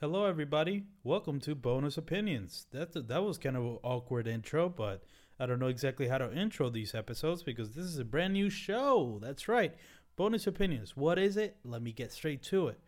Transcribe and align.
Hello, 0.00 0.26
everybody. 0.26 0.84
Welcome 1.02 1.40
to 1.40 1.56
Bonus 1.56 1.98
Opinions. 1.98 2.66
That 2.70 3.08
that 3.08 3.24
was 3.24 3.36
kind 3.36 3.56
of 3.56 3.64
an 3.64 3.78
awkward 3.82 4.28
intro, 4.28 4.68
but 4.68 5.02
I 5.40 5.46
don't 5.46 5.58
know 5.58 5.66
exactly 5.66 6.06
how 6.06 6.18
to 6.18 6.32
intro 6.32 6.70
these 6.70 6.94
episodes 6.94 7.42
because 7.42 7.72
this 7.72 7.84
is 7.84 7.98
a 7.98 8.04
brand 8.04 8.34
new 8.34 8.48
show. 8.48 9.18
That's 9.20 9.48
right, 9.48 9.74
Bonus 10.14 10.46
Opinions. 10.46 10.96
What 10.96 11.18
is 11.18 11.36
it? 11.36 11.56
Let 11.64 11.82
me 11.82 11.90
get 11.90 12.12
straight 12.12 12.44
to 12.44 12.68
it. 12.68 12.78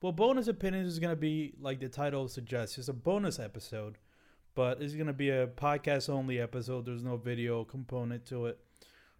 Well, 0.00 0.12
Bonus 0.12 0.48
Opinions 0.48 0.88
is 0.88 0.98
gonna 0.98 1.16
be 1.16 1.52
like 1.60 1.80
the 1.80 1.88
title 1.90 2.28
suggests. 2.28 2.78
It's 2.78 2.88
a 2.88 2.94
bonus 2.94 3.38
episode, 3.38 3.98
but 4.54 4.80
it's 4.80 4.94
gonna 4.94 5.12
be 5.12 5.28
a 5.28 5.46
podcast 5.46 6.08
only 6.08 6.40
episode. 6.40 6.86
There's 6.86 7.04
no 7.04 7.18
video 7.18 7.64
component 7.64 8.24
to 8.28 8.46
it. 8.46 8.58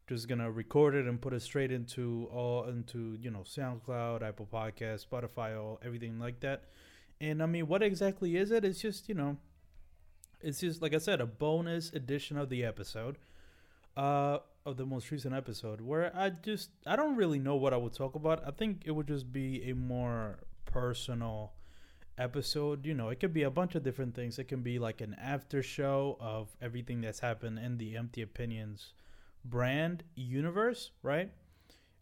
Just 0.09 0.29
gonna 0.29 0.51
record 0.51 0.95
it 0.95 1.07
and 1.07 1.21
put 1.21 1.35
it 1.35 1.43
straight 1.43 1.73
into 1.73 2.27
all 2.33 2.65
into 2.65 3.19
you 3.21 3.31
know 3.31 3.41
SoundCloud, 3.41 4.23
Apple 4.23 4.49
Podcast, 4.51 5.07
Spotify, 5.07 5.63
all 5.63 5.79
everything 5.85 6.19
like 6.19 6.41
that 6.41 6.71
and 7.31 7.43
I 7.43 7.47
mean, 7.47 7.67
what 7.67 7.83
exactly 7.83 8.37
is 8.37 8.51
it? 8.51 8.65
It's 8.65 8.81
just, 8.81 9.09
you 9.09 9.15
know, 9.15 9.37
it's 10.41 10.61
just, 10.61 10.83
like 10.83 10.95
I 10.95 10.99
said, 10.99 11.21
a 11.21 11.27
bonus 11.27 11.93
edition 11.93 12.37
of 12.37 12.49
the 12.49 12.65
episode, 12.65 13.17
uh, 13.97 14.39
of 14.67 14.77
the 14.77 14.85
most 14.85 15.11
recent 15.11 15.35
episode, 15.35 15.81
where 15.81 16.15
I 16.15 16.31
just, 16.31 16.71
I 16.87 16.97
don't 16.97 17.17
really 17.17 17.39
know 17.39 17.57
what 17.57 17.73
I 17.73 17.77
would 17.77 17.95
talk 17.95 18.15
about. 18.15 18.47
I 18.47 18.51
think 18.51 18.83
it 18.85 18.91
would 18.91 19.09
just 19.09 19.33
be 19.33 19.71
a 19.71 19.75
more 19.75 20.41
personal 20.67 21.53
episode. 22.19 22.85
You 22.85 22.95
know, 22.95 23.09
it 23.09 23.21
could 23.21 23.33
be 23.33 23.43
a 23.43 23.51
bunch 23.51 23.75
of 23.75 23.83
different 23.83 24.15
things. 24.15 24.39
It 24.39 24.49
can 24.49 24.63
be 24.63 24.79
like 24.79 25.01
an 25.01 25.17
after 25.21 25.63
show 25.63 26.17
of 26.21 26.55
everything 26.61 27.01
that's 27.01 27.21
happened 27.21 27.59
in 27.59 27.79
the 27.79 27.97
Empty 27.97 28.23
Opinions 28.23 28.93
brand 29.45 30.05
universe, 30.15 30.91
right? 31.03 31.31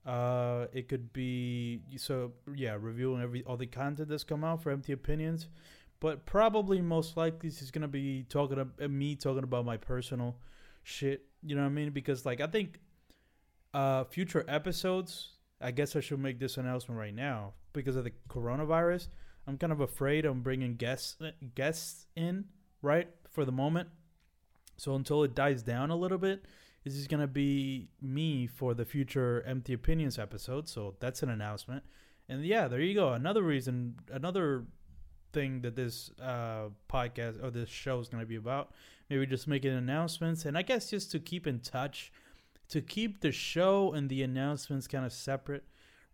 Uh, 0.05 0.67
it 0.73 0.89
could 0.89 1.13
be 1.13 1.81
so 1.97 2.33
yeah, 2.55 2.77
reviewing 2.79 3.23
every 3.23 3.45
all 3.45 3.57
the 3.57 3.67
content 3.67 4.09
that's 4.09 4.25
come 4.25 4.43
out 4.43 4.63
for 4.63 4.71
Empty 4.71 4.93
Opinions, 4.93 5.49
but 6.01 6.27
probably 6.27 6.81
most 6.81 7.17
likely 7.17 7.49
is 7.49 7.71
gonna 7.71 7.89
be 7.89 8.25
talking 8.29 8.59
about 8.59 8.91
me 8.91 9.15
talking 9.15 9.45
about 9.45 9.65
my 9.65 9.77
personal 9.77 10.37
shit. 10.83 11.27
You 11.43 11.55
know 11.55 11.63
what 11.63 11.69
I 11.69 11.73
mean? 11.73 11.91
Because 11.91 12.27
like 12.27 12.41
I 12.41 12.47
think 12.47 12.81
uh, 13.75 14.05
future 14.05 14.45
episodes. 14.49 15.31
I 15.61 15.71
guess 15.71 15.95
I 15.95 16.01
should 16.01 16.19
make 16.19 16.41
this 16.41 16.57
announcement 16.57 16.99
right 16.99 17.15
now 17.15 17.53
because 17.73 17.95
of 17.95 18.03
the 18.03 18.13
coronavirus. 18.29 19.07
I'm 19.47 19.59
kind 19.59 19.73
of 19.73 19.81
afraid 19.81 20.25
I'm 20.25 20.43
bringing 20.43 20.75
guests 20.75 21.17
guests 21.55 22.07
in 22.17 22.47
right 22.81 23.09
for 23.31 23.45
the 23.45 23.53
moment. 23.53 23.89
So 24.77 24.95
until 24.95 25.23
it 25.23 25.35
dies 25.35 25.63
down 25.63 25.91
a 25.91 25.97
little 25.97 26.19
bit, 26.19 26.45
this 26.85 26.95
is 26.95 27.07
gonna 27.07 27.27
be 27.27 27.89
me 28.01 28.47
for 28.47 28.75
the 28.75 28.85
future 28.85 29.43
Empty 29.47 29.73
Opinions 29.73 30.19
episode. 30.19 30.69
So 30.69 30.95
that's 31.01 31.23
an 31.23 31.31
announcement. 31.31 31.85
And 32.29 32.45
yeah, 32.45 32.69
there 32.69 32.81
you 32.81 32.95
go. 32.95 33.13
Another 33.13 33.43
reason, 33.43 33.97
another 34.11 34.65
thing 35.33 35.63
that 35.63 35.77
this 35.77 36.11
uh, 36.21 36.69
podcast 36.91 37.43
or 37.43 37.51
this 37.51 37.69
show 37.69 38.01
is 38.01 38.09
gonna 38.09 38.27
be 38.27 38.37
about. 38.37 38.73
Maybe 39.09 39.27
just 39.27 39.47
making 39.47 39.73
announcements, 39.73 40.45
and 40.45 40.57
I 40.57 40.63
guess 40.63 40.89
just 40.89 41.11
to 41.13 41.19
keep 41.19 41.47
in 41.47 41.61
touch, 41.61 42.13
to 42.71 42.81
keep 42.81 43.21
the 43.21 43.33
show 43.33 43.93
and 43.93 44.09
the 44.09 44.23
announcements 44.23 44.89
kind 44.89 45.05
of 45.05 45.13
separate. 45.13 45.65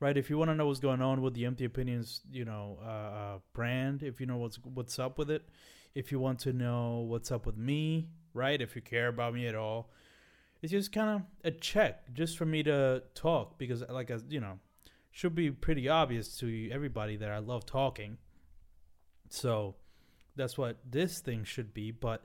Right, 0.00 0.16
if 0.16 0.30
you 0.30 0.38
want 0.38 0.50
to 0.50 0.54
know 0.54 0.66
what's 0.66 0.78
going 0.78 1.02
on 1.02 1.22
with 1.22 1.34
the 1.34 1.44
Empty 1.44 1.64
Opinions, 1.64 2.20
you 2.30 2.44
know, 2.44 2.78
uh, 2.84 2.88
uh, 2.88 3.38
brand, 3.52 4.04
if 4.04 4.20
you 4.20 4.26
know 4.26 4.36
what's 4.36 4.56
what's 4.62 4.96
up 4.96 5.18
with 5.18 5.28
it, 5.28 5.48
if 5.94 6.12
you 6.12 6.20
want 6.20 6.38
to 6.40 6.52
know 6.52 6.98
what's 7.08 7.32
up 7.32 7.46
with 7.46 7.56
me, 7.56 8.08
right, 8.32 8.60
if 8.60 8.76
you 8.76 8.82
care 8.82 9.08
about 9.08 9.34
me 9.34 9.48
at 9.48 9.56
all, 9.56 9.90
it's 10.62 10.72
just 10.72 10.92
kind 10.92 11.08
of 11.10 11.22
a 11.44 11.50
check 11.50 12.12
just 12.14 12.36
for 12.36 12.46
me 12.46 12.62
to 12.64 13.02
talk 13.14 13.58
because 13.58 13.82
like 13.88 14.10
a, 14.10 14.20
you 14.28 14.40
know 14.40 14.58
should 15.10 15.34
be 15.34 15.50
pretty 15.50 15.88
obvious 15.88 16.36
to 16.38 16.70
everybody 16.70 17.16
that 17.16 17.30
I 17.30 17.38
love 17.38 17.66
talking. 17.66 18.18
So 19.30 19.74
that's 20.36 20.56
what 20.56 20.78
this 20.88 21.18
thing 21.18 21.44
should 21.44 21.74
be. 21.74 21.90
But 21.90 22.24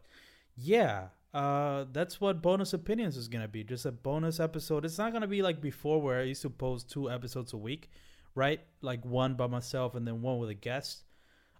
yeah, 0.55 1.07
uh, 1.33 1.85
that's 1.91 2.21
what 2.21 2.41
bonus 2.41 2.73
opinions 2.73 3.17
is 3.17 3.27
gonna 3.27 3.47
be. 3.47 3.63
Just 3.63 3.85
a 3.85 3.91
bonus 3.91 4.39
episode. 4.39 4.85
It's 4.85 4.97
not 4.97 5.11
gonna 5.11 5.27
be 5.27 5.41
like 5.41 5.59
before 5.61 6.01
where 6.01 6.19
I 6.19 6.23
used 6.25 6.43
to 6.43 6.49
post 6.49 6.89
two 6.89 7.09
episodes 7.09 7.53
a 7.53 7.57
week, 7.57 7.89
right? 8.35 8.61
Like 8.81 9.03
one 9.03 9.33
by 9.35 9.47
myself 9.47 9.95
and 9.95 10.07
then 10.07 10.21
one 10.21 10.37
with 10.37 10.49
a 10.49 10.55
guest. 10.55 11.03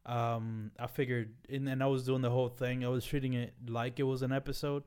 Um, 0.05 0.71
I 0.77 0.87
figured, 0.87 1.33
and, 1.49 1.67
and 1.69 1.81
I 1.81 1.87
was 1.87 2.03
doing 2.03 2.21
the 2.21 2.29
whole 2.29 2.49
thing. 2.49 2.83
I 2.83 2.89
was 2.89 3.05
treating 3.05 3.33
it 3.33 3.53
like 3.67 3.99
it 3.99 4.03
was 4.03 4.21
an 4.21 4.33
episode. 4.33 4.83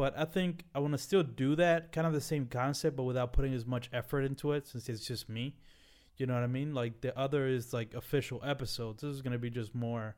But 0.00 0.18
I 0.18 0.24
think 0.24 0.64
I 0.74 0.78
want 0.78 0.92
to 0.92 0.98
still 0.98 1.22
do 1.22 1.54
that, 1.56 1.92
kind 1.92 2.06
of 2.06 2.14
the 2.14 2.22
same 2.22 2.46
concept, 2.46 2.96
but 2.96 3.02
without 3.02 3.34
putting 3.34 3.52
as 3.52 3.66
much 3.66 3.90
effort 3.92 4.22
into 4.22 4.52
it, 4.52 4.66
since 4.66 4.88
it's 4.88 5.06
just 5.06 5.28
me. 5.28 5.56
You 6.16 6.24
know 6.24 6.32
what 6.32 6.42
I 6.42 6.46
mean? 6.46 6.72
Like 6.72 7.02
the 7.02 7.14
other 7.18 7.46
is 7.46 7.74
like 7.74 7.92
official 7.92 8.40
episodes. 8.42 9.02
This 9.02 9.14
is 9.14 9.20
gonna 9.20 9.36
be 9.36 9.50
just 9.50 9.74
more, 9.74 10.16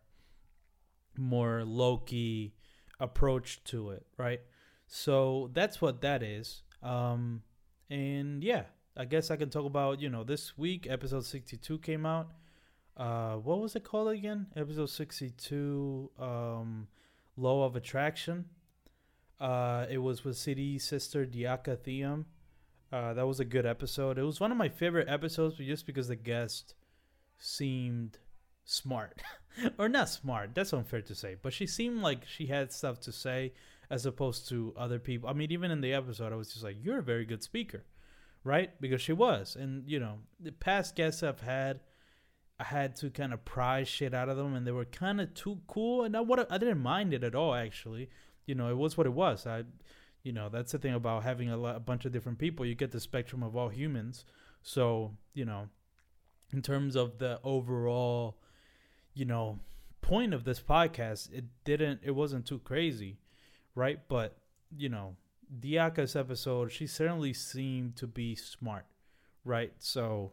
more 1.19 1.65
low 1.65 1.97
key 1.97 2.55
approach 3.01 3.65
to 3.65 3.91
it, 3.91 4.07
right? 4.17 4.41
So 4.87 5.51
that's 5.53 5.83
what 5.83 6.01
that 6.03 6.23
is. 6.23 6.63
Um, 6.81 7.43
and 7.91 8.45
yeah, 8.45 8.67
I 8.97 9.05
guess 9.05 9.33
I 9.33 9.37
can 9.37 9.51
talk 9.51 9.65
about 9.65 10.01
you 10.01 10.11
know 10.11 10.23
this 10.23 10.57
week 10.57 10.87
episode 10.89 11.25
sixty 11.25 11.57
two 11.57 11.79
came 11.79 12.07
out. 12.07 12.31
Uh, 12.97 13.35
what 13.35 13.59
was 13.59 13.75
it 13.75 13.83
called 13.83 14.11
again? 14.11 14.47
Episode 14.55 14.91
sixty 14.91 15.31
two. 15.31 16.09
Um, 16.21 16.87
Law 17.37 17.67
of 17.67 17.75
Attraction. 17.75 18.45
Uh, 19.43 19.87
it 19.91 19.99
was 19.99 20.25
with 20.25 20.37
City 20.37 20.79
sister 20.79 21.27
Diaka 21.27 21.77
Thiam. 21.77 22.27
Uh, 22.93 23.13
that 23.13 23.27
was 23.27 23.41
a 23.41 23.45
good 23.45 23.67
episode. 23.67 24.17
It 24.17 24.23
was 24.23 24.39
one 24.39 24.53
of 24.53 24.57
my 24.57 24.69
favorite 24.69 25.09
episodes, 25.09 25.57
just 25.57 25.85
because 25.85 26.07
the 26.07 26.15
guest 26.15 26.77
seemed 27.39 28.19
smart, 28.65 29.21
or 29.79 29.89
not 29.89 30.11
smart. 30.11 30.55
That's 30.55 30.73
unfair 30.73 31.03
to 31.03 31.15
say, 31.17 31.35
but 31.43 31.53
she 31.53 31.67
seemed 31.67 32.03
like 32.03 32.25
she 32.25 32.47
had 32.47 32.71
stuff 32.71 33.01
to 33.01 33.11
say 33.11 33.53
as 33.91 34.07
opposed 34.07 34.49
to 34.51 34.75
other 34.77 35.01
people. 35.01 35.29
I 35.29 35.33
mean, 35.33 35.51
even 35.51 35.73
in 35.73 35.81
the 35.81 35.93
episode, 35.93 36.33
I 36.33 36.37
was 36.37 36.53
just 36.53 36.63
like, 36.63 36.77
"You're 36.81 37.01
a 37.01 37.03
very 37.03 37.25
good 37.25 37.43
speaker," 37.43 37.83
right? 38.45 38.81
Because 38.81 39.03
she 39.03 39.13
was, 39.13 39.57
and 39.57 39.91
you 39.91 39.99
know, 39.99 40.19
the 40.39 40.53
past 40.53 40.95
guests 40.95 41.25
I've 41.25 41.41
had. 41.41 41.81
I 42.61 42.65
had 42.65 42.95
to 42.97 43.11
kind 43.11 43.33
of 43.33 43.45
pry 43.45 43.83
shit 43.83 44.15
out 44.15 44.29
of 44.29 44.37
them, 44.37 44.55
and 44.55 44.65
they 44.65 44.71
were 44.71 44.85
kind 44.85 45.21
of 45.21 45.35
too 45.35 45.63
cool. 45.67 46.05
And 46.05 46.17
I, 46.17 46.21
what 46.21 46.53
I 46.53 46.59
didn't 46.59 46.79
mind 46.79 47.13
it 47.13 47.25
at 47.25 47.35
all, 47.35 47.55
actually 47.55 48.09
you 48.47 48.55
know, 48.55 48.71
it 48.71 48.77
was 48.77 48.97
what 48.97 49.07
it 49.07 49.13
was. 49.13 49.47
I, 49.47 49.65
you 50.23 50.33
know, 50.33 50.49
that's 50.49 50.73
the 50.73 50.79
thing 50.79 50.95
about 50.95 51.23
having 51.23 51.51
a, 51.51 51.57
lot, 51.57 51.77
a 51.77 51.81
bunch 51.81 52.05
of 52.05 52.13
different 52.13 52.39
people. 52.39 52.65
You 52.65 52.75
get 52.75 52.93
the 52.93 53.01
spectrum 53.01 53.43
of 53.43 53.57
all 53.57 53.69
humans. 53.69 54.25
So, 54.63 55.17
you 55.35 55.45
know, 55.45 55.69
in 56.53 56.63
terms 56.63 56.97
of 56.97 57.19
the 57.19 57.41
overall, 57.43 58.37
you 59.15 59.25
know, 59.25 59.59
point 60.01 60.35
of 60.35 60.45
this 60.45 60.61
podcast, 60.61 61.33
it 61.33 61.45
didn't, 61.65 62.01
it 62.03 62.13
wasn't 62.13 62.47
too 62.47 62.59
crazy, 62.61 63.19
right? 63.75 64.01
But, 64.09 64.39
you 64.77 64.89
know, 64.89 65.17
Diaka's 65.61 66.17
episode, 66.17 66.73
she 66.73 66.87
certainly 66.87 67.33
seemed 67.33 67.97
to 67.97 68.07
be 68.07 68.35
smart, 68.35 68.87
right? 69.45 69.73
So, 69.79 70.33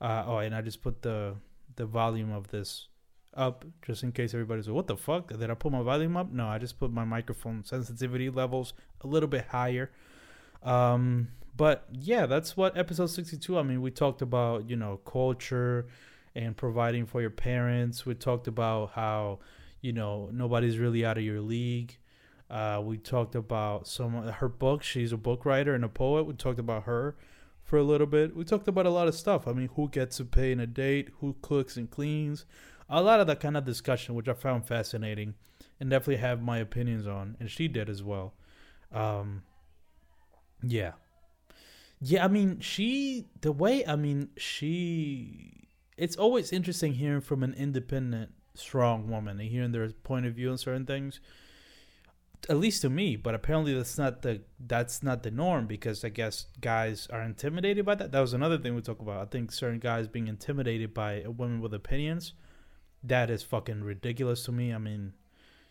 uh, 0.00 0.24
oh, 0.26 0.38
and 0.38 0.54
I 0.54 0.62
just 0.62 0.82
put 0.82 1.02
the 1.02 1.36
the 1.76 1.86
volume 1.86 2.32
of 2.32 2.48
this 2.48 2.88
up 3.34 3.64
just 3.82 4.02
in 4.02 4.12
case 4.12 4.34
everybody's 4.34 4.66
like, 4.66 4.76
what 4.76 4.86
the 4.86 4.96
fuck? 4.96 5.28
Did 5.28 5.50
I 5.50 5.54
put 5.54 5.72
my 5.72 5.82
volume 5.82 6.16
up? 6.16 6.32
No, 6.32 6.46
I 6.46 6.58
just 6.58 6.78
put 6.78 6.92
my 6.92 7.04
microphone 7.04 7.64
sensitivity 7.64 8.30
levels 8.30 8.72
a 9.02 9.06
little 9.06 9.28
bit 9.28 9.46
higher. 9.46 9.90
Um, 10.62 11.28
but 11.56 11.86
yeah, 11.92 12.26
that's 12.26 12.56
what 12.56 12.76
episode 12.76 13.08
62. 13.08 13.58
I 13.58 13.62
mean, 13.62 13.82
we 13.82 13.90
talked 13.90 14.22
about, 14.22 14.68
you 14.68 14.76
know, 14.76 14.98
culture 14.98 15.86
and 16.34 16.56
providing 16.56 17.06
for 17.06 17.20
your 17.20 17.30
parents. 17.30 18.06
We 18.06 18.14
talked 18.14 18.46
about 18.48 18.92
how, 18.92 19.40
you 19.80 19.92
know, 19.92 20.28
nobody's 20.32 20.78
really 20.78 21.04
out 21.04 21.18
of 21.18 21.24
your 21.24 21.40
league. 21.40 21.96
Uh, 22.48 22.80
we 22.84 22.98
talked 22.98 23.34
about 23.34 23.86
some 23.86 24.26
her 24.26 24.48
book. 24.48 24.82
She's 24.82 25.12
a 25.12 25.16
book 25.16 25.44
writer 25.44 25.74
and 25.74 25.84
a 25.84 25.88
poet. 25.88 26.24
We 26.24 26.34
talked 26.34 26.58
about 26.58 26.84
her 26.84 27.16
for 27.62 27.76
a 27.76 27.84
little 27.84 28.06
bit. 28.06 28.34
We 28.34 28.44
talked 28.44 28.66
about 28.66 28.86
a 28.86 28.90
lot 28.90 29.06
of 29.06 29.14
stuff. 29.14 29.46
I 29.46 29.52
mean, 29.52 29.70
who 29.76 29.88
gets 29.88 30.16
to 30.16 30.24
pay 30.24 30.50
in 30.50 30.58
a 30.58 30.66
date, 30.66 31.10
who 31.20 31.36
cooks 31.42 31.76
and 31.76 31.88
cleans, 31.88 32.44
a 32.90 33.00
lot 33.00 33.20
of 33.20 33.26
that 33.28 33.40
kind 33.40 33.56
of 33.56 33.64
discussion, 33.64 34.14
which 34.14 34.28
I 34.28 34.34
found 34.34 34.66
fascinating, 34.66 35.34
and 35.78 35.88
definitely 35.88 36.16
have 36.16 36.42
my 36.42 36.58
opinions 36.58 37.06
on, 37.06 37.36
and 37.38 37.48
she 37.50 37.68
did 37.68 37.88
as 37.88 38.02
well. 38.02 38.34
Um, 38.92 39.44
yeah, 40.62 40.92
yeah. 42.00 42.24
I 42.24 42.28
mean, 42.28 42.58
she 42.60 43.28
the 43.40 43.52
way 43.52 43.86
I 43.86 43.96
mean 43.96 44.30
she. 44.36 45.68
It's 45.96 46.16
always 46.16 46.52
interesting 46.52 46.94
hearing 46.94 47.20
from 47.20 47.42
an 47.42 47.54
independent, 47.54 48.32
strong 48.54 49.08
woman 49.08 49.38
and 49.38 49.48
hearing 49.48 49.72
their 49.72 49.88
point 49.90 50.26
of 50.26 50.34
view 50.34 50.50
on 50.50 50.58
certain 50.58 50.86
things. 50.86 51.20
At 52.48 52.56
least 52.56 52.80
to 52.82 52.90
me, 52.90 53.16
but 53.16 53.34
apparently 53.34 53.74
that's 53.74 53.98
not 53.98 54.22
the 54.22 54.40
that's 54.58 55.02
not 55.02 55.22
the 55.22 55.30
norm 55.30 55.66
because 55.66 56.02
I 56.04 56.08
guess 56.08 56.46
guys 56.60 57.06
are 57.12 57.22
intimidated 57.22 57.84
by 57.84 57.94
that. 57.96 58.12
That 58.12 58.20
was 58.20 58.32
another 58.32 58.58
thing 58.58 58.74
we 58.74 58.80
talk 58.80 59.00
about. 59.00 59.20
I 59.20 59.26
think 59.26 59.52
certain 59.52 59.78
guys 59.78 60.08
being 60.08 60.26
intimidated 60.26 60.94
by 60.94 61.22
women 61.26 61.60
with 61.60 61.74
opinions 61.74 62.32
that 63.02 63.30
is 63.30 63.42
fucking 63.42 63.82
ridiculous 63.82 64.44
to 64.44 64.52
me. 64.52 64.72
I 64.72 64.78
mean, 64.78 65.14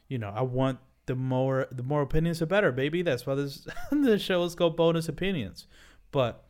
you 0.08 0.18
know, 0.18 0.32
I 0.36 0.42
want 0.42 0.80
the 1.06 1.16
more 1.16 1.68
the 1.72 1.84
more 1.84 2.02
opinions 2.02 2.40
the 2.40 2.46
better, 2.46 2.72
baby. 2.72 3.02
That's 3.02 3.26
why 3.26 3.36
this 3.36 3.68
the 3.92 4.20
show 4.20 4.44
is 4.44 4.56
called 4.56 4.78
bonus 4.78 5.10
opinions. 5.10 5.68
But 6.12 6.44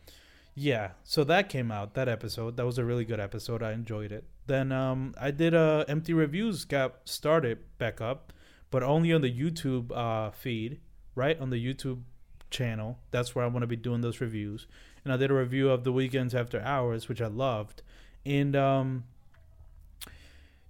yeah, 0.56 0.92
so 1.04 1.24
that 1.24 1.50
came 1.50 1.72
out 1.72 1.94
that 1.94 2.10
episode. 2.10 2.58
That 2.58 2.66
was 2.66 2.78
a 2.78 2.86
really 2.86 3.06
good 3.06 3.20
episode. 3.20 3.64
I 3.64 3.72
enjoyed 3.72 4.12
it. 4.12 4.26
Then 4.48 4.72
um, 4.72 5.14
I 5.20 5.32
did 5.32 5.54
uh, 5.54 5.86
empty 5.88 6.14
reviews 6.14 6.66
got 6.66 7.08
started 7.08 7.60
back 7.78 8.02
up, 8.02 8.34
but 8.72 8.84
only 8.84 9.14
on 9.14 9.22
the 9.22 9.34
YouTube 9.34 9.96
uh, 9.96 10.32
feed, 10.32 10.80
right 11.16 11.40
on 11.40 11.50
the 11.50 11.64
YouTube 11.64 12.02
channel. 12.50 13.00
That's 13.12 13.36
where 13.36 13.46
I 13.46 13.48
want 13.48 13.64
to 13.64 13.68
be 13.68 13.76
doing 13.76 14.02
those 14.02 14.20
reviews. 14.20 14.68
And 15.04 15.14
I 15.14 15.18
did 15.18 15.32
a 15.32 15.36
review 15.36 15.70
of 15.70 15.84
the 15.84 15.94
Weeknd's 15.94 16.36
after 16.36 16.60
hours, 16.60 17.08
which 17.08 17.22
I 17.22 17.28
loved. 17.28 17.82
And 18.26 18.56
um, 18.56 19.06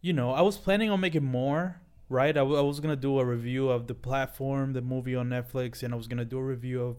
you 0.02 0.14
know, 0.14 0.32
I 0.32 0.42
was 0.42 0.58
planning 0.58 0.90
on 0.90 1.00
making 1.00 1.26
more. 1.26 1.82
Right, 2.12 2.36
I, 2.36 2.40
w- 2.40 2.58
I 2.58 2.62
was 2.62 2.80
gonna 2.80 2.96
do 2.96 3.20
a 3.20 3.26
review 3.26 3.70
of 3.70 3.86
the 3.86 3.94
platform, 3.94 4.74
the 4.74 4.82
movie 4.82 5.16
on 5.16 5.30
Netflix, 5.30 5.84
and 5.84 5.94
I 5.94 5.98
was 5.98 6.08
gonna 6.08 6.26
do 6.26 6.40
a 6.40 6.44
review 6.44 6.82
of 6.82 6.98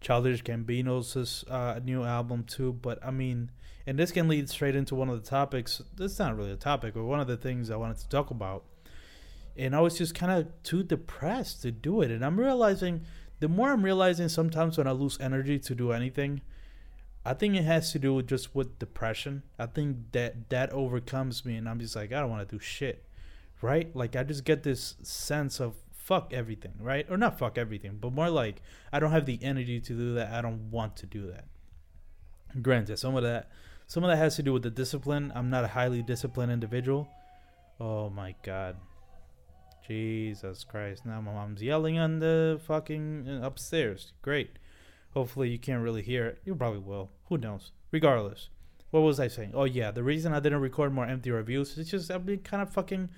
Childish 0.00 0.42
Gambino's 0.42 1.44
uh, 1.48 1.78
new 1.84 2.02
album 2.02 2.42
too. 2.42 2.72
But 2.72 2.98
I 3.04 3.12
mean, 3.12 3.52
and 3.86 3.98
this 3.98 4.10
can 4.10 4.28
lead 4.28 4.50
straight 4.50 4.74
into 4.74 4.94
one 4.94 5.08
of 5.08 5.22
the 5.22 5.28
topics. 5.28 5.80
That's 5.96 6.18
not 6.18 6.36
really 6.36 6.50
a 6.50 6.56
topic, 6.56 6.94
but 6.94 7.04
one 7.04 7.20
of 7.20 7.26
the 7.26 7.36
things 7.36 7.70
I 7.70 7.76
wanted 7.76 7.98
to 7.98 8.08
talk 8.08 8.30
about. 8.30 8.64
And 9.56 9.74
I 9.74 9.80
was 9.80 9.96
just 9.96 10.14
kind 10.14 10.30
of 10.30 10.48
too 10.62 10.82
depressed 10.82 11.62
to 11.62 11.70
do 11.70 12.02
it. 12.02 12.10
And 12.10 12.24
I'm 12.24 12.38
realizing, 12.38 13.02
the 13.40 13.48
more 13.48 13.70
I'm 13.72 13.84
realizing, 13.84 14.28
sometimes 14.28 14.76
when 14.76 14.86
I 14.86 14.92
lose 14.92 15.18
energy 15.20 15.58
to 15.60 15.74
do 15.74 15.92
anything, 15.92 16.42
I 17.28 17.34
think 17.34 17.56
it 17.56 17.64
has 17.64 17.92
to 17.92 17.98
do 17.98 18.14
with 18.14 18.26
just 18.26 18.54
with 18.54 18.78
depression. 18.78 19.42
I 19.58 19.66
think 19.66 20.12
that 20.12 20.48
that 20.48 20.72
overcomes 20.72 21.44
me, 21.44 21.56
and 21.56 21.68
I'm 21.68 21.78
just 21.78 21.94
like, 21.94 22.10
I 22.10 22.20
don't 22.20 22.30
want 22.30 22.48
to 22.48 22.56
do 22.56 22.58
shit, 22.58 23.04
right? 23.60 23.94
Like 23.94 24.16
I 24.16 24.22
just 24.22 24.44
get 24.44 24.62
this 24.62 24.96
sense 25.02 25.60
of 25.60 25.74
fuck 25.92 26.32
everything, 26.32 26.72
right? 26.80 27.04
Or 27.10 27.18
not 27.18 27.38
fuck 27.38 27.58
everything, 27.58 27.98
but 28.00 28.14
more 28.14 28.30
like 28.30 28.62
I 28.90 28.98
don't 28.98 29.10
have 29.10 29.26
the 29.26 29.38
energy 29.42 29.78
to 29.78 29.92
do 29.92 30.14
that. 30.14 30.32
I 30.32 30.40
don't 30.40 30.70
want 30.70 30.96
to 30.96 31.06
do 31.06 31.26
that. 31.26 31.44
Granted, 32.62 32.98
some 32.98 33.14
of 33.14 33.22
that, 33.24 33.50
some 33.86 34.04
of 34.04 34.08
that 34.08 34.16
has 34.16 34.36
to 34.36 34.42
do 34.42 34.54
with 34.54 34.62
the 34.62 34.70
discipline. 34.70 35.30
I'm 35.34 35.50
not 35.50 35.64
a 35.64 35.68
highly 35.68 36.02
disciplined 36.02 36.50
individual. 36.50 37.10
Oh 37.78 38.08
my 38.08 38.36
god. 38.42 38.76
Jesus 39.86 40.64
Christ. 40.64 41.04
Now 41.04 41.20
my 41.20 41.32
mom's 41.32 41.62
yelling 41.62 41.98
on 41.98 42.20
the 42.20 42.58
fucking 42.66 43.28
uh, 43.28 43.46
upstairs. 43.46 44.14
Great. 44.22 44.58
Hopefully 45.18 45.48
you 45.48 45.58
can't 45.58 45.82
really 45.82 46.02
hear 46.02 46.26
it. 46.26 46.38
You 46.44 46.54
probably 46.54 46.78
will. 46.78 47.10
Who 47.28 47.38
knows? 47.38 47.72
Regardless. 47.90 48.50
What 48.92 49.00
was 49.00 49.18
I 49.18 49.26
saying? 49.26 49.50
Oh 49.52 49.64
yeah, 49.64 49.90
the 49.90 50.04
reason 50.04 50.32
I 50.32 50.38
didn't 50.38 50.60
record 50.60 50.94
more 50.94 51.06
empty 51.06 51.32
reviews 51.32 51.76
is 51.76 51.90
just 51.90 52.08
I've 52.08 52.24
been 52.24 52.38
kind 52.38 52.62
of 52.62 52.70
fucking 52.70 53.10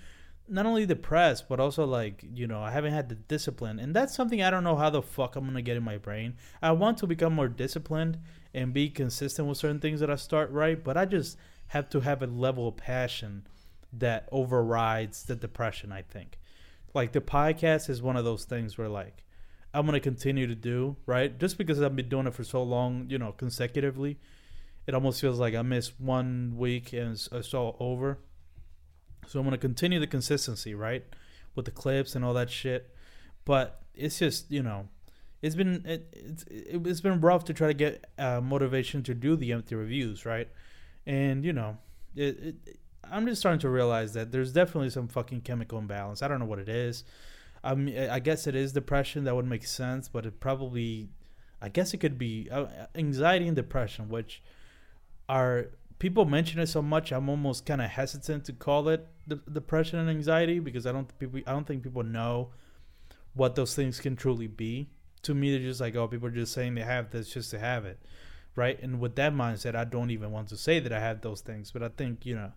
not 0.49 0.64
only 0.64 0.87
depressed, 0.87 1.47
but 1.47 1.61
also 1.61 1.85
like, 1.85 2.25
you 2.32 2.47
know, 2.47 2.62
I 2.62 2.70
haven't 2.70 2.94
had 2.94 3.11
the 3.11 3.17
discipline. 3.17 3.79
And 3.79 3.94
that's 3.94 4.14
something 4.14 4.43
I 4.43 4.49
don't 4.49 4.64
know 4.64 4.76
how 4.76 4.88
the 4.88 5.02
fuck 5.02 5.37
I'm 5.37 5.44
gonna 5.44 5.61
get 5.61 5.76
in 5.76 5.82
my 5.82 5.99
brain. 5.99 6.37
I 6.62 6.73
want 6.73 6.97
to 6.99 7.06
become 7.06 7.35
more 7.35 7.49
disciplined 7.49 8.17
and 8.55 8.73
be 8.73 8.88
consistent 8.88 9.46
with 9.46 9.58
certain 9.58 9.81
things 9.81 10.00
that 10.00 10.11
I 10.11 10.17
start 10.17 10.50
right, 10.53 10.82
but 10.82 10.96
I 10.96 11.05
just 11.05 11.37
have 11.67 11.91
to 11.91 12.00
have 12.00 12.23
a 12.23 12.26
level 12.29 12.67
of 12.67 12.79
passion 12.79 13.46
that 13.93 14.26
overrides 14.32 15.25
the 15.25 15.37
depression, 15.37 15.93
I 15.93 16.00
think. 16.00 16.38
Like 16.94 17.12
the 17.12 17.20
podcast 17.20 17.91
is 17.91 18.00
one 18.00 18.17
of 18.17 18.25
those 18.25 18.46
things 18.46 18.79
where 18.79 18.88
like 18.88 19.23
I'm 19.72 19.87
gonna 19.87 20.00
continue 20.00 20.46
to 20.46 20.55
do 20.55 20.96
right, 21.06 21.38
just 21.38 21.58
because 21.58 21.81
I've 21.81 21.94
been 21.94 22.08
doing 22.08 22.26
it 22.26 22.34
for 22.34 22.44
so 22.44 22.62
long, 22.62 23.06
you 23.08 23.19
know, 23.19 23.32
consecutively. 23.32 24.19
It 24.87 24.94
almost 24.94 25.20
feels 25.20 25.38
like 25.38 25.55
I 25.55 25.62
missed 25.62 26.00
one 26.00 26.55
week 26.56 26.93
and 26.93 27.12
it's, 27.12 27.28
it's 27.31 27.55
all 27.55 27.76
over. 27.78 28.19
So 29.26 29.38
I'm 29.38 29.46
gonna 29.46 29.58
continue 29.58 30.00
the 30.00 30.06
consistency, 30.06 30.75
right, 30.75 31.05
with 31.55 31.67
the 31.67 31.70
clips 31.70 32.17
and 32.17 32.25
all 32.25 32.34
that 32.34 32.50
shit. 32.50 32.94
But 33.44 33.82
it's 33.94 34.19
just 34.19 34.50
you 34.50 34.62
know, 34.62 34.88
it's 35.43 35.55
been 35.55 35.84
it, 35.87 36.12
it's 36.12 36.44
it's 36.50 37.00
been 37.00 37.20
rough 37.20 37.44
to 37.44 37.55
try 37.55 37.69
to 37.69 37.75
get 37.75 38.06
uh, 38.19 38.40
motivation 38.40 39.02
to 39.05 39.14
do 39.14 39.37
the 39.37 39.52
empty 39.52 39.75
reviews, 39.75 40.26
right? 40.26 40.49
And 41.06 41.44
you 41.44 41.52
know, 41.52 41.78
it, 42.17 42.38
it 42.67 42.78
I'm 43.11 43.26
just 43.26 43.40
starting 43.40 43.61
to 43.61 43.69
realize 43.69 44.12
that 44.14 44.32
there's 44.32 44.52
definitely 44.52 44.90
some 44.90 45.08
fucking 45.08 45.43
chemical 45.43 45.78
imbalance. 45.78 46.22
I 46.22 46.28
don't 46.28 46.38
know 46.38 46.46
what 46.46 46.58
it 46.58 46.69
is. 46.69 47.05
I 47.62 47.74
mean, 47.74 47.98
I 47.98 48.18
guess 48.20 48.46
it 48.46 48.54
is 48.54 48.72
depression. 48.72 49.24
That 49.24 49.36
would 49.36 49.46
make 49.46 49.64
sense, 49.64 50.08
but 50.08 50.26
it 50.26 50.40
probably, 50.40 51.10
I 51.60 51.68
guess 51.68 51.92
it 51.92 51.98
could 51.98 52.18
be 52.18 52.48
uh, 52.50 52.66
anxiety 52.94 53.46
and 53.46 53.56
depression, 53.56 54.08
which 54.08 54.42
are 55.28 55.66
people 55.98 56.24
mention 56.24 56.58
it 56.58 56.66
so 56.66 56.82
much. 56.82 57.12
I'm 57.12 57.28
almost 57.28 57.66
kind 57.66 57.80
of 57.80 57.90
hesitant 57.90 58.44
to 58.46 58.52
call 58.52 58.88
it 58.88 59.06
depression 59.52 59.98
and 59.98 60.10
anxiety 60.10 60.58
because 60.58 60.86
I 60.86 60.92
don't 60.92 61.16
people 61.18 61.40
I 61.46 61.52
don't 61.52 61.66
think 61.66 61.84
people 61.84 62.02
know 62.02 62.50
what 63.34 63.54
those 63.54 63.76
things 63.76 64.00
can 64.00 64.16
truly 64.16 64.48
be. 64.48 64.90
To 65.22 65.34
me, 65.34 65.52
they're 65.52 65.68
just 65.68 65.80
like, 65.80 65.94
oh, 65.94 66.08
people 66.08 66.28
are 66.28 66.32
just 66.32 66.52
saying 66.52 66.74
they 66.74 66.80
have 66.80 67.10
this 67.10 67.28
just 67.28 67.50
to 67.50 67.58
have 67.58 67.84
it, 67.84 68.00
right? 68.56 68.82
And 68.82 68.98
with 68.98 69.16
that 69.16 69.34
mindset, 69.34 69.76
I 69.76 69.84
don't 69.84 70.10
even 70.10 70.32
want 70.32 70.48
to 70.48 70.56
say 70.56 70.80
that 70.80 70.92
I 70.92 70.98
have 70.98 71.20
those 71.20 71.42
things. 71.42 71.70
But 71.70 71.82
I 71.82 71.90
think 71.90 72.24
you 72.24 72.34
know 72.34 72.52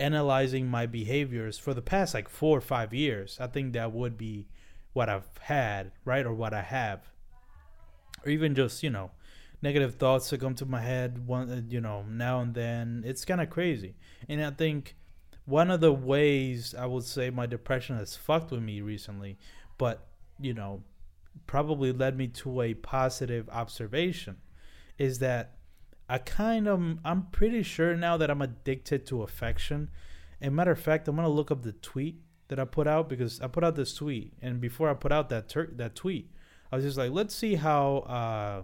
analyzing 0.00 0.66
my 0.66 0.86
behaviors 0.86 1.58
for 1.58 1.74
the 1.74 1.82
past 1.82 2.14
like 2.14 2.28
four 2.28 2.58
or 2.58 2.62
five 2.62 2.92
years, 2.94 3.36
I 3.40 3.46
think 3.46 3.72
that 3.74 3.92
would 3.92 4.16
be 4.16 4.48
what 4.92 5.08
I've 5.08 5.30
had, 5.40 5.92
right? 6.04 6.26
Or 6.26 6.34
what 6.34 6.52
I 6.52 6.62
have. 6.62 7.00
Or 8.24 8.30
even 8.30 8.54
just, 8.54 8.82
you 8.82 8.90
know, 8.90 9.10
negative 9.62 9.96
thoughts 9.96 10.30
that 10.30 10.40
come 10.40 10.54
to 10.56 10.66
my 10.66 10.80
head 10.80 11.26
one 11.26 11.50
uh, 11.50 11.62
you 11.68 11.80
know, 11.80 12.04
now 12.08 12.40
and 12.40 12.54
then. 12.54 13.02
It's 13.06 13.24
kind 13.24 13.40
of 13.40 13.50
crazy. 13.50 13.94
And 14.28 14.44
I 14.44 14.50
think 14.50 14.96
one 15.44 15.70
of 15.70 15.80
the 15.80 15.92
ways 15.92 16.74
I 16.74 16.86
would 16.86 17.04
say 17.04 17.30
my 17.30 17.46
depression 17.46 17.96
has 17.96 18.16
fucked 18.16 18.50
with 18.50 18.62
me 18.62 18.80
recently, 18.80 19.38
but, 19.78 20.08
you 20.40 20.54
know, 20.54 20.82
probably 21.46 21.92
led 21.92 22.16
me 22.16 22.26
to 22.26 22.62
a 22.62 22.74
positive 22.74 23.48
observation 23.50 24.36
is 24.98 25.18
that 25.20 25.56
I 26.10 26.18
kind 26.18 26.66
of 26.66 26.98
I'm 27.04 27.22
pretty 27.30 27.62
sure 27.62 27.96
now 27.96 28.16
that 28.16 28.30
I'm 28.30 28.42
addicted 28.42 29.06
to 29.06 29.22
affection. 29.22 29.90
And 30.40 30.56
matter 30.56 30.72
of 30.72 30.80
fact, 30.80 31.06
I'm 31.06 31.14
gonna 31.14 31.28
look 31.28 31.52
up 31.52 31.62
the 31.62 31.72
tweet 31.72 32.20
that 32.48 32.58
I 32.58 32.64
put 32.64 32.88
out 32.88 33.08
because 33.08 33.40
I 33.40 33.46
put 33.46 33.62
out 33.62 33.76
this 33.76 33.94
tweet, 33.94 34.32
and 34.42 34.60
before 34.60 34.90
I 34.90 34.94
put 34.94 35.12
out 35.12 35.28
that 35.28 35.48
that 35.76 35.94
tweet, 35.94 36.28
I 36.72 36.76
was 36.76 36.84
just 36.84 36.98
like, 36.98 37.12
let's 37.12 37.32
see 37.32 37.54
how 37.54 37.98
uh, 37.98 38.62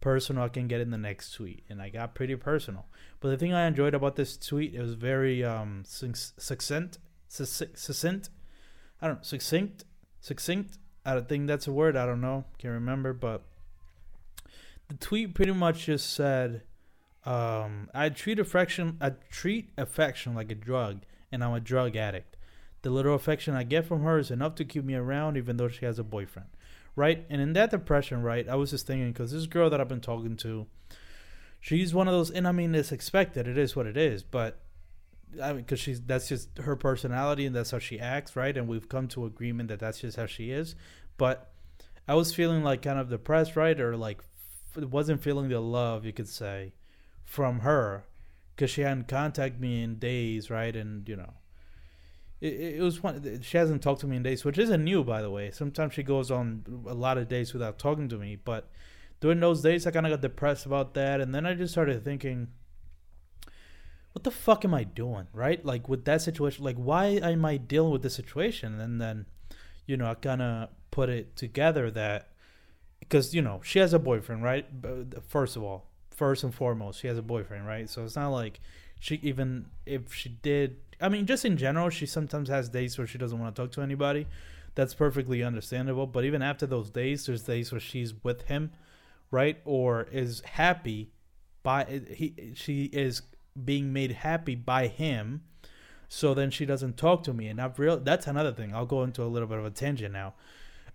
personal 0.00 0.42
I 0.42 0.48
can 0.48 0.66
get 0.66 0.80
in 0.80 0.90
the 0.90 0.98
next 0.98 1.34
tweet, 1.34 1.62
and 1.68 1.80
I 1.80 1.88
got 1.88 2.16
pretty 2.16 2.34
personal. 2.34 2.86
But 3.20 3.28
the 3.28 3.36
thing 3.36 3.54
I 3.54 3.68
enjoyed 3.68 3.94
about 3.94 4.16
this 4.16 4.36
tweet, 4.36 4.74
it 4.74 4.80
was 4.80 4.94
very 4.94 5.44
um, 5.44 5.84
succinct, 5.86 6.98
succinct. 7.28 8.30
I 9.00 9.06
don't 9.06 9.16
know, 9.16 9.22
succinct, 9.22 9.84
succinct. 10.20 10.78
I 11.06 11.14
don't 11.14 11.28
think 11.28 11.46
that's 11.46 11.68
a 11.68 11.72
word. 11.72 11.96
I 11.96 12.06
don't 12.06 12.20
know, 12.20 12.44
can't 12.58 12.74
remember, 12.74 13.12
but 13.12 13.42
the 14.88 14.96
tweet 14.96 15.34
pretty 15.34 15.52
much 15.52 15.86
just 15.86 16.12
said 16.12 16.62
um, 17.28 17.90
I 17.92 18.08
treat 18.08 18.38
affection. 18.38 18.96
I 19.02 19.10
treat 19.30 19.68
affection 19.76 20.34
like 20.34 20.50
a 20.50 20.54
drug, 20.54 21.02
and 21.30 21.44
I'm 21.44 21.52
a 21.52 21.60
drug 21.60 21.94
addict. 21.94 22.38
The 22.80 22.88
little 22.88 23.14
affection 23.14 23.54
I 23.54 23.64
get 23.64 23.84
from 23.84 24.02
her 24.02 24.18
is 24.18 24.30
enough 24.30 24.54
to 24.54 24.64
keep 24.64 24.82
me 24.82 24.94
around, 24.94 25.36
even 25.36 25.58
though 25.58 25.68
she 25.68 25.84
has 25.84 25.98
a 25.98 26.04
boyfriend, 26.04 26.48
right? 26.96 27.26
And 27.28 27.42
in 27.42 27.52
that 27.52 27.70
depression, 27.70 28.22
right, 28.22 28.48
I 28.48 28.54
was 28.54 28.70
just 28.70 28.86
thinking 28.86 29.12
because 29.12 29.30
this 29.30 29.44
girl 29.44 29.68
that 29.68 29.78
I've 29.78 29.88
been 29.88 30.00
talking 30.00 30.36
to, 30.38 30.68
she's 31.60 31.92
one 31.92 32.08
of 32.08 32.14
those, 32.14 32.30
and 32.30 32.48
I 32.48 32.52
mean, 32.52 32.74
it's 32.74 32.92
expected. 32.92 33.46
It 33.46 33.58
is 33.58 33.76
what 33.76 33.86
it 33.86 33.98
is, 33.98 34.22
but 34.22 34.60
I 35.42 35.48
mean, 35.48 35.58
because 35.58 35.80
she's 35.80 36.00
that's 36.00 36.28
just 36.28 36.56
her 36.56 36.76
personality 36.76 37.44
and 37.44 37.54
that's 37.54 37.72
how 37.72 37.78
she 37.78 38.00
acts, 38.00 38.36
right? 38.36 38.56
And 38.56 38.66
we've 38.66 38.88
come 38.88 39.06
to 39.08 39.26
agreement 39.26 39.68
that 39.68 39.80
that's 39.80 40.00
just 40.00 40.16
how 40.16 40.24
she 40.24 40.50
is. 40.50 40.76
But 41.18 41.50
I 42.06 42.14
was 42.14 42.34
feeling 42.34 42.62
like 42.62 42.80
kind 42.80 42.98
of 42.98 43.10
depressed, 43.10 43.54
right, 43.54 43.78
or 43.78 43.98
like 43.98 44.22
wasn't 44.74 45.22
feeling 45.22 45.50
the 45.50 45.60
love, 45.60 46.06
you 46.06 46.14
could 46.14 46.28
say 46.28 46.72
from 47.28 47.60
her 47.60 48.06
because 48.56 48.70
she 48.70 48.80
hadn't 48.80 49.06
contacted 49.06 49.60
me 49.60 49.82
in 49.82 49.98
days, 49.98 50.48
right? 50.50 50.74
And 50.74 51.06
you 51.06 51.14
know, 51.14 51.34
it, 52.40 52.54
it 52.76 52.80
was 52.80 53.02
one. 53.02 53.40
She 53.42 53.58
hasn't 53.58 53.82
talked 53.82 54.00
to 54.00 54.06
me 54.06 54.16
in 54.16 54.22
days, 54.22 54.44
which 54.44 54.58
isn't 54.58 54.82
new, 54.82 55.04
by 55.04 55.20
the 55.20 55.30
way. 55.30 55.50
Sometimes 55.50 55.92
she 55.92 56.02
goes 56.02 56.30
on 56.30 56.64
a 56.88 56.94
lot 56.94 57.18
of 57.18 57.28
days 57.28 57.52
without 57.52 57.78
talking 57.78 58.08
to 58.08 58.16
me, 58.16 58.36
but 58.42 58.70
during 59.20 59.40
those 59.40 59.60
days, 59.60 59.86
I 59.86 59.90
kind 59.90 60.06
of 60.06 60.12
got 60.12 60.22
depressed 60.22 60.64
about 60.64 60.94
that, 60.94 61.20
and 61.20 61.34
then 61.34 61.44
I 61.46 61.54
just 61.54 61.72
started 61.74 62.02
thinking. 62.02 62.48
What 64.12 64.24
the 64.24 64.30
fuck 64.32 64.64
am 64.64 64.74
I 64.74 64.82
doing, 64.82 65.28
right? 65.32 65.64
Like 65.64 65.88
with 65.88 66.04
that 66.06 66.22
situation, 66.22 66.64
like 66.64 66.76
why 66.76 67.06
am 67.22 67.44
I 67.44 67.56
dealing 67.56 67.92
with 67.92 68.02
this 68.02 68.14
situation? 68.14 68.80
And 68.80 69.00
then, 69.00 69.26
you 69.86 69.96
know, 69.96 70.10
I 70.10 70.14
kind 70.14 70.42
of 70.42 70.70
put 70.90 71.08
it 71.08 71.36
together 71.36 71.88
that 71.92 72.30
because 72.98 73.32
you 73.32 73.42
know 73.42 73.60
she 73.62 73.78
has 73.78 73.92
a 73.92 73.98
boyfriend, 73.98 74.42
right? 74.42 74.66
First 75.28 75.54
of 75.56 75.62
all, 75.62 75.87
first 76.18 76.42
and 76.42 76.52
foremost, 76.52 77.00
she 77.00 77.06
has 77.06 77.16
a 77.16 77.22
boyfriend, 77.22 77.66
right? 77.66 77.88
So 77.88 78.04
it's 78.04 78.16
not 78.16 78.28
like 78.28 78.60
she 79.00 79.20
even 79.22 79.66
if 79.86 80.12
she 80.12 80.28
did. 80.28 80.76
I 81.00 81.08
mean, 81.08 81.26
just 81.26 81.44
in 81.44 81.56
general, 81.56 81.90
she 81.90 82.06
sometimes 82.06 82.48
has 82.48 82.68
days 82.68 82.98
where 82.98 83.06
she 83.06 83.18
doesn't 83.18 83.38
want 83.38 83.54
to 83.54 83.62
talk 83.62 83.72
to 83.72 83.82
anybody. 83.82 84.26
That's 84.74 84.94
perfectly 84.94 85.42
understandable. 85.42 86.06
But 86.06 86.24
even 86.24 86.42
after 86.42 86.66
those 86.66 86.90
days, 86.90 87.26
there's 87.26 87.42
days 87.42 87.70
where 87.70 87.80
she's 87.80 88.12
with 88.24 88.42
him, 88.42 88.72
right, 89.30 89.58
or 89.64 90.08
is 90.10 90.42
happy 90.44 91.12
by 91.62 92.02
he. 92.12 92.52
She 92.54 92.84
is 92.86 93.22
being 93.64 93.92
made 93.92 94.12
happy 94.12 94.56
by 94.56 94.88
him. 94.88 95.42
So 96.08 96.32
then 96.34 96.50
she 96.50 96.64
doesn't 96.64 96.96
talk 96.96 97.22
to 97.24 97.34
me, 97.34 97.46
and 97.46 97.60
I've 97.60 97.78
real. 97.78 97.98
That's 97.98 98.26
another 98.26 98.52
thing. 98.52 98.74
I'll 98.74 98.86
go 98.86 99.04
into 99.04 99.22
a 99.22 99.30
little 99.30 99.46
bit 99.46 99.58
of 99.58 99.66
a 99.66 99.70
tangent 99.70 100.12
now, 100.12 100.34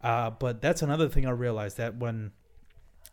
uh, 0.02 0.32
but 0.32 0.60
that's 0.60 0.82
another 0.82 1.08
thing 1.08 1.26
I 1.26 1.30
realized 1.30 1.78
that 1.78 1.96
when 1.96 2.32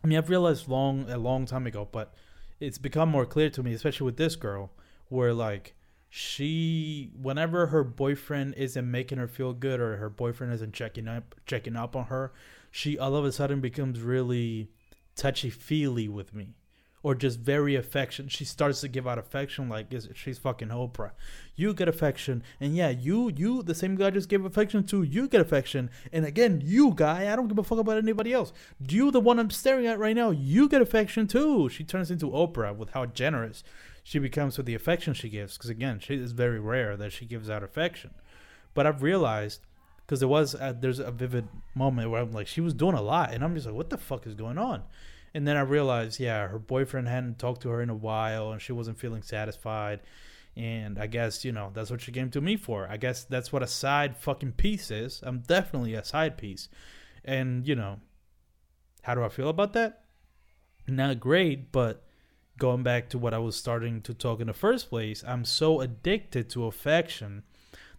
I 0.03 0.07
mean, 0.07 0.17
I've 0.17 0.29
realized 0.29 0.67
long 0.67 1.09
a 1.09 1.17
long 1.17 1.45
time 1.45 1.67
ago, 1.67 1.87
but 1.91 2.13
it's 2.59 2.77
become 2.77 3.09
more 3.09 3.25
clear 3.25 3.49
to 3.51 3.63
me, 3.63 3.73
especially 3.73 4.05
with 4.05 4.17
this 4.17 4.35
girl, 4.35 4.71
where 5.09 5.33
like 5.33 5.75
she 6.09 7.11
whenever 7.19 7.67
her 7.67 7.83
boyfriend 7.83 8.55
isn't 8.55 8.89
making 8.89 9.17
her 9.17 9.27
feel 9.27 9.53
good 9.53 9.79
or 9.79 9.97
her 9.97 10.09
boyfriend 10.09 10.53
isn't 10.53 10.73
checking 10.73 11.07
up 11.07 11.35
checking 11.45 11.75
up 11.75 11.95
on 11.95 12.05
her, 12.05 12.33
she 12.71 12.97
all 12.97 13.15
of 13.15 13.25
a 13.25 13.31
sudden 13.31 13.61
becomes 13.61 14.01
really 14.01 14.69
touchy 15.15 15.49
feely 15.49 16.07
with 16.07 16.33
me 16.33 16.55
or 17.03 17.15
just 17.15 17.39
very 17.39 17.75
affection. 17.75 18.27
She 18.27 18.45
starts 18.45 18.81
to 18.81 18.87
give 18.87 19.07
out 19.07 19.17
affection 19.17 19.69
like 19.69 19.87
she's 20.13 20.37
fucking 20.37 20.69
Oprah. 20.69 21.11
You 21.55 21.73
get 21.73 21.87
affection, 21.87 22.43
and 22.59 22.75
yeah, 22.75 22.89
you 22.89 23.31
you 23.35 23.63
the 23.63 23.75
same 23.75 23.95
guy 23.95 24.09
just 24.11 24.29
gave 24.29 24.45
affection 24.45 24.83
to. 24.85 25.03
You 25.03 25.27
get 25.27 25.41
affection, 25.41 25.89
and 26.11 26.25
again, 26.25 26.61
you 26.63 26.93
guy, 26.95 27.31
I 27.31 27.35
don't 27.35 27.47
give 27.47 27.57
a 27.57 27.63
fuck 27.63 27.79
about 27.79 27.97
anybody 27.97 28.33
else. 28.33 28.53
You 28.87 29.11
the 29.11 29.19
one 29.19 29.39
I'm 29.39 29.49
staring 29.49 29.87
at 29.87 29.99
right 29.99 30.15
now. 30.15 30.31
You 30.31 30.69
get 30.69 30.81
affection 30.81 31.27
too. 31.27 31.69
She 31.69 31.83
turns 31.83 32.11
into 32.11 32.29
Oprah 32.29 32.75
with 32.75 32.91
how 32.91 33.05
generous 33.05 33.63
she 34.03 34.19
becomes 34.19 34.57
with 34.57 34.65
the 34.65 34.75
affection 34.75 35.13
she 35.13 35.29
gives. 35.29 35.57
Because 35.57 35.69
again, 35.69 35.99
she 35.99 36.15
is 36.15 36.31
very 36.31 36.59
rare 36.59 36.97
that 36.97 37.11
she 37.11 37.25
gives 37.25 37.49
out 37.49 37.63
affection. 37.63 38.11
But 38.73 38.87
I've 38.87 39.03
realized 39.03 39.61
because 40.05 40.19
there 40.19 40.29
was 40.29 40.53
a, 40.55 40.75
there's 40.77 40.99
a 40.99 41.11
vivid 41.11 41.47
moment 41.73 42.09
where 42.09 42.21
I'm 42.21 42.31
like 42.31 42.47
she 42.47 42.61
was 42.61 42.73
doing 42.73 42.95
a 42.95 43.01
lot, 43.01 43.33
and 43.33 43.43
I'm 43.43 43.55
just 43.55 43.65
like, 43.65 43.75
what 43.75 43.89
the 43.89 43.97
fuck 43.97 44.27
is 44.27 44.35
going 44.35 44.57
on? 44.57 44.83
And 45.33 45.47
then 45.47 45.55
I 45.55 45.61
realized, 45.61 46.19
yeah, 46.19 46.47
her 46.47 46.59
boyfriend 46.59 47.07
hadn't 47.07 47.39
talked 47.39 47.61
to 47.61 47.69
her 47.69 47.81
in 47.81 47.89
a 47.89 47.95
while 47.95 48.51
and 48.51 48.61
she 48.61 48.73
wasn't 48.73 48.99
feeling 48.99 49.21
satisfied. 49.21 50.01
And 50.57 50.99
I 50.99 51.07
guess, 51.07 51.45
you 51.45 51.53
know, 51.53 51.71
that's 51.73 51.89
what 51.89 52.01
she 52.01 52.11
came 52.11 52.29
to 52.31 52.41
me 52.41 52.57
for. 52.57 52.87
I 52.89 52.97
guess 52.97 53.23
that's 53.23 53.53
what 53.53 53.63
a 53.63 53.67
side 53.67 54.17
fucking 54.17 54.53
piece 54.53 54.91
is. 54.91 55.21
I'm 55.23 55.39
definitely 55.39 55.93
a 55.93 56.03
side 56.03 56.37
piece. 56.37 56.67
And, 57.23 57.65
you 57.65 57.75
know, 57.75 57.99
how 59.03 59.15
do 59.15 59.23
I 59.23 59.29
feel 59.29 59.47
about 59.47 59.73
that? 59.73 60.03
Not 60.87 61.19
great, 61.19 61.71
but 61.71 62.03
going 62.57 62.83
back 62.83 63.07
to 63.09 63.17
what 63.17 63.33
I 63.33 63.37
was 63.37 63.55
starting 63.55 64.01
to 64.01 64.13
talk 64.13 64.41
in 64.41 64.47
the 64.47 64.53
first 64.53 64.89
place, 64.89 65.23
I'm 65.25 65.45
so 65.45 65.79
addicted 65.79 66.49
to 66.49 66.65
affection 66.65 67.43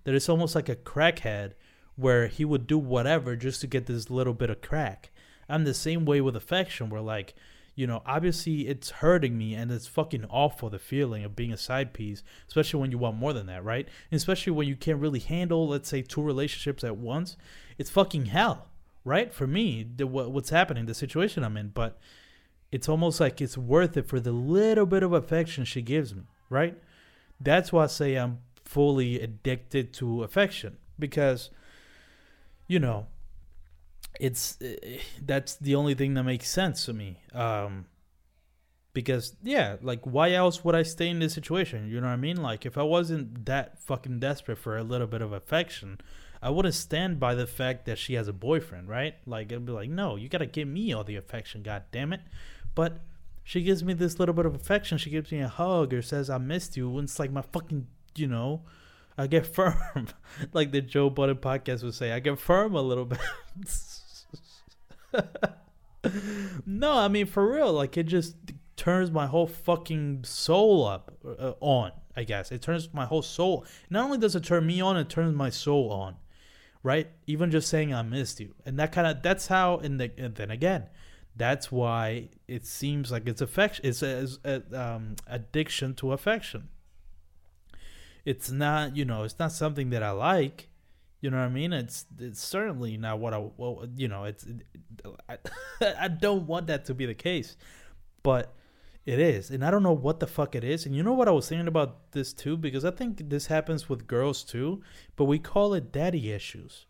that 0.05 0.15
it's 0.15 0.29
almost 0.29 0.55
like 0.55 0.69
a 0.69 0.77
crackhead 0.77 1.53
where 1.97 2.27
he 2.27 2.45
would 2.45 2.67
do 2.67 2.79
whatever 2.79 3.37
just 3.37 3.61
to 3.62 3.67
get 3.67 3.87
this 3.87 4.11
little 4.11 4.35
bit 4.35 4.51
of 4.51 4.61
crack. 4.61 5.11
I'm 5.49 5.65
the 5.65 5.75
same 5.75 6.05
way 6.05 6.21
with 6.21 6.37
affection 6.37 6.91
where 6.91 7.01
like, 7.01 7.35
you 7.75 7.87
know, 7.87 8.03
obviously 8.05 8.69
it's 8.69 8.91
hurting 8.91 9.37
me 9.37 9.55
and 9.55 9.71
it's 9.71 9.87
fucking 9.87 10.27
awful 10.27 10.69
the 10.69 10.79
feeling 10.79 11.25
of 11.25 11.35
being 11.35 11.53
a 11.53 11.57
side 11.57 11.93
piece, 11.95 12.23
especially 12.47 12.81
when 12.81 12.91
you 12.91 12.99
want 12.99 13.17
more 13.17 13.33
than 13.33 13.47
that, 13.47 13.65
right? 13.65 13.89
And 14.11 14.17
especially 14.17 14.53
when 14.53 14.69
you 14.69 14.77
can't 14.77 15.01
really 15.01 15.21
handle, 15.21 15.69
let's 15.69 15.89
say, 15.89 16.03
two 16.03 16.23
relationships 16.23 16.85
at 16.85 16.97
once. 16.97 17.37
It's 17.79 17.91
fucking 17.91 18.27
hell, 18.27 18.69
right? 19.05 19.33
For 19.33 19.47
me, 19.47 19.87
the, 19.97 20.07
what's 20.07 20.51
happening, 20.51 20.87
the 20.87 20.95
situation 20.95 21.45
I'm 21.45 21.57
in, 21.57 21.69
but 21.69 21.99
it's 22.71 22.89
almost 22.89 23.21
like 23.21 23.41
it's 23.41 23.57
worth 23.57 23.97
it 23.97 24.07
for 24.07 24.21
the 24.21 24.33
little 24.33 24.87
bit 24.87 25.03
of 25.03 25.13
affection 25.13 25.65
she 25.65 25.83
gives 25.83 26.15
me, 26.15 26.23
right? 26.51 26.77
That's 27.41 27.73
why 27.73 27.85
I 27.85 27.89
say 27.89 28.17
I'm 28.17 28.39
fully 28.65 29.21
addicted 29.21 29.93
to 29.95 30.23
affection 30.23 30.77
because, 30.99 31.51
you 32.67 32.79
know, 32.79 33.07
it's 34.21 34.61
uh, 34.61 34.75
that's 35.25 35.57
the 35.57 35.75
only 35.75 35.95
thing 35.95 36.14
that 36.14 36.25
makes 36.25 36.49
sense 36.49 36.85
to 36.87 36.92
me. 36.92 37.21
Um, 37.33 37.87
because 38.95 39.37
yeah, 39.42 39.76
like 39.83 40.00
why 40.02 40.33
else 40.33 40.64
would 40.64 40.75
I 40.75 40.83
stay 40.83 41.09
in 41.09 41.19
this 41.19 41.35
situation? 41.35 41.88
You 41.88 42.00
know 42.00 42.09
what 42.09 42.12
I 42.12 42.16
mean? 42.16 42.42
Like 42.42 42.66
if 42.66 42.76
I 42.76 42.83
wasn't 42.83 43.47
that 43.47 43.81
fucking 43.83 44.21
desperate 44.21 44.59
for 44.59 44.76
a 44.76 44.83
little 44.83 45.07
bit 45.07 45.23
of 45.23 45.33
affection, 45.33 45.99
I 46.42 46.50
wouldn't 46.50 46.75
stand 46.75 47.19
by 47.19 47.35
the 47.35 47.47
fact 47.47 47.87
that 47.87 47.99
she 47.99 48.14
has 48.14 48.28
a 48.28 48.33
boyfriend, 48.33 48.88
right? 48.88 49.14
Like 49.26 49.50
it'd 49.50 49.64
be 49.64 49.73
like, 49.73 49.88
no, 49.88 50.16
you 50.16 50.28
gotta 50.28 50.47
give 50.47 50.69
me 50.69 50.92
all 50.92 51.04
the 51.04 51.16
affection, 51.16 51.62
god 51.62 51.85
damn 51.90 52.12
it. 52.12 52.21
But 52.75 52.99
she 53.45 53.62
gives 53.62 53.83
me 53.83 53.95
this 53.95 54.19
little 54.19 54.35
bit 54.35 54.47
of 54.47 54.54
affection. 54.54 54.99
She 54.99 55.11
gives 55.11 55.33
me 55.33 55.40
a 55.40 55.49
hug 55.49 55.92
or 55.92 56.02
says 56.02 56.31
I 56.31 56.38
missed 56.38 56.76
you. 56.76 56.99
It's 56.99 57.19
like 57.19 57.33
my 57.33 57.42
fucking, 57.42 57.87
you 58.14 58.28
know, 58.28 58.62
I 59.16 59.26
get 59.26 59.47
firm, 59.54 60.09
like 60.52 60.73
the 60.73 60.81
Joe 60.81 61.11
Budden 61.11 61.37
podcast 61.37 61.83
would 61.83 61.95
say. 61.95 62.12
I 62.12 62.21
get 62.21 62.38
firm 62.38 62.75
a 62.75 62.83
little 62.83 63.04
bit. 63.07 63.21
no, 66.66 66.92
I 66.92 67.09
mean 67.09 67.26
for 67.26 67.52
real, 67.52 67.73
like 67.73 67.97
it 67.97 68.04
just 68.04 68.37
turns 68.76 69.11
my 69.11 69.26
whole 69.26 69.47
fucking 69.47 70.25
soul 70.25 70.87
up 70.87 71.12
uh, 71.25 71.52
on. 71.61 71.92
I 72.16 72.25
guess 72.25 72.52
it 72.52 72.62
turns 72.62 72.92
my 72.92 73.07
whole 73.07 73.23
soul. 73.23 73.64
Not 73.88 74.04
only 74.04 74.19
does 74.19 74.37
it 74.37 74.45
turn 74.45 74.66
me 74.66 74.81
on, 74.81 74.97
it 74.97 75.09
turns 75.09 75.35
my 75.35 75.50
soul 75.50 75.90
on. 75.90 76.16
Right? 76.83 77.09
Even 77.26 77.52
just 77.52 77.69
saying 77.69 77.95
I 77.95 78.02
missed 78.02 78.40
you, 78.40 78.54
and 78.66 78.76
that 78.81 78.90
kind 78.90 79.07
of 79.07 79.23
that's 79.23 79.47
how. 79.47 79.78
And, 79.78 80.00
the, 80.00 80.11
and 80.19 80.35
then 80.35 80.50
again, 80.50 80.88
that's 81.37 81.71
why 81.71 82.31
it 82.49 82.66
seems 82.66 83.12
like 83.12 83.28
it's 83.28 83.40
affection. 83.40 83.87
It's 83.87 84.02
a, 84.02 84.26
a 84.45 84.62
um, 84.78 85.14
addiction 85.28 85.95
to 85.95 86.12
affection. 86.12 86.69
It's 88.25 88.50
not, 88.50 88.97
you 88.97 89.04
know, 89.04 89.23
it's 89.23 89.38
not 89.38 89.52
something 89.52 89.90
that 89.90 90.02
I 90.02 90.11
like 90.11 90.69
you 91.23 91.31
know 91.31 91.38
what 91.38 91.45
I 91.45 91.49
mean? 91.49 91.73
It's 91.73 92.05
it's 92.19 92.43
certainly 92.43 92.99
not 92.99 93.21
what 93.21 93.33
I 93.33 93.38
well, 93.57 93.87
you 93.97 94.09
know, 94.09 94.25
it's 94.25 94.45
I, 95.29 95.38
I 96.00 96.09
don't 96.09 96.47
want 96.47 96.67
that 96.67 96.85
to 96.87 96.95
be 96.95 97.07
the 97.07 97.14
case. 97.14 97.57
But 98.23 98.55
it 99.07 99.19
is. 99.19 99.50
And 99.50 99.64
I 99.64 99.71
don't 99.71 99.83
know 99.83 99.93
what 99.93 100.21
the 100.21 100.26
fuck 100.26 100.55
it 100.55 100.64
is. 100.64 100.85
And 100.85 100.95
you 100.95 101.02
know 101.02 101.12
what 101.12 101.29
I 101.29 101.33
was 101.33 101.49
thinking 101.49 101.69
about 101.69 102.12
this 102.12 102.33
too 102.33 102.57
because 102.57 102.85
I 102.85 102.91
think 102.91 103.31
this 103.31 103.47
happens 103.47 103.88
with 103.88 104.07
girls 104.07 104.43
too, 104.43 104.83
but 105.17 105.25
we 105.25 105.38
call 105.38 105.75
it 105.75 105.93
daddy 105.93 106.33
issues. 106.33 106.87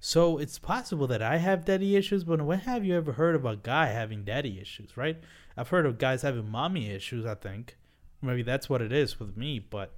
So 0.00 0.38
it's 0.38 0.58
possible 0.58 1.06
that 1.06 1.22
I 1.22 1.36
have 1.38 1.64
daddy 1.64 1.96
issues, 1.96 2.24
but 2.24 2.42
when 2.42 2.60
have 2.60 2.84
you 2.84 2.96
ever 2.96 3.12
heard 3.12 3.34
of 3.34 3.44
a 3.44 3.56
guy 3.56 3.86
having 3.86 4.24
daddy 4.24 4.58
issues, 4.60 4.96
right? 4.96 5.18
I've 5.56 5.68
heard 5.68 5.86
of 5.86 5.98
guys 5.98 6.22
having 6.22 6.50
mommy 6.50 6.90
issues, 6.90 7.24
I 7.24 7.36
think. 7.36 7.76
Maybe 8.20 8.42
that's 8.42 8.68
what 8.68 8.82
it 8.82 8.92
is 8.92 9.20
with 9.20 9.36
me, 9.36 9.58
but 9.58 9.94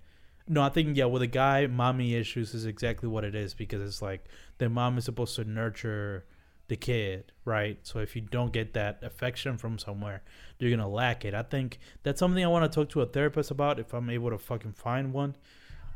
no, 0.46 0.62
I 0.62 0.68
think 0.68 0.96
yeah, 0.96 1.06
with 1.06 1.22
a 1.22 1.26
guy, 1.26 1.66
mommy 1.66 2.14
issues 2.14 2.54
is 2.54 2.66
exactly 2.66 3.08
what 3.08 3.24
it 3.24 3.34
is 3.34 3.54
because 3.54 3.82
it's 3.82 4.02
like 4.02 4.26
the 4.58 4.68
mom 4.68 4.98
is 4.98 5.04
supposed 5.04 5.36
to 5.36 5.44
nurture 5.44 6.26
the 6.68 6.76
kid, 6.76 7.32
right? 7.44 7.78
So 7.82 7.98
if 7.98 8.14
you 8.14 8.22
don't 8.22 8.52
get 8.52 8.74
that 8.74 9.02
affection 9.02 9.58
from 9.58 9.78
somewhere, 9.78 10.22
you're 10.58 10.70
gonna 10.70 10.88
lack 10.88 11.24
it. 11.24 11.34
I 11.34 11.42
think 11.42 11.78
that's 12.02 12.18
something 12.18 12.44
I 12.44 12.48
want 12.48 12.70
to 12.70 12.74
talk 12.74 12.90
to 12.90 13.00
a 13.00 13.06
therapist 13.06 13.50
about 13.50 13.78
if 13.78 13.92
I'm 13.94 14.10
able 14.10 14.30
to 14.30 14.38
fucking 14.38 14.72
find 14.72 15.12
one 15.12 15.36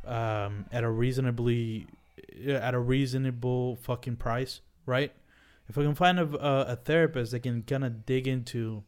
um, 0.07 0.67
at 0.73 0.85
a 0.85 0.90
reasonably 0.90 1.87
at 2.47 2.75
a 2.75 2.78
reasonable 2.78 3.76
fucking 3.76 4.17
price, 4.17 4.61
right? 4.87 5.12
If 5.69 5.76
I 5.76 5.83
can 5.83 5.95
find 5.95 6.19
a, 6.19 6.25
a, 6.25 6.73
a 6.73 6.76
therapist 6.76 7.33
that 7.33 7.40
can 7.40 7.62
kind 7.62 7.85
of 7.85 8.07
dig 8.07 8.26
into 8.26 8.85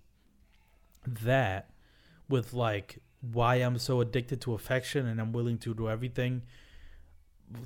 that 1.07 1.71
with 2.29 2.53
like 2.53 2.99
why 3.21 3.57
I'm 3.57 3.79
so 3.79 4.01
addicted 4.01 4.41
to 4.43 4.55
affection 4.55 5.07
and 5.07 5.21
I'm 5.21 5.33
willing 5.33 5.59
to 5.59 5.75
do 5.75 5.89
everything, 5.89 6.43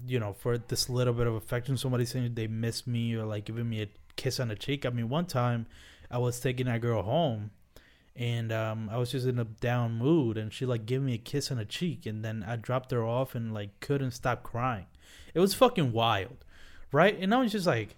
you 0.07 0.19
know, 0.19 0.33
for 0.33 0.59
this 0.59 0.89
little 0.89 1.15
bit 1.15 1.27
of 1.27 1.35
affection. 1.35 1.77
Somebody 1.77 2.05
saying 2.05 2.35
they 2.35 2.47
miss 2.47 2.87
me 2.87 3.15
or 3.15 3.25
like 3.25 3.45
giving 3.45 3.69
me 3.69 3.83
a 3.83 3.89
kiss 4.17 4.41
on 4.41 4.49
the 4.49 4.57
cheek. 4.57 4.85
I 4.85 4.91
mean, 4.91 5.09
one 5.09 5.27
time 5.27 5.67
I 6.11 6.19
was 6.19 6.41
taking 6.41 6.67
that 6.67 6.81
girl 6.81 7.03
home 7.03 7.51
and 8.17 8.53
um, 8.53 8.89
I 8.93 8.99
was 8.99 9.11
just 9.11 9.27
in 9.27 9.39
a 9.39 9.45
down 9.45 9.95
mood 9.95 10.37
and 10.37 10.53
she 10.53 10.67
like 10.67 10.87
gave 10.87 11.03
me 11.03 11.15
a 11.15 11.19
kiss 11.19 11.51
on 11.51 11.59
the 11.59 11.65
cheek 11.65 12.07
and 12.07 12.25
then 12.25 12.45
I 12.47 12.57
dropped 12.57 12.91
her 12.91 13.05
off 13.05 13.35
and 13.35 13.53
like 13.53 13.81
couldn't 13.81 14.13
stop 14.13 14.43
crying. 14.43 14.87
It 15.35 15.41
was 15.41 15.55
fucking 15.55 15.93
wild, 15.93 16.45
right? 16.93 17.19
And 17.19 17.35
I 17.35 17.39
was 17.39 17.53
just 17.53 17.67
like, 17.67 17.97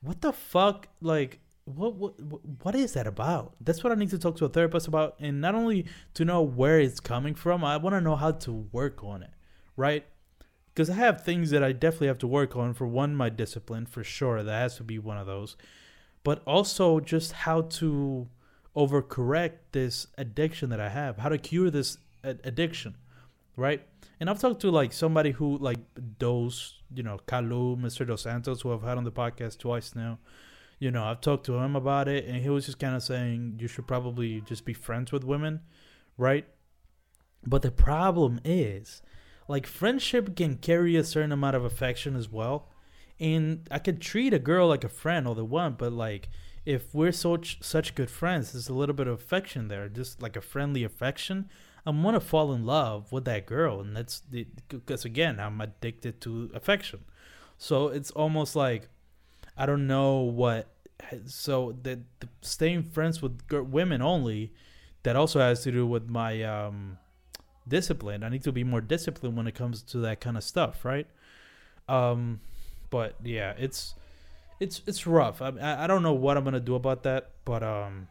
what 0.00 0.20
the 0.20 0.32
fuck? 0.32 0.88
Like, 1.00 1.40
what 1.64 1.94
what 1.94 2.14
what 2.62 2.74
is 2.74 2.92
that 2.92 3.06
about? 3.06 3.54
That's 3.60 3.82
what 3.82 3.92
I 3.92 3.96
need 3.96 4.10
to 4.10 4.18
talk 4.18 4.36
to 4.36 4.44
a 4.44 4.48
therapist 4.48 4.86
about, 4.86 5.16
and 5.18 5.40
not 5.40 5.54
only 5.54 5.86
to 6.14 6.24
know 6.24 6.42
where 6.42 6.78
it's 6.78 7.00
coming 7.00 7.34
from, 7.34 7.64
I 7.64 7.76
want 7.76 7.94
to 7.94 8.00
know 8.00 8.16
how 8.16 8.32
to 8.32 8.52
work 8.70 9.02
on 9.02 9.22
it, 9.22 9.30
right? 9.76 10.04
Because 10.72 10.90
I 10.90 10.94
have 10.94 11.24
things 11.24 11.50
that 11.50 11.62
I 11.62 11.72
definitely 11.72 12.08
have 12.08 12.18
to 12.18 12.26
work 12.26 12.56
on. 12.56 12.74
For 12.74 12.86
one, 12.86 13.14
my 13.14 13.30
discipline, 13.30 13.86
for 13.86 14.04
sure, 14.04 14.42
that 14.42 14.52
has 14.52 14.76
to 14.76 14.82
be 14.82 14.98
one 14.98 15.16
of 15.16 15.26
those, 15.26 15.56
but 16.22 16.42
also 16.46 17.00
just 17.00 17.32
how 17.32 17.62
to 17.62 18.28
overcorrect 18.76 19.52
this 19.72 20.08
addiction 20.18 20.68
that 20.70 20.80
I 20.80 20.88
have, 20.90 21.18
how 21.18 21.28
to 21.28 21.38
cure 21.38 21.70
this 21.70 21.96
addiction, 22.22 22.96
right? 23.56 23.86
And 24.20 24.28
I've 24.28 24.40
talked 24.40 24.60
to 24.62 24.70
like 24.70 24.92
somebody 24.92 25.30
who 25.30 25.56
like 25.58 25.78
those, 26.18 26.80
you 26.94 27.02
know, 27.02 27.20
Kalu, 27.26 27.80
Mr. 27.80 28.06
Dos 28.06 28.22
Santos, 28.22 28.62
who 28.62 28.72
I've 28.74 28.82
had 28.82 28.98
on 28.98 29.04
the 29.04 29.12
podcast 29.12 29.58
twice 29.58 29.94
now 29.94 30.18
you 30.84 30.90
know, 30.90 31.04
I've 31.04 31.22
talked 31.22 31.46
to 31.46 31.56
him 31.56 31.74
about 31.74 32.08
it, 32.08 32.26
and 32.26 32.42
he 32.42 32.50
was 32.50 32.66
just 32.66 32.78
kind 32.78 32.94
of 32.94 33.02
saying 33.02 33.56
you 33.58 33.68
should 33.68 33.86
probably 33.86 34.42
just 34.42 34.66
be 34.66 34.74
friends 34.74 35.12
with 35.12 35.24
women, 35.24 35.60
right? 36.18 36.44
But 37.46 37.62
the 37.62 37.70
problem 37.70 38.38
is, 38.44 39.00
like, 39.48 39.66
friendship 39.66 40.36
can 40.36 40.58
carry 40.58 40.94
a 40.96 41.02
certain 41.02 41.32
amount 41.32 41.56
of 41.56 41.64
affection 41.64 42.14
as 42.14 42.28
well. 42.28 42.68
And 43.18 43.66
I 43.70 43.78
could 43.78 44.02
treat 44.02 44.34
a 44.34 44.38
girl 44.38 44.68
like 44.68 44.84
a 44.84 44.90
friend 44.90 45.26
all 45.26 45.34
the 45.34 45.44
one, 45.44 45.76
but 45.78 45.90
like, 45.90 46.28
if 46.66 46.94
we're 46.94 47.12
such 47.12 47.62
such 47.62 47.94
good 47.94 48.10
friends, 48.10 48.52
there's 48.52 48.68
a 48.68 48.74
little 48.74 48.94
bit 48.94 49.06
of 49.06 49.14
affection 49.14 49.68
there, 49.68 49.88
just 49.88 50.20
like 50.20 50.36
a 50.36 50.42
friendly 50.42 50.84
affection. 50.84 51.48
I'm 51.86 52.02
gonna 52.02 52.20
fall 52.20 52.52
in 52.52 52.66
love 52.66 53.10
with 53.12 53.24
that 53.26 53.46
girl, 53.46 53.80
and 53.80 53.96
that's 53.96 54.22
because 54.68 55.04
again, 55.04 55.38
I'm 55.40 55.60
addicted 55.60 56.20
to 56.22 56.50
affection. 56.52 57.04
So 57.56 57.88
it's 57.88 58.10
almost 58.10 58.56
like 58.56 58.88
I 59.56 59.64
don't 59.66 59.86
know 59.86 60.18
what. 60.20 60.73
So 61.26 61.76
the, 61.82 62.00
the 62.20 62.28
staying 62.40 62.84
friends 62.84 63.20
with 63.20 63.40
women 63.50 64.02
only 64.02 64.52
that 65.02 65.16
also 65.16 65.40
has 65.40 65.62
to 65.62 65.72
do 65.72 65.86
with 65.86 66.08
my 66.08 66.42
um, 66.42 66.98
discipline. 67.68 68.22
I 68.22 68.28
need 68.28 68.42
to 68.44 68.52
be 68.52 68.64
more 68.64 68.80
disciplined 68.80 69.36
when 69.36 69.46
it 69.46 69.54
comes 69.54 69.82
to 69.82 69.98
that 69.98 70.20
kind 70.20 70.36
of 70.36 70.44
stuff, 70.44 70.84
right? 70.84 71.06
Um, 71.88 72.40
but 72.90 73.16
yeah, 73.22 73.54
it's 73.58 73.94
it's 74.60 74.82
it's 74.86 75.06
rough. 75.06 75.42
I 75.42 75.52
I 75.60 75.86
don't 75.86 76.02
know 76.02 76.12
what 76.12 76.36
I'm 76.36 76.44
gonna 76.44 76.60
do 76.60 76.74
about 76.74 77.02
that, 77.02 77.30
but 77.44 77.62
um, 77.62 78.08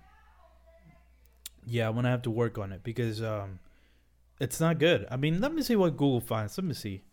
yeah, 1.66 1.88
I'm 1.88 1.96
gonna 1.96 2.10
have 2.10 2.22
to 2.24 2.32
work 2.32 2.58
on 2.58 2.72
it 2.72 2.84
because 2.84 3.22
um, 3.22 3.60
it's 4.40 4.60
not 4.60 4.78
good. 4.78 5.08
I 5.10 5.18
mean, 5.18 5.42
let 5.42 5.54
me 5.54 5.62
see 5.62 5.76
what 5.76 5.92
Google 5.92 6.22
finds. 6.22 6.58
Let 6.58 6.66
me 6.66 6.74
see. 6.74 7.04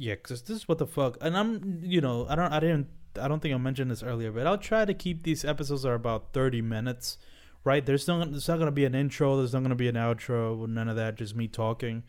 Yeah, 0.00 0.14
because 0.14 0.40
this 0.40 0.56
is 0.56 0.66
what 0.66 0.78
the 0.78 0.86
fuck. 0.86 1.18
And 1.20 1.36
I'm, 1.36 1.80
you 1.82 2.00
know, 2.00 2.26
I 2.26 2.34
don't, 2.34 2.50
I 2.50 2.58
didn't, 2.58 2.86
I 3.20 3.28
don't 3.28 3.40
think 3.40 3.54
I 3.54 3.58
mentioned 3.58 3.90
this 3.90 4.02
earlier, 4.02 4.32
but 4.32 4.46
I'll 4.46 4.56
try 4.56 4.86
to 4.86 4.94
keep 4.94 5.24
these 5.24 5.44
episodes 5.44 5.84
are 5.84 5.92
about 5.92 6.32
30 6.32 6.62
minutes, 6.62 7.18
right? 7.64 7.84
There's 7.84 8.08
no, 8.08 8.24
there's 8.24 8.48
not 8.48 8.58
gonna 8.58 8.70
be 8.70 8.86
an 8.86 8.94
intro. 8.94 9.36
There's 9.36 9.52
not 9.52 9.62
gonna 9.62 9.74
be 9.74 9.88
an 9.88 9.96
outro. 9.96 10.66
None 10.66 10.88
of 10.88 10.96
that. 10.96 11.16
Just 11.16 11.36
me 11.36 11.48
talking, 11.48 12.04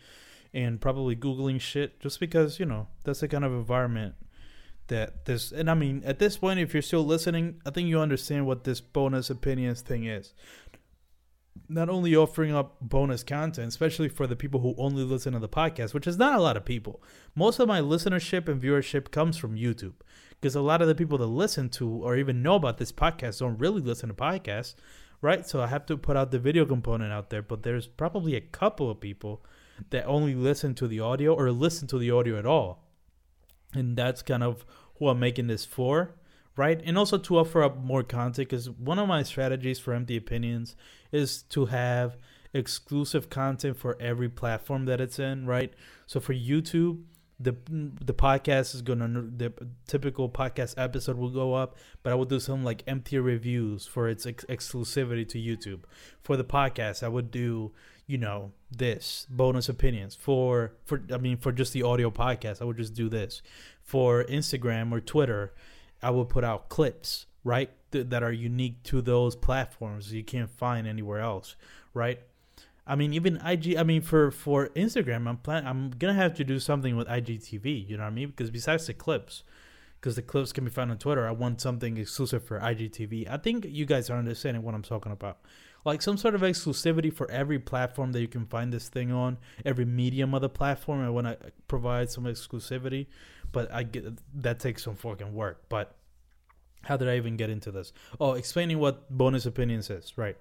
and 0.53 0.79
probably 0.79 1.17
googling 1.17 1.59
shit. 1.59 1.99
Just 1.99 2.21
because 2.21 2.61
you 2.61 2.65
know 2.65 2.87
that's 3.03 3.19
the 3.19 3.27
kind 3.27 3.43
of 3.43 3.51
environment 3.51 4.15
that 4.87 5.25
this. 5.25 5.51
And 5.51 5.69
I 5.69 5.73
mean, 5.73 6.01
at 6.05 6.17
this 6.17 6.37
point, 6.37 6.61
if 6.61 6.73
you're 6.73 6.81
still 6.81 7.05
listening, 7.05 7.59
I 7.65 7.71
think 7.71 7.89
you 7.89 7.99
understand 7.99 8.47
what 8.47 8.63
this 8.63 8.79
bonus 8.79 9.29
opinions 9.29 9.81
thing 9.81 10.05
is 10.05 10.33
not 11.71 11.89
only 11.89 12.15
offering 12.15 12.53
up 12.53 12.75
bonus 12.81 13.23
content, 13.23 13.69
especially 13.69 14.09
for 14.09 14.27
the 14.27 14.35
people 14.35 14.59
who 14.59 14.75
only 14.77 15.03
listen 15.03 15.33
to 15.33 15.39
the 15.39 15.49
podcast, 15.49 15.93
which 15.93 16.07
is 16.07 16.17
not 16.17 16.37
a 16.37 16.41
lot 16.41 16.57
of 16.57 16.65
people. 16.65 17.01
Most 17.35 17.59
of 17.59 17.67
my 17.67 17.79
listenership 17.79 18.47
and 18.47 18.61
viewership 18.61 19.11
comes 19.11 19.37
from 19.37 19.55
YouTube 19.55 19.93
because 20.31 20.55
a 20.55 20.61
lot 20.61 20.81
of 20.81 20.87
the 20.87 20.95
people 20.95 21.17
that 21.17 21.27
listen 21.27 21.69
to 21.69 21.87
or 21.87 22.17
even 22.17 22.43
know 22.43 22.55
about 22.55 22.77
this 22.77 22.91
podcast 22.91 23.39
don't 23.39 23.57
really 23.57 23.81
listen 23.81 24.09
to 24.09 24.15
podcasts, 24.15 24.75
right? 25.21 25.47
So 25.47 25.61
I 25.61 25.67
have 25.67 25.85
to 25.85 25.97
put 25.97 26.17
out 26.17 26.31
the 26.31 26.39
video 26.39 26.65
component 26.65 27.13
out 27.13 27.29
there, 27.29 27.41
but 27.41 27.63
there's 27.63 27.87
probably 27.87 28.35
a 28.35 28.41
couple 28.41 28.89
of 28.89 28.99
people 28.99 29.43
that 29.89 30.05
only 30.05 30.35
listen 30.35 30.75
to 30.75 30.87
the 30.87 30.99
audio 30.99 31.33
or 31.33 31.51
listen 31.51 31.87
to 31.87 31.97
the 31.97 32.11
audio 32.11 32.37
at 32.37 32.45
all. 32.45 32.83
And 33.73 33.95
that's 33.95 34.21
kind 34.21 34.43
of 34.43 34.65
who 34.99 35.07
I'm 35.07 35.19
making 35.19 35.47
this 35.47 35.65
for 35.65 36.15
right? 36.55 36.81
And 36.83 36.97
also 36.97 37.17
to 37.17 37.37
offer 37.37 37.63
up 37.63 37.77
more 37.77 38.03
content 38.03 38.49
because 38.49 38.69
one 38.69 38.99
of 38.99 39.07
my 39.07 39.23
strategies 39.23 39.79
for 39.79 39.93
empty 39.93 40.17
opinions 40.17 40.75
is 41.11 41.43
to 41.43 41.65
have 41.65 42.17
exclusive 42.53 43.29
content 43.29 43.77
for 43.77 43.97
every 43.99 44.29
platform 44.29 44.85
that 44.85 44.99
it's 44.99 45.19
in, 45.19 45.45
right? 45.45 45.73
So 46.05 46.19
for 46.19 46.33
YouTube, 46.33 47.03
the 47.39 47.55
the 47.65 48.13
podcast 48.13 48.75
is 48.75 48.81
gonna 48.81 49.07
the 49.07 49.51
typical 49.87 50.29
podcast 50.29 50.75
episode 50.77 51.17
will 51.17 51.29
go 51.31 51.53
up, 51.53 51.75
but 52.03 52.11
I 52.11 52.15
will 52.15 52.25
do 52.25 52.39
some 52.39 52.63
like 52.63 52.83
empty 52.85 53.17
reviews 53.17 53.87
for 53.87 54.07
its 54.07 54.25
ex- 54.25 54.45
exclusivity 54.45 55.27
to 55.29 55.39
YouTube. 55.39 55.81
For 56.21 56.37
the 56.37 56.43
podcast, 56.43 57.01
I 57.03 57.07
would 57.07 57.31
do 57.31 57.71
you 58.05 58.17
know 58.17 58.51
this 58.69 59.25
bonus 59.29 59.69
opinions 59.69 60.15
for 60.15 60.73
for 60.85 61.01
I 61.11 61.17
mean 61.17 61.37
for 61.37 61.51
just 61.51 61.73
the 61.73 61.83
audio 61.83 62.11
podcast, 62.11 62.61
I 62.61 62.65
would 62.65 62.77
just 62.77 62.93
do 62.93 63.09
this. 63.09 63.41
For 63.81 64.23
Instagram 64.25 64.91
or 64.91 65.01
Twitter, 65.01 65.53
I 66.01 66.11
would 66.11 66.29
put 66.29 66.43
out 66.43 66.69
clips, 66.69 67.25
right, 67.43 67.71
th- 67.91 68.07
that 68.09 68.23
are 68.23 68.31
unique 68.31 68.81
to 68.83 69.01
those 69.01 69.35
platforms 69.35 70.13
you 70.13 70.23
can't 70.23 70.49
find 70.49 70.87
anywhere 70.87 71.19
else, 71.19 71.55
right? 71.93 72.19
I 72.85 72.95
mean, 72.95 73.13
even 73.13 73.37
IG. 73.45 73.75
I 73.77 73.83
mean, 73.83 74.01
for 74.01 74.31
for 74.31 74.69
Instagram, 74.69 75.27
I'm 75.27 75.37
plan. 75.37 75.67
I'm 75.67 75.91
gonna 75.91 76.13
have 76.13 76.33
to 76.35 76.43
do 76.43 76.59
something 76.59 76.97
with 76.97 77.07
IGTV. 77.07 77.87
You 77.87 77.97
know 77.97 78.03
what 78.03 78.09
I 78.09 78.13
mean? 78.13 78.29
Because 78.29 78.49
besides 78.49 78.87
the 78.87 78.93
clips, 78.93 79.43
because 79.99 80.15
the 80.15 80.21
clips 80.21 80.51
can 80.51 80.65
be 80.65 80.71
found 80.71 80.91
on 80.91 80.97
Twitter, 80.97 81.27
I 81.27 81.31
want 81.31 81.61
something 81.61 81.97
exclusive 81.97 82.43
for 82.43 82.59
IGTV. 82.59 83.29
I 83.29 83.37
think 83.37 83.65
you 83.69 83.85
guys 83.85 84.09
are 84.09 84.17
understanding 84.17 84.63
what 84.63 84.73
I'm 84.73 84.81
talking 84.81 85.11
about. 85.11 85.39
Like 85.85 86.01
some 86.01 86.17
sort 86.17 86.35
of 86.35 86.41
exclusivity 86.41 87.11
for 87.11 87.29
every 87.31 87.57
platform 87.57 88.11
that 88.11 88.21
you 88.21 88.27
can 88.27 88.45
find 88.45 88.71
this 88.71 88.87
thing 88.87 89.11
on, 89.11 89.37
every 89.65 89.85
medium 89.85 90.33
of 90.35 90.41
the 90.41 90.49
platform. 90.49 91.03
I 91.03 91.09
want 91.09 91.27
to 91.27 91.37
provide 91.67 92.11
some 92.11 92.25
exclusivity 92.25 93.07
but 93.51 93.71
I 93.71 93.83
get 93.83 94.05
that 94.41 94.59
takes 94.59 94.83
some 94.83 94.95
fucking 94.95 95.33
work. 95.33 95.63
But 95.69 95.95
how 96.83 96.97
did 96.97 97.07
I 97.07 97.17
even 97.17 97.37
get 97.37 97.49
into 97.49 97.71
this? 97.71 97.93
Oh, 98.19 98.33
explaining 98.33 98.79
what 98.79 99.09
bonus 99.09 99.45
opinions 99.45 99.89
is, 99.89 100.17
right? 100.17 100.37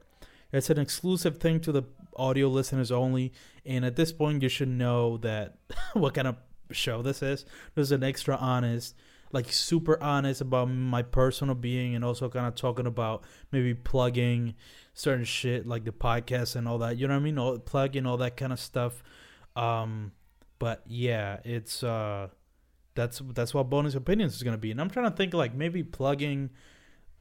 It's 0.53 0.71
an 0.71 0.79
exclusive 0.79 1.39
thing 1.39 1.61
to 1.61 1.73
the 1.73 1.85
audio 2.17 2.49
listeners 2.49 2.91
only, 2.91 3.33
and 3.65 3.85
at 3.85 3.97
this 3.97 4.13
point, 4.13 4.43
you 4.43 4.49
should 4.49 4.69
know 4.69 5.17
that 5.19 5.59
what 5.93 6.15
kind 6.15 6.29
of 6.29 6.37
show 6.71 7.03
this 7.03 7.23
is. 7.23 7.45
There's 7.75 7.93
an 7.93 8.03
extra 8.03 8.37
honest, 8.37 8.97
like 9.33 9.53
super 9.53 10.03
honest 10.03 10.41
about 10.41 10.67
my 10.67 11.03
personal 11.03 11.55
being, 11.55 11.95
and 11.95 12.05
also 12.05 12.29
kind 12.29 12.47
of 12.47 12.55
talking 12.55 12.87
about 12.87 13.23
maybe 13.53 13.75
plugging 13.75 14.55
certain 14.95 15.25
shit 15.25 15.67
like 15.67 15.85
the 15.85 15.93
podcast 15.93 16.57
and 16.57 16.67
all 16.67 16.79
that. 16.79 16.97
You 16.97 17.07
know 17.07 17.15
what 17.15 17.21
I 17.21 17.25
mean? 17.25 17.39
All, 17.39 17.59
plugging 17.59 18.07
all 18.07 18.17
that 18.17 18.37
kind 18.37 18.53
of 18.53 18.59
stuff. 18.59 19.03
Um, 19.55 20.13
but 20.59 20.83
yeah, 20.87 21.39
it's 21.45 21.83
uh 21.83 22.29
that's 22.95 23.23
that's 23.35 23.55
what 23.55 23.71
bonus 23.71 23.95
opinions 23.95 24.35
is 24.37 24.43
going 24.43 24.55
to 24.55 24.59
be. 24.59 24.71
And 24.71 24.81
I'm 24.81 24.91
trying 24.91 25.11
to 25.11 25.17
think 25.17 25.35
like 25.35 25.55
maybe 25.55 25.83
plugging 25.83 26.51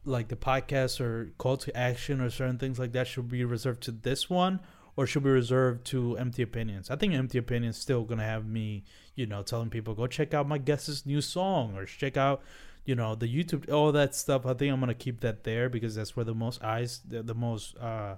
like 0.04 0.28
the 0.28 0.36
podcast 0.36 1.00
or 1.00 1.32
call 1.38 1.56
to 1.58 1.76
action 1.76 2.20
or 2.20 2.30
certain 2.30 2.58
things 2.58 2.78
like 2.78 2.92
that 2.92 3.06
should 3.06 3.28
be 3.28 3.44
reserved 3.44 3.82
to 3.82 3.92
this 3.92 4.30
one 4.30 4.60
or 4.96 5.06
should 5.06 5.22
be 5.22 5.30
reserved 5.30 5.84
to 5.86 6.16
empty 6.16 6.42
opinions. 6.42 6.90
I 6.90 6.96
think 6.96 7.14
empty 7.14 7.38
opinions 7.38 7.76
still 7.76 8.04
going 8.04 8.18
to 8.18 8.24
have 8.24 8.46
me, 8.46 8.84
you 9.14 9.26
know, 9.26 9.42
telling 9.42 9.70
people 9.70 9.94
go 9.94 10.06
check 10.06 10.34
out 10.34 10.48
my 10.48 10.58
guest's 10.58 11.06
new 11.06 11.20
song 11.20 11.76
or 11.76 11.84
check 11.84 12.16
out 12.16 12.42
you 12.84 12.94
know 12.94 13.14
the 13.14 13.26
YouTube 13.26 13.70
all 13.70 13.92
that 13.92 14.14
stuff. 14.14 14.46
I 14.46 14.54
think 14.54 14.72
I'm 14.72 14.80
gonna 14.80 14.94
keep 14.94 15.20
that 15.20 15.44
there 15.44 15.68
because 15.68 15.94
that's 15.94 16.16
where 16.16 16.24
the 16.24 16.34
most 16.34 16.62
eyes, 16.62 17.02
the, 17.06 17.22
the 17.22 17.34
most 17.34 17.76
uh, 17.76 18.16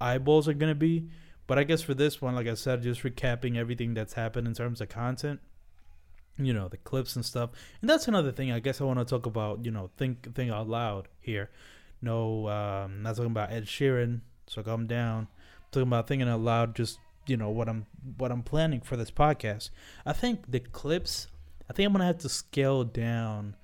eyeballs 0.00 0.48
are 0.48 0.54
gonna 0.54 0.74
be. 0.74 1.08
But 1.46 1.58
I 1.58 1.64
guess 1.64 1.82
for 1.82 1.94
this 1.94 2.22
one, 2.22 2.34
like 2.34 2.46
I 2.46 2.54
said, 2.54 2.82
just 2.82 3.02
recapping 3.02 3.56
everything 3.56 3.92
that's 3.92 4.14
happened 4.14 4.46
in 4.46 4.54
terms 4.54 4.80
of 4.80 4.88
content 4.88 5.40
you 6.38 6.52
know 6.52 6.68
the 6.68 6.76
clips 6.76 7.16
and 7.16 7.24
stuff. 7.24 7.50
And 7.80 7.88
that's 7.88 8.08
another 8.08 8.32
thing 8.32 8.50
i 8.50 8.58
guess 8.58 8.80
i 8.80 8.84
want 8.84 8.98
to 8.98 9.04
talk 9.04 9.26
about 9.26 9.64
you 9.64 9.70
know 9.70 9.90
think 9.96 10.34
think 10.34 10.50
out 10.50 10.68
loud 10.68 11.08
here. 11.20 11.50
No 12.02 12.48
um 12.48 13.02
not 13.02 13.16
talking 13.16 13.30
about 13.30 13.52
ed 13.52 13.66
sheeran 13.66 14.20
so 14.46 14.62
calm 14.62 14.86
down. 14.86 15.20
I'm 15.20 15.70
talking 15.70 15.88
about 15.88 16.06
thinking 16.06 16.28
out 16.28 16.40
loud 16.40 16.74
just 16.74 16.98
you 17.26 17.36
know 17.36 17.48
what 17.48 17.68
i'm 17.68 17.86
what 18.18 18.30
i'm 18.30 18.42
planning 18.42 18.80
for 18.80 18.96
this 18.96 19.10
podcast. 19.10 19.70
I 20.04 20.12
think 20.12 20.50
the 20.50 20.60
clips 20.60 21.28
i 21.68 21.72
think 21.72 21.86
i'm 21.86 21.92
gonna 21.92 22.06
have 22.06 22.18
to 22.18 22.28
scale 22.28 22.84
down 22.84 23.56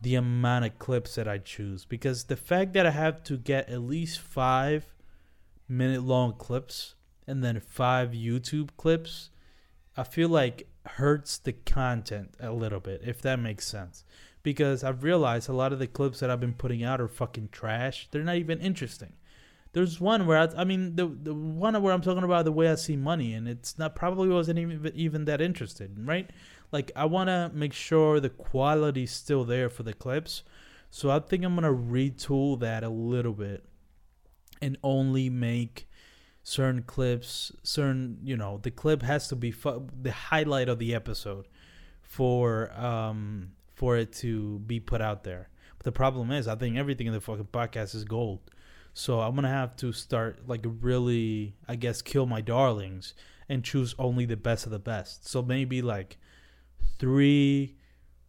the 0.00 0.14
amount 0.16 0.66
of 0.66 0.78
clips 0.78 1.14
that 1.14 1.26
i 1.26 1.38
choose. 1.38 1.84
Because 1.84 2.24
the 2.24 2.36
fact 2.36 2.74
that 2.74 2.86
i 2.86 2.90
have 2.90 3.22
to 3.24 3.36
get 3.36 3.68
at 3.68 3.80
least 3.80 4.20
five 4.20 4.94
minute 5.68 6.02
long 6.02 6.34
clips 6.34 6.94
and 7.26 7.42
then 7.42 7.58
five 7.58 8.10
youtube 8.10 8.68
clips 8.76 9.30
i 9.96 10.02
feel 10.02 10.28
like 10.28 10.68
hurts 10.86 11.38
the 11.38 11.52
content 11.52 12.34
a 12.40 12.52
little 12.52 12.80
bit, 12.80 13.02
if 13.04 13.22
that 13.22 13.38
makes 13.38 13.66
sense. 13.66 14.04
Because 14.42 14.84
I've 14.84 15.02
realized 15.02 15.48
a 15.48 15.54
lot 15.54 15.72
of 15.72 15.78
the 15.78 15.86
clips 15.86 16.20
that 16.20 16.30
I've 16.30 16.40
been 16.40 16.54
putting 16.54 16.84
out 16.84 17.00
are 17.00 17.08
fucking 17.08 17.48
trash. 17.50 18.08
They're 18.10 18.22
not 18.22 18.36
even 18.36 18.60
interesting. 18.60 19.14
There's 19.72 20.00
one 20.00 20.26
where 20.26 20.38
I, 20.38 20.48
I 20.58 20.64
mean 20.64 20.94
the 20.94 21.06
the 21.06 21.34
one 21.34 21.80
where 21.82 21.92
I'm 21.92 22.00
talking 22.00 22.22
about 22.22 22.44
the 22.44 22.52
way 22.52 22.68
I 22.68 22.76
see 22.76 22.96
money, 22.96 23.34
and 23.34 23.48
it's 23.48 23.76
not 23.76 23.96
probably 23.96 24.28
wasn't 24.28 24.60
even 24.60 24.92
even 24.94 25.24
that 25.24 25.40
interested, 25.40 25.96
right? 26.06 26.30
Like 26.70 26.92
I 26.94 27.06
want 27.06 27.28
to 27.28 27.50
make 27.52 27.72
sure 27.72 28.20
the 28.20 28.30
quality's 28.30 29.10
still 29.10 29.44
there 29.44 29.68
for 29.68 29.82
the 29.82 29.92
clips, 29.92 30.44
so 30.90 31.10
I 31.10 31.18
think 31.18 31.42
I'm 31.44 31.56
gonna 31.56 31.72
retool 31.72 32.60
that 32.60 32.84
a 32.84 32.88
little 32.88 33.32
bit, 33.32 33.64
and 34.62 34.78
only 34.84 35.28
make 35.28 35.88
certain 36.44 36.82
clips, 36.82 37.50
certain 37.64 38.18
you 38.22 38.36
know 38.36 38.60
the 38.62 38.70
clip 38.70 39.02
has 39.02 39.26
to 39.28 39.36
be 39.36 39.50
fu- 39.50 39.88
the 40.00 40.12
highlight 40.12 40.68
of 40.68 40.78
the 40.78 40.94
episode 40.94 41.48
for 42.02 42.70
um 42.78 43.50
for 43.74 43.96
it 43.96 44.12
to 44.12 44.60
be 44.60 44.78
put 44.78 45.00
out 45.00 45.24
there. 45.24 45.48
But 45.78 45.84
the 45.84 45.92
problem 45.92 46.30
is, 46.30 46.46
I 46.46 46.54
think 46.54 46.76
everything 46.76 47.08
in 47.08 47.12
the 47.12 47.20
fucking 47.20 47.48
podcast 47.52 47.94
is 47.96 48.04
gold. 48.04 48.40
So 48.92 49.20
I'm 49.20 49.34
gonna 49.34 49.48
have 49.48 49.74
to 49.76 49.92
start 49.92 50.46
like 50.46 50.64
really, 50.80 51.56
I 51.66 51.74
guess, 51.74 52.00
kill 52.02 52.26
my 52.26 52.40
darlings 52.40 53.14
and 53.48 53.64
choose 53.64 53.94
only 53.98 54.26
the 54.26 54.36
best 54.36 54.66
of 54.66 54.70
the 54.70 54.78
best. 54.78 55.26
So 55.26 55.42
maybe 55.42 55.82
like 55.82 56.18
three 56.98 57.74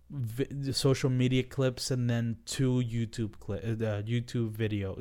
vi- 0.09 0.71
social 0.71 1.09
media 1.09 1.43
clips 1.43 1.91
and 1.91 2.09
then 2.09 2.37
two 2.45 2.81
YouTube 2.81 3.39
clip, 3.39 3.63
uh, 3.63 4.01
YouTube 4.01 4.51
video, 4.51 4.95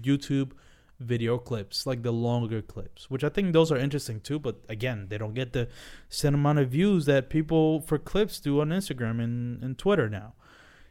YouTube 0.00 0.52
video 0.98 1.38
clips, 1.38 1.86
like 1.86 2.02
the 2.02 2.12
longer 2.12 2.62
clips, 2.62 3.10
which 3.10 3.22
I 3.22 3.28
think 3.28 3.52
those 3.52 3.70
are 3.70 3.76
interesting 3.76 4.20
too. 4.20 4.38
But 4.38 4.60
again, 4.68 5.06
they 5.08 5.18
don't 5.18 5.34
get 5.34 5.52
the 5.52 5.68
same 6.08 6.34
amount 6.34 6.58
of 6.58 6.70
views 6.70 7.06
that 7.06 7.30
people 7.30 7.80
for 7.80 7.98
clips 7.98 8.40
do 8.40 8.60
on 8.60 8.70
Instagram 8.70 9.22
and, 9.22 9.62
and 9.62 9.78
Twitter 9.78 10.08
now. 10.08 10.34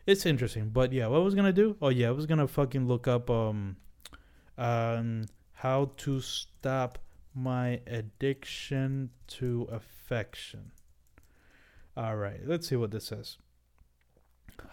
It's 0.06 0.26
interesting, 0.26 0.70
but 0.70 0.94
yeah, 0.94 1.08
what 1.08 1.18
I 1.18 1.24
was 1.24 1.34
gonna 1.34 1.52
do? 1.52 1.78
Oh 1.82 1.89
yeah, 1.89 2.10
I 2.10 2.12
was 2.12 2.28
gonna 2.28 2.48
fucking 2.48 2.88
look 2.88 3.08
up 3.08 3.30
um, 3.30 3.78
um, 4.58 5.26
how 5.54 5.91
to 5.98 6.22
stop 6.22 7.00
my 7.34 7.82
addiction 7.88 9.10
to 9.28 9.68
affection. 9.72 10.72
All 11.98 12.15
right, 12.15 12.39
let's 12.46 12.68
see 12.68 12.76
what 12.76 12.91
this 12.91 13.06
says. 13.06 13.38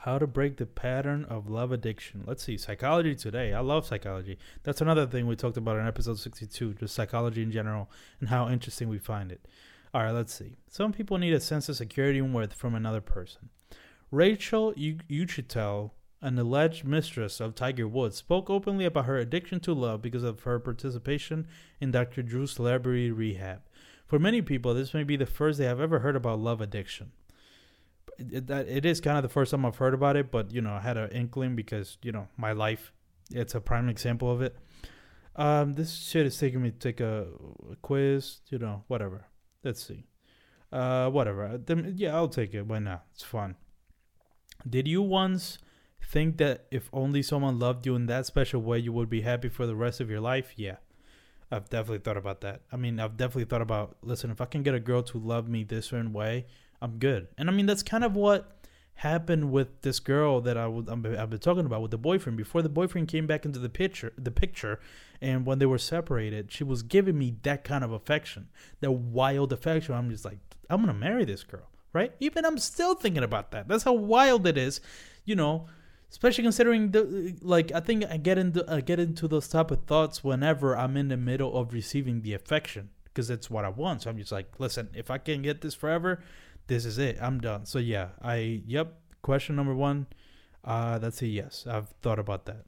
How 0.03 0.19
to 0.19 0.27
break 0.27 0.57
the 0.57 0.67
pattern 0.67 1.25
of 1.27 1.49
love 1.49 1.71
addiction. 1.71 2.25
Let's 2.27 2.43
see. 2.43 2.59
Psychology 2.59 3.15
today. 3.15 3.55
I 3.55 3.61
love 3.61 3.87
psychology. 3.87 4.37
That's 4.65 4.81
another 4.81 5.07
thing 5.07 5.29
we 5.29 5.37
talked 5.37 5.57
about 5.57 5.79
in 5.79 5.87
episode 5.87 6.19
62, 6.19 6.75
just 6.75 6.95
psychology 6.95 7.41
in 7.41 7.53
general 7.53 7.89
and 8.19 8.29
how 8.29 8.49
interesting 8.49 8.89
we 8.89 8.99
find 8.99 9.31
it. 9.31 9.47
All 9.95 10.03
right, 10.03 10.11
let's 10.11 10.35
see. 10.35 10.57
Some 10.69 10.93
people 10.93 11.19
need 11.19 11.35
a 11.35 11.39
sense 11.39 11.69
of 11.69 11.77
security 11.77 12.19
and 12.19 12.35
worth 12.35 12.53
from 12.53 12.75
another 12.75 13.01
person. 13.01 13.51
Rachel 14.11 14.73
Uchitel, 14.75 15.93
an 16.21 16.37
alleged 16.37 16.85
mistress 16.85 17.41
of 17.41 17.55
Tiger 17.55 17.87
Woods, 17.87 18.17
spoke 18.17 18.51
openly 18.51 18.85
about 18.85 19.05
her 19.05 19.19
addiction 19.19 19.61
to 19.61 19.73
love 19.73 20.03
because 20.03 20.25
of 20.25 20.41
her 20.43 20.59
participation 20.59 21.47
in 21.81 21.93
Dr. 21.93 22.23
Drew's 22.23 22.51
celebrity 22.51 23.13
rehab. 23.13 23.61
For 24.07 24.19
many 24.19 24.43
people, 24.43 24.75
this 24.75 24.95
may 24.95 25.05
be 25.05 25.17
the 25.17 25.27
first 25.27 25.59
they 25.59 25.65
have 25.65 25.81
ever 25.81 26.01
heard 26.01 26.17
about 26.17 26.41
love 26.41 26.61
addiction 26.61 27.13
it, 28.31 28.47
that 28.47 28.69
it 28.69 28.85
is 28.85 29.01
kind 29.01 29.17
of 29.17 29.23
the 29.23 29.29
first 29.29 29.51
time 29.51 29.65
I've 29.65 29.77
heard 29.77 29.95
about 29.95 30.17
it, 30.17 30.31
but 30.31 30.53
you 30.53 30.61
know, 30.61 30.75
I 30.75 30.81
had 30.81 30.97
an 30.97 31.11
inkling 31.11 31.57
because 31.57 31.99
you 32.03 32.13
know 32.13 32.29
my 32.37 32.53
life. 32.53 32.93
It's 33.31 33.55
a 33.55 33.61
prime 33.61 33.89
example 33.89 34.31
of 34.31 34.43
it. 34.43 34.57
Um, 35.37 35.73
this 35.73 35.95
shit 35.95 36.27
is 36.27 36.37
taking 36.37 36.63
me 36.63 36.71
to 36.71 36.79
take 36.79 37.01
a, 37.01 37.27
a 37.71 37.77
quiz. 37.77 38.41
You 38.51 38.59
know, 38.59 38.85
whatever. 38.89 39.27
Let's 39.65 39.85
see. 39.87 40.05
Uh, 40.71 41.11
whatever. 41.11 41.59
Then, 41.59 41.95
yeah, 41.97 42.15
I'll 42.15 42.29
take 42.29 42.55
it. 42.55 42.67
Why 42.67 42.79
not? 42.79 43.05
It's 43.13 43.23
fun. 43.23 43.57
Did 44.69 44.89
you 44.89 45.03
once 45.03 45.59
think 46.03 46.39
that 46.39 46.67
if 46.71 46.89
only 46.93 47.23
someone 47.23 47.59
loved 47.59 47.87
you 47.87 47.95
in 47.95 48.07
that 48.07 48.27
special 48.27 48.63
way, 48.63 48.79
you 48.79 48.93
would 48.93 49.11
be 49.11 49.21
happy 49.21 49.49
for 49.49 49.67
the 49.67 49.77
rest 49.77 50.01
of 50.01 50.11
your 50.11 50.21
life? 50.21 50.53
Yeah. 50.57 50.77
I've 51.51 51.69
definitely 51.69 51.99
thought 51.99 52.17
about 52.17 52.41
that. 52.41 52.63
I 52.73 52.77
mean, 52.77 52.99
I've 52.99 53.19
definitely 53.19 53.45
thought 53.45 53.61
about 53.61 53.97
listen, 54.03 54.31
if 54.31 54.41
I 54.41 54.47
can 54.47 54.63
get 54.63 54.75
a 54.75 54.81
girl 54.81 55.03
to 55.03 55.19
love 55.19 55.49
me 55.49 55.65
this 55.65 55.87
certain 55.87 56.15
way, 56.15 56.47
I'm 56.83 56.99
good. 56.99 57.29
And 57.38 57.49
I 57.49 57.53
mean, 57.53 57.66
that's 57.66 57.83
kind 57.83 58.03
of 58.05 58.16
what 58.16 58.59
happened 58.97 59.51
with 59.51 59.83
this 59.83 60.01
girl 60.01 60.40
that 60.40 60.57
I 60.59 60.66
I've 60.66 61.31
been 61.31 61.38
talking 61.38 61.64
about 61.64 61.81
with 61.81 61.92
the 61.92 61.99
boyfriend. 61.99 62.37
Before 62.37 62.61
the 62.61 62.68
boyfriend 62.68 63.09
came 63.09 63.27
back 63.27 63.45
into 63.45 63.61
the 63.61 63.68
picture, 63.68 64.12
the 64.18 64.33
picture, 64.33 64.81
and 65.21 65.47
when 65.47 65.61
they 65.61 65.66
were 65.66 65.79
separated, 65.79 66.51
she 66.51 66.64
was 66.64 66.83
giving 66.83 67.16
me 67.16 67.37
that 67.45 67.62
kind 67.64 67.85
of 67.85 67.92
affection, 67.92 68.49
that 68.81 68.90
wild 68.90 69.53
affection. 69.53 69.95
I'm 69.95 70.11
just 70.11 70.25
like, 70.25 70.38
I'm 70.68 70.81
gonna 70.81 70.92
marry 70.92 71.25
this 71.25 71.45
girl, 71.45 71.68
right? 71.92 72.12
Even 72.18 72.45
I'm 72.45 72.59
still 72.59 72.95
thinking 72.95 73.23
about 73.23 73.53
that. 73.53 73.68
That's 73.68 73.85
how 73.85 73.92
wild 73.92 74.47
it 74.47 74.59
is, 74.59 74.81
you 75.25 75.37
know. 75.37 75.66
Especially 76.11 76.42
considering 76.42 76.90
the 76.90 77.38
like, 77.40 77.73
I 77.73 77.81
think 77.81 78.05
I 78.05 78.18
get 78.18 78.37
into 78.37 78.64
I 78.71 78.83
get 78.83 79.01
into 79.01 79.27
those 79.29 79.49
type 79.49 79.71
of 79.71 79.85
thoughts 79.85 80.23
whenever 80.23 80.77
I'm 80.77 80.97
in 80.97 81.09
the 81.09 81.16
middle 81.16 81.57
of 81.57 81.73
receiving 81.73 82.21
the 82.21 82.35
affection 82.35 82.90
because 83.12 83.31
it's 83.31 83.51
what 83.51 83.64
I 83.64 83.68
want. 83.68 84.03
So 84.03 84.11
I'm 84.11 84.18
just 84.18 84.33
like, 84.33 84.59
listen, 84.59 84.88
if 84.95 85.11
I 85.11 85.18
can 85.18 85.42
get 85.42 85.61
this 85.61 85.75
forever, 85.75 86.23
this 86.73 86.87
is 86.87 86.97
it. 86.97 87.19
I'm 87.21 87.39
done. 87.39 87.67
So 87.67 87.79
yeah, 87.79 88.09
I 88.23 88.63
yep. 88.67 88.99
Question 89.21 89.55
number 89.57 89.75
one, 89.75 90.07
uh, 90.65 90.99
that's 90.99 91.23
a 91.23 91.27
yes. 91.27 91.67
I've 91.69 91.89
thought 92.01 92.19
about 92.19 92.47
that. 92.47 92.65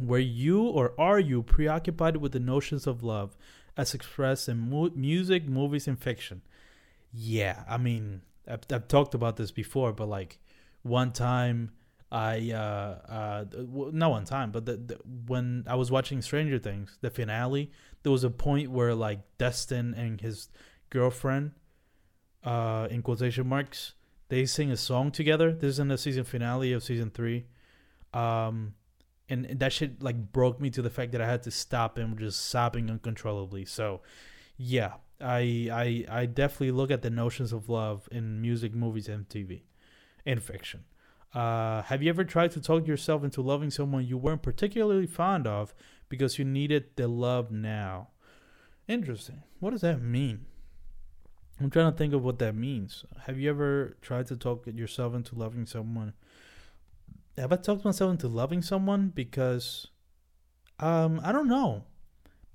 Were 0.00 0.18
you 0.18 0.64
or 0.64 0.92
are 0.98 1.20
you 1.20 1.42
preoccupied 1.42 2.16
with 2.16 2.32
the 2.32 2.40
notions 2.40 2.86
of 2.86 3.02
love 3.02 3.36
as 3.76 3.94
expressed 3.94 4.48
in 4.48 4.58
mu- 4.58 4.90
music, 4.94 5.48
movies, 5.48 5.86
and 5.88 5.98
fiction? 5.98 6.42
Yeah, 7.12 7.64
I 7.68 7.78
mean, 7.78 8.22
I've, 8.46 8.60
I've 8.70 8.88
talked 8.88 9.14
about 9.14 9.36
this 9.36 9.52
before, 9.52 9.92
but 9.92 10.08
like 10.08 10.38
one 10.82 11.12
time 11.12 11.70
I 12.10 12.50
uh 12.50 12.98
uh 13.08 13.44
not 13.92 14.10
one 14.10 14.24
time, 14.24 14.50
but 14.50 14.66
the, 14.66 14.76
the, 14.76 14.98
when 15.26 15.64
I 15.68 15.76
was 15.76 15.90
watching 15.90 16.20
Stranger 16.20 16.58
Things, 16.58 16.98
the 17.00 17.10
finale, 17.10 17.70
there 18.02 18.12
was 18.12 18.24
a 18.24 18.30
point 18.30 18.70
where 18.70 18.94
like 18.94 19.20
Dustin 19.38 19.94
and 19.94 20.20
his 20.20 20.48
girlfriend 20.90 21.52
uh, 22.48 22.88
in 22.90 23.02
quotation 23.02 23.46
marks, 23.46 23.92
they 24.30 24.46
sing 24.46 24.70
a 24.70 24.76
song 24.76 25.10
together. 25.10 25.52
This 25.52 25.74
is 25.74 25.78
in 25.78 25.88
the 25.88 25.98
season 25.98 26.24
finale 26.24 26.72
of 26.72 26.82
season 26.82 27.10
three. 27.10 27.44
Um, 28.14 28.74
and 29.28 29.44
that 29.60 29.70
shit 29.70 30.02
like 30.02 30.32
broke 30.32 30.58
me 30.58 30.70
to 30.70 30.80
the 30.80 30.88
fact 30.88 31.12
that 31.12 31.20
I 31.20 31.26
had 31.26 31.42
to 31.42 31.50
stop 31.50 31.98
and 31.98 32.18
just 32.18 32.46
sobbing 32.46 32.88
uncontrollably. 32.88 33.66
So, 33.66 34.00
yeah, 34.56 34.94
I 35.20 35.68
I 36.10 36.20
I 36.20 36.26
definitely 36.26 36.70
look 36.70 36.90
at 36.90 37.02
the 37.02 37.10
notions 37.10 37.52
of 37.52 37.68
love 37.68 38.08
in 38.10 38.40
music, 38.40 38.74
movies, 38.74 39.08
and 39.08 39.28
TV, 39.28 39.64
and 40.24 40.42
fiction. 40.42 40.84
Uh, 41.34 41.82
have 41.82 42.02
you 42.02 42.08
ever 42.08 42.24
tried 42.24 42.52
to 42.52 42.62
talk 42.62 42.86
yourself 42.86 43.22
into 43.22 43.42
loving 43.42 43.70
someone 43.70 44.06
you 44.06 44.16
weren't 44.16 44.40
particularly 44.40 45.06
fond 45.06 45.46
of 45.46 45.74
because 46.08 46.38
you 46.38 46.46
needed 46.46 46.86
the 46.96 47.08
love 47.08 47.50
now? 47.50 48.08
Interesting. 48.88 49.42
What 49.60 49.72
does 49.72 49.82
that 49.82 50.00
mean? 50.00 50.46
I'm 51.60 51.70
trying 51.70 51.90
to 51.90 51.96
think 51.96 52.14
of 52.14 52.22
what 52.22 52.38
that 52.38 52.54
means. 52.54 53.04
Have 53.26 53.38
you 53.38 53.50
ever 53.50 53.96
tried 54.00 54.26
to 54.28 54.36
talk 54.36 54.66
yourself 54.66 55.14
into 55.14 55.34
loving 55.34 55.66
someone? 55.66 56.12
Have 57.36 57.52
I 57.52 57.56
talked 57.56 57.84
myself 57.84 58.12
into 58.12 58.28
loving 58.28 58.62
someone? 58.62 59.08
Because, 59.08 59.88
um, 60.78 61.20
I 61.24 61.32
don't 61.32 61.48
know. 61.48 61.84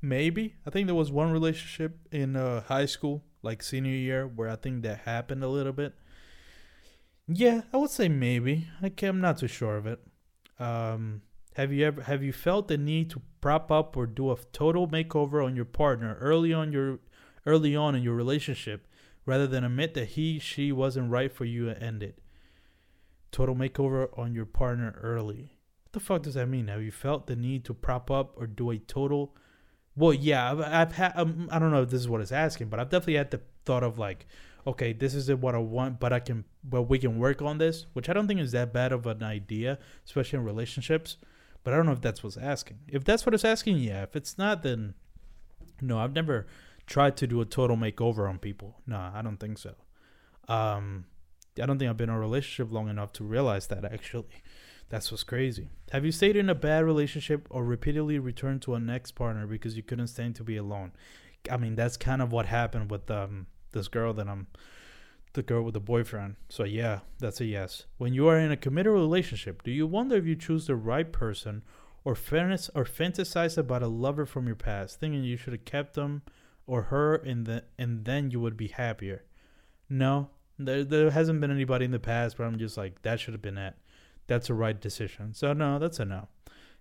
Maybe. 0.02 0.56
I 0.66 0.70
think 0.70 0.88
there 0.88 0.96
was 0.96 1.12
one 1.12 1.32
relationship 1.32 1.98
in 2.12 2.36
uh, 2.36 2.62
high 2.62 2.86
school, 2.86 3.24
like 3.42 3.64
senior 3.64 3.92
year, 3.92 4.28
where 4.28 4.50
I 4.50 4.56
think 4.56 4.84
that 4.84 5.00
happened 5.00 5.44
a 5.44 5.50
little 5.50 5.74
bit. 5.74 5.94
Yeah, 7.28 7.62
I 7.74 7.78
would 7.78 7.90
say 7.90 8.10
maybe. 8.10 8.68
I 8.82 8.92
am 9.04 9.22
not 9.22 9.38
too 9.38 9.48
sure 9.48 9.78
of 9.78 9.88
it. 9.88 10.00
Um, 10.60 11.22
have 11.56 11.72
you 11.72 11.86
ever 11.86 12.02
have 12.02 12.24
you 12.24 12.34
felt 12.34 12.68
the 12.68 12.78
need 12.78 13.10
to 13.12 13.22
prop 13.42 13.72
up 13.72 13.96
or 13.96 14.06
do 14.06 14.32
a 14.32 14.38
total 14.52 14.88
makeover 14.88 15.44
on 15.46 15.56
your 15.56 15.66
partner 15.66 16.18
early 16.20 16.54
on 16.54 16.72
your 16.72 17.00
early 17.46 17.76
on 17.76 17.96
in 17.96 18.04
your 18.04 18.16
relationship 18.16 18.88
rather 19.26 19.48
than 19.48 19.64
admit 19.64 19.94
that 19.94 20.10
he, 20.10 20.40
she 20.40 20.72
wasn't 20.72 21.12
right 21.12 21.32
for 21.32 21.46
you 21.46 21.70
and 21.70 21.82
end 21.82 22.04
it. 22.04 22.20
Total 23.32 23.56
makeover 23.56 24.08
on 24.18 24.36
your 24.36 24.46
partner 24.46 25.00
early. 25.02 25.58
What 25.86 25.94
the 25.94 26.00
fuck 26.00 26.22
does 26.24 26.36
that 26.36 26.48
mean? 26.48 26.68
Have 26.68 26.82
you 26.82 26.92
felt 26.92 27.28
the 27.28 27.36
need 27.36 27.66
to 27.66 27.74
prop 27.74 28.12
up 28.12 28.34
or 28.36 28.48
do 28.48 28.72
a 28.72 28.78
total? 28.78 29.36
Well, 29.96 30.14
yeah, 30.14 30.52
I've, 30.52 30.60
I've 30.60 30.92
had. 30.94 31.14
Um, 31.16 31.50
I 31.52 31.60
don't 31.60 31.72
know 31.72 31.84
if 31.84 31.90
this 31.90 32.02
is 32.02 32.10
what 32.10 32.22
it's 32.22 32.32
asking, 32.32 32.70
but 32.70 32.80
I've 32.80 32.90
definitely 32.90 33.16
had 33.16 33.32
the 33.32 33.42
thought 33.66 33.84
of 33.84 34.00
like, 34.00 34.26
okay, 34.66 34.94
this 34.94 35.14
is 35.14 35.32
what 35.34 35.56
I 35.56 35.60
want, 35.60 36.00
but 36.00 36.14
I 36.14 36.20
can, 36.20 36.46
but 36.64 36.84
we 36.84 37.00
can 37.00 37.20
work 37.20 37.42
on 37.42 37.58
this, 37.58 37.86
which 37.94 38.10
I 38.10 38.14
don't 38.14 38.28
think 38.28 38.40
is 38.40 38.52
that 38.54 38.74
bad 38.74 38.92
of 38.92 39.06
an 39.06 39.24
idea, 39.24 39.78
especially 40.06 40.40
in 40.40 40.46
relationships. 40.46 41.18
But 41.64 41.74
I 41.74 41.78
don't 41.78 41.86
know 41.86 41.92
if 41.94 42.02
that's 42.02 42.24
what's 42.24 42.38
asking. 42.38 42.80
If 42.88 43.04
that's 43.04 43.26
what 43.26 43.34
it's 43.34 43.46
asking, 43.46 43.78
yeah. 43.78 44.04
If 44.04 44.16
it's 44.16 44.38
not, 44.38 44.64
then 44.64 44.96
no. 45.82 46.00
I've 46.00 46.14
never 46.14 46.48
tried 46.88 47.18
to 47.18 47.28
do 47.28 47.42
a 47.42 47.46
total 47.46 47.78
makeover 47.78 48.28
on 48.28 48.40
people. 48.40 48.82
No, 48.86 49.12
I 49.14 49.22
don't 49.22 49.38
think 49.38 49.58
so. 49.58 49.76
Um, 50.48 51.06
I 51.62 51.66
don't 51.66 51.80
think 51.80 51.90
I've 51.90 51.98
been 51.98 52.10
in 52.10 52.16
a 52.16 52.20
relationship 52.20 52.72
long 52.72 52.90
enough 52.90 53.14
to 53.14 53.24
realize 53.24 53.68
that 53.68 53.86
actually. 53.86 54.26
That's 54.90 55.10
what's 55.10 55.24
crazy. 55.24 55.70
Have 55.92 56.06
you 56.06 56.12
stayed 56.12 56.36
in 56.36 56.50
a 56.50 56.56
bad 56.56 56.86
relationship 56.86 57.48
or 57.50 57.64
repeatedly 57.64 58.20
returned 58.20 58.62
to 58.64 58.76
an 58.76 58.90
ex 58.90 59.12
partner 59.12 59.48
because 59.48 59.76
you 59.76 59.82
couldn't 59.82 60.08
stand 60.08 60.36
to 60.36 60.44
be 60.44 60.58
alone? 60.58 60.92
I 61.50 61.58
mean, 61.58 61.76
that's 61.76 61.98
kind 61.98 62.22
of 62.22 62.32
what 62.32 62.46
happened 62.46 62.92
with 62.92 63.10
um 63.10 63.48
this 63.72 63.88
girl 63.88 64.14
that 64.14 64.28
I'm 64.28 64.48
the 65.34 65.42
girl 65.42 65.64
with 65.64 65.74
the 65.74 65.80
boyfriend. 65.80 66.36
So 66.50 66.64
yeah, 66.64 67.00
that's 67.20 67.42
a 67.42 67.46
yes. 67.46 67.86
When 67.98 68.14
you 68.14 68.28
are 68.28 68.38
in 68.38 68.52
a 68.52 68.58
committed 68.58 68.94
relationship, 68.94 69.64
do 69.64 69.72
you 69.72 69.88
wonder 69.88 70.16
if 70.16 70.26
you 70.26 70.36
choose 70.36 70.68
the 70.68 70.76
right 70.76 71.12
person 71.12 71.64
or 72.06 72.14
fantasize 72.14 73.58
about 73.58 73.82
a 73.82 73.88
lover 73.88 74.26
from 74.26 74.46
your 74.46 74.56
past, 74.56 75.00
thinking 75.00 75.24
you 75.24 75.38
should 75.38 75.54
have 75.54 75.66
kept 75.66 75.96
them 75.96 76.22
or 76.66 76.84
her 76.84 77.16
and 77.16 77.46
the 77.46 77.64
and 77.78 78.06
then 78.06 78.32
you 78.32 78.40
would 78.40 78.58
be 78.58 78.68
happier. 78.68 79.24
No, 79.90 80.30
there 80.58 80.84
there 80.84 81.12
hasn't 81.12 81.42
been 81.42 81.52
anybody 81.52 81.86
in 81.86 81.92
the 81.92 82.00
past 82.00 82.38
where 82.38 82.48
I'm 82.48 82.58
just 82.58 82.78
like 82.78 83.02
that 83.02 83.20
should 83.20 83.34
have 83.34 83.42
been 83.42 83.58
it. 83.58 83.76
That's 84.28 84.50
a 84.50 84.54
right 84.54 84.80
decision. 84.80 85.34
So 85.34 85.54
no, 85.54 85.80
that's 85.80 86.00
a 86.00 86.06
no. 86.06 86.28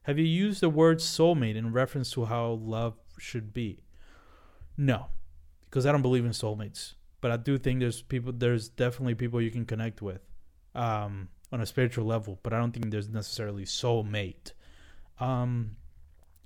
Have 0.02 0.18
you 0.18 0.24
used 0.24 0.60
the 0.60 0.68
word 0.68 0.98
soulmate 0.98 1.56
in 1.56 1.72
reference 1.72 2.10
to 2.12 2.24
how 2.24 2.52
love 2.52 2.94
should 3.18 3.52
be? 3.52 3.84
No, 4.76 5.06
because 5.64 5.86
I 5.86 5.92
don't 5.92 6.02
believe 6.02 6.24
in 6.24 6.32
soulmates. 6.32 6.94
But 7.20 7.30
I 7.30 7.36
do 7.36 7.56
think 7.56 7.80
there's 7.80 8.02
people. 8.02 8.32
There's 8.32 8.68
definitely 8.68 9.14
people 9.14 9.40
you 9.40 9.52
can 9.52 9.64
connect 9.64 10.02
with, 10.02 10.20
um, 10.74 11.28
on 11.52 11.60
a 11.60 11.66
spiritual 11.66 12.04
level. 12.04 12.40
But 12.42 12.52
I 12.52 12.58
don't 12.58 12.72
think 12.72 12.90
there's 12.90 13.08
necessarily 13.08 13.64
soulmate. 13.64 14.52
Um, 15.20 15.76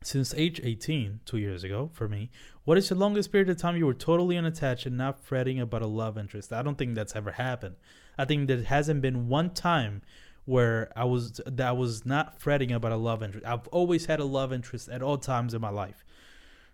since 0.03 0.35
age 0.35 0.61
18, 0.63 1.21
two 1.25 1.39
years 1.39 1.65
ago 1.65 1.91
for 1.93 2.09
me, 2.09 2.31
what 2.65 2.79
is 2.79 2.89
the 2.89 2.95
longest 2.95 3.33
period 3.33 3.49
of 3.49 3.57
time 3.57 3.77
you 3.77 3.87
were 3.87 3.95
totally 3.95 4.37
unattached 4.37 4.87
and 4.87 4.97
not 4.97 5.25
fretting 5.25 5.61
about 5.61 5.83
a 5.83 5.87
love 5.87 6.19
interest? 6.19 6.53
I 6.53 6.63
don't 6.63 6.77
think 6.77 6.95
that's 6.95 7.17
ever 7.17 7.33
happened. 7.33 7.77
I 8.19 8.25
think 8.25 8.49
there 8.49 8.63
hasn't 8.63 9.03
been 9.03 9.29
one 9.29 9.51
time 9.51 10.03
where 10.45 10.93
I 10.97 11.05
was 11.05 11.41
that 11.45 11.69
I 11.69 11.73
was 11.73 12.07
not 12.07 12.41
fretting 12.41 12.73
about 12.73 12.93
a 12.93 12.97
love 12.97 13.23
interest. 13.23 13.47
I've 13.47 13.67
always 13.69 14.07
had 14.07 14.21
a 14.21 14.25
love 14.25 14.53
interest 14.53 14.89
at 14.89 15.03
all 15.03 15.19
times 15.19 15.55
in 15.55 15.61
my 15.61 15.71
life. 15.71 16.05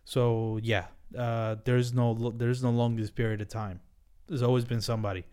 So 0.04 0.58
yeah, 0.62 0.86
uh, 1.16 1.56
there's 1.64 1.92
no 1.92 2.32
there's 2.36 2.62
no 2.62 2.70
longest 2.70 3.14
period 3.14 3.40
of 3.40 3.48
time. 3.48 3.80
There's 4.28 4.42
always 4.42 4.64
been 4.64 4.80
somebody. 4.80 5.24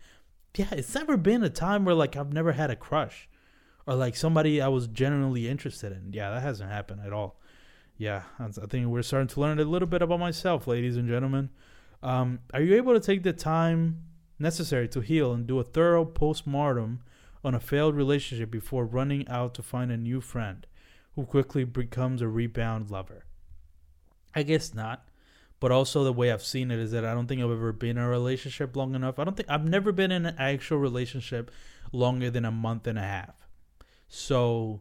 Yeah, 0.56 0.68
it's 0.72 0.94
never 0.94 1.16
been 1.16 1.44
a 1.44 1.50
time 1.50 1.84
where 1.84 1.94
like 1.94 2.16
I've 2.16 2.32
never 2.32 2.52
had 2.52 2.70
a 2.70 2.76
crush 2.76 3.28
or 3.86 3.94
like 3.94 4.16
somebody 4.16 4.60
I 4.60 4.68
was 4.68 4.88
genuinely 4.88 5.48
interested 5.48 5.92
in. 5.92 6.12
Yeah, 6.12 6.30
that 6.30 6.42
hasn't 6.42 6.70
happened 6.70 7.02
at 7.04 7.12
all 7.12 7.39
yeah, 8.00 8.22
I 8.38 8.48
think 8.48 8.86
we're 8.86 9.02
starting 9.02 9.28
to 9.28 9.40
learn 9.40 9.60
a 9.60 9.64
little 9.64 9.86
bit 9.86 10.00
about 10.00 10.18
myself, 10.18 10.66
ladies 10.66 10.96
and 10.96 11.06
gentlemen. 11.06 11.50
Um, 12.02 12.38
are 12.54 12.62
you 12.62 12.74
able 12.76 12.94
to 12.94 13.00
take 13.00 13.24
the 13.24 13.34
time 13.34 14.04
necessary 14.38 14.88
to 14.88 15.02
heal 15.02 15.34
and 15.34 15.46
do 15.46 15.58
a 15.58 15.62
thorough 15.62 16.06
postmortem 16.06 17.02
on 17.44 17.54
a 17.54 17.60
failed 17.60 17.94
relationship 17.94 18.50
before 18.50 18.86
running 18.86 19.28
out 19.28 19.52
to 19.52 19.62
find 19.62 19.92
a 19.92 19.98
new 19.98 20.22
friend 20.22 20.66
who 21.14 21.26
quickly 21.26 21.62
becomes 21.62 22.22
a 22.22 22.28
rebound 22.28 22.90
lover. 22.90 23.26
I 24.34 24.44
guess 24.44 24.72
not. 24.72 25.06
But 25.60 25.70
also 25.70 26.02
the 26.02 26.10
way 26.10 26.32
I've 26.32 26.42
seen 26.42 26.70
it 26.70 26.78
is 26.78 26.92
that 26.92 27.04
I 27.04 27.12
don't 27.12 27.26
think 27.26 27.42
I've 27.42 27.50
ever 27.50 27.70
been 27.70 27.98
in 27.98 28.02
a 28.02 28.08
relationship 28.08 28.76
long 28.76 28.94
enough. 28.94 29.18
I 29.18 29.24
don't 29.24 29.36
think 29.36 29.50
I've 29.50 29.68
never 29.68 29.92
been 29.92 30.10
in 30.10 30.24
an 30.24 30.36
actual 30.38 30.78
relationship 30.78 31.50
longer 31.92 32.30
than 32.30 32.46
a 32.46 32.50
month 32.50 32.86
and 32.86 32.98
a 32.98 33.02
half. 33.02 33.46
So 34.08 34.80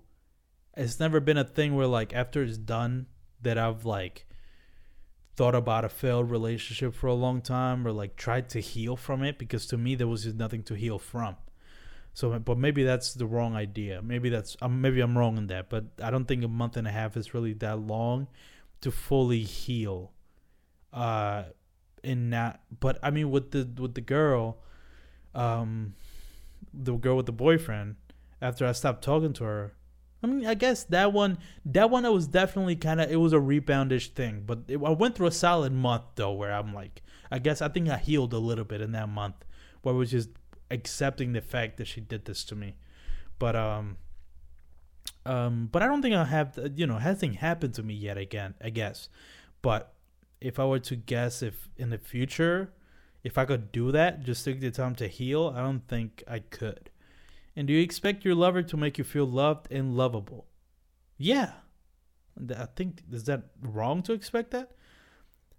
it's 0.77 0.99
never 0.99 1.19
been 1.19 1.37
a 1.37 1.43
thing 1.43 1.75
where 1.75 1.87
like 1.87 2.13
after 2.13 2.43
it's 2.43 2.57
done 2.57 3.07
that 3.41 3.57
I've 3.57 3.85
like 3.85 4.25
thought 5.35 5.55
about 5.55 5.85
a 5.85 5.89
failed 5.89 6.29
relationship 6.29 6.93
for 6.93 7.07
a 7.07 7.13
long 7.13 7.41
time 7.41 7.87
or 7.87 7.91
like 7.91 8.15
tried 8.15 8.49
to 8.49 8.59
heal 8.59 8.95
from 8.95 9.23
it 9.23 9.37
because 9.37 9.65
to 9.67 9.77
me 9.77 9.95
there 9.95 10.07
was 10.07 10.23
just 10.23 10.35
nothing 10.35 10.63
to 10.63 10.73
heal 10.73 10.99
from. 10.99 11.37
So, 12.13 12.37
but 12.39 12.57
maybe 12.57 12.83
that's 12.83 13.13
the 13.13 13.25
wrong 13.25 13.55
idea. 13.55 14.01
Maybe 14.01 14.29
that's 14.29 14.57
um, 14.61 14.81
maybe 14.81 14.99
I'm 14.99 15.17
wrong 15.17 15.37
in 15.37 15.47
that. 15.47 15.69
But 15.69 15.85
I 16.03 16.11
don't 16.11 16.25
think 16.25 16.43
a 16.43 16.47
month 16.47 16.75
and 16.75 16.87
a 16.87 16.91
half 16.91 17.15
is 17.15 17.33
really 17.33 17.53
that 17.53 17.79
long 17.79 18.27
to 18.81 18.91
fully 18.91 19.43
heal. 19.43 20.11
Uh, 20.91 21.43
in 22.03 22.31
that, 22.31 22.61
but 22.79 22.97
I 23.03 23.09
mean, 23.11 23.29
with 23.31 23.51
the 23.51 23.69
with 23.81 23.93
the 23.93 24.01
girl, 24.01 24.57
um, 25.35 25.93
the 26.73 26.93
girl 26.93 27.15
with 27.17 27.25
the 27.25 27.31
boyfriend. 27.31 27.95
After 28.41 28.65
I 28.65 28.71
stopped 28.71 29.03
talking 29.03 29.33
to 29.33 29.43
her, 29.43 29.73
I 30.21 30.27
mean, 30.27 30.45
I 30.45 30.53
guess 30.53 30.83
that 30.85 31.13
one, 31.13 31.37
that 31.65 31.89
one, 31.89 32.05
I 32.05 32.09
was 32.09 32.27
definitely 32.27 32.75
kind 32.75 32.99
of, 32.99 33.09
it 33.09 33.15
was 33.15 33.31
a 33.31 33.37
reboundish 33.37 34.09
thing. 34.09 34.43
But 34.45 34.59
it, 34.67 34.77
I 34.77 34.89
went 34.89 35.15
through 35.15 35.27
a 35.27 35.31
solid 35.31 35.71
month 35.71 36.03
though, 36.15 36.33
where 36.33 36.51
I'm 36.51 36.73
like, 36.73 37.01
I 37.31 37.39
guess 37.39 37.61
I 37.61 37.69
think 37.69 37.89
I 37.89 37.97
healed 37.97 38.33
a 38.33 38.39
little 38.39 38.65
bit 38.65 38.81
in 38.81 38.91
that 38.91 39.09
month, 39.09 39.35
where 39.81 39.95
I 39.95 39.97
was 39.97 40.11
just 40.11 40.29
accepting 40.71 41.33
the 41.33 41.41
fact 41.41 41.77
that 41.77 41.87
she 41.87 42.01
did 42.01 42.25
this 42.25 42.43
to 42.45 42.55
me. 42.55 42.75
But 43.37 43.55
um, 43.55 43.97
um, 45.25 45.69
but 45.71 45.81
I 45.81 45.87
don't 45.87 46.01
think 46.01 46.15
I 46.15 46.25
have, 46.25 46.57
you 46.75 46.85
know, 46.85 46.97
hasn't 46.97 47.37
happened 47.37 47.73
to 47.75 47.83
me 47.83 47.93
yet. 47.93 48.17
Again, 48.17 48.55
I 48.61 48.69
guess. 48.69 49.09
But 49.61 49.93
if 50.41 50.59
I 50.59 50.65
were 50.65 50.79
to 50.79 50.95
guess, 50.95 51.41
if 51.41 51.69
in 51.77 51.89
the 51.89 51.97
future, 51.97 52.73
if 53.23 53.37
I 53.37 53.45
could 53.45 53.71
do 53.71 53.91
that, 53.91 54.23
just 54.23 54.43
take 54.43 54.59
the 54.59 54.71
time 54.71 54.95
to 54.95 55.07
heal, 55.07 55.53
I 55.55 55.61
don't 55.61 55.87
think 55.87 56.23
I 56.27 56.39
could. 56.39 56.89
And 57.59 57.67
do 57.67 57.73
you 57.73 57.81
expect 57.81 58.23
your 58.23 58.35
lover 58.35 58.63
to 58.63 58.77
make 58.77 58.97
you 58.97 59.03
feel 59.03 59.25
loved 59.25 59.69
and 59.69 59.97
lovable? 59.97 60.45
Yeah. 61.17 61.51
I 62.57 62.67
think 62.73 63.01
is 63.11 63.25
that 63.25 63.47
wrong 63.61 64.01
to 64.03 64.13
expect 64.13 64.51
that? 64.51 64.71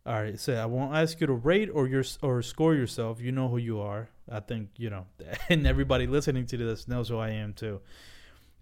All 0.07 0.15
right, 0.15 0.41
so 0.41 0.55
I 0.55 0.65
won't 0.65 0.97
ask 0.97 1.21
you 1.21 1.27
to 1.27 1.35
rate 1.35 1.69
or 1.71 1.87
your 1.87 2.03
or 2.23 2.41
score 2.41 2.75
yourself. 2.75 3.21
You 3.21 3.33
know 3.33 3.49
who 3.49 3.59
you 3.59 3.81
are. 3.81 4.09
I 4.31 4.41
think 4.41 4.71
you 4.79 4.89
know, 4.89 5.09
and 5.51 5.67
everybody 5.67 6.07
listening 6.07 6.47
to 6.47 6.57
this 6.57 6.89
knows 6.89 7.11
who 7.11 7.19
I 7.19 7.33
am 7.33 7.53
too. 7.53 7.83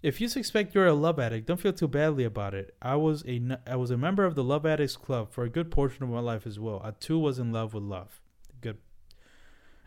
If 0.03 0.19
you 0.19 0.27
suspect 0.27 0.75
you're 0.75 0.87
a 0.87 0.93
love 0.93 1.17
addict, 1.17 1.47
don't 1.47 1.61
feel 1.61 1.71
too 1.71 1.87
badly 1.87 2.25
about 2.25 2.53
it. 2.53 2.75
I 2.81 2.97
was 2.97 3.23
a 3.25 3.41
I 3.65 3.77
was 3.77 3.89
a 3.89 3.97
member 3.97 4.25
of 4.25 4.35
the 4.35 4.43
Love 4.43 4.65
Addicts 4.65 4.97
Club 4.97 5.31
for 5.31 5.45
a 5.45 5.49
good 5.49 5.71
portion 5.71 6.03
of 6.03 6.09
my 6.09 6.19
life 6.19 6.45
as 6.45 6.59
well. 6.59 6.81
I 6.83 6.91
too 6.91 7.17
was 7.17 7.39
in 7.39 7.53
love 7.53 7.73
with 7.73 7.83
love. 7.83 8.19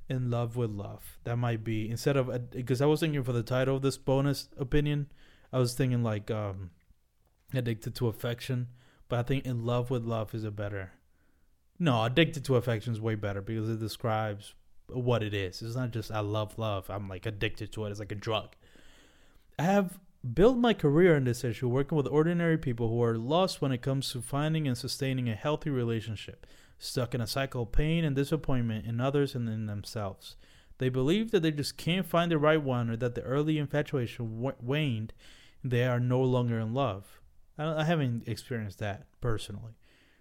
In 0.08 0.30
love 0.30 0.56
with 0.56 0.70
love. 0.70 1.18
That 1.24 1.36
might 1.36 1.64
be 1.64 1.88
instead 1.88 2.16
of 2.16 2.50
because 2.50 2.82
I 2.82 2.86
was 2.86 3.00
thinking 3.00 3.22
for 3.22 3.32
the 3.32 3.42
title 3.42 3.76
of 3.76 3.82
this 3.82 3.96
bonus 3.96 4.48
opinion, 4.58 5.06
I 5.52 5.58
was 5.58 5.74
thinking 5.74 6.02
like 6.02 6.30
um, 6.30 6.70
addicted 7.54 7.94
to 7.96 8.08
affection, 8.08 8.68
but 9.08 9.18
I 9.18 9.22
think 9.22 9.46
in 9.46 9.64
love 9.64 9.90
with 9.90 10.04
love 10.04 10.34
is 10.34 10.44
a 10.44 10.50
better. 10.50 10.92
No, 11.78 12.04
addicted 12.04 12.44
to 12.46 12.56
affection 12.56 12.92
is 12.92 13.00
way 13.00 13.14
better 13.14 13.40
because 13.40 13.68
it 13.68 13.80
describes 13.80 14.54
what 14.88 15.22
it 15.22 15.34
is. 15.34 15.62
It's 15.62 15.76
not 15.76 15.92
just 15.92 16.10
I 16.10 16.20
love 16.20 16.58
love. 16.58 16.90
I'm 16.90 17.08
like 17.08 17.26
addicted 17.26 17.72
to 17.72 17.86
it. 17.86 17.90
It's 17.90 18.00
like 18.00 18.12
a 18.12 18.16
drug. 18.16 18.54
I 19.58 19.64
have 19.64 19.98
built 20.34 20.56
my 20.56 20.74
career 20.74 21.16
in 21.16 21.24
this 21.24 21.44
issue 21.44 21.68
working 21.68 21.96
with 21.96 22.06
ordinary 22.06 22.56
people 22.56 22.88
who 22.88 23.02
are 23.02 23.18
lost 23.18 23.60
when 23.60 23.72
it 23.72 23.82
comes 23.82 24.10
to 24.12 24.20
finding 24.22 24.68
and 24.68 24.78
sustaining 24.78 25.28
a 25.28 25.34
healthy 25.34 25.70
relationship 25.70 26.46
stuck 26.82 27.14
in 27.14 27.20
a 27.20 27.26
cycle 27.26 27.62
of 27.62 27.72
pain 27.72 28.04
and 28.04 28.16
disappointment 28.16 28.84
in 28.86 29.00
others 29.00 29.34
and 29.36 29.48
in 29.48 29.66
themselves. 29.66 30.36
They 30.78 30.88
believe 30.88 31.30
that 31.30 31.40
they 31.40 31.52
just 31.52 31.76
can't 31.76 32.06
find 32.06 32.30
the 32.30 32.38
right 32.38 32.60
one 32.60 32.90
or 32.90 32.96
that 32.96 33.14
the 33.14 33.22
early 33.22 33.56
infatuation 33.58 34.42
w- 34.42 34.56
waned 34.60 35.12
they 35.62 35.84
are 35.84 36.00
no 36.00 36.20
longer 36.20 36.58
in 36.58 36.74
love. 36.74 37.20
I, 37.56 37.82
I 37.82 37.84
haven't 37.84 38.26
experienced 38.26 38.80
that 38.80 39.06
personally. 39.20 39.74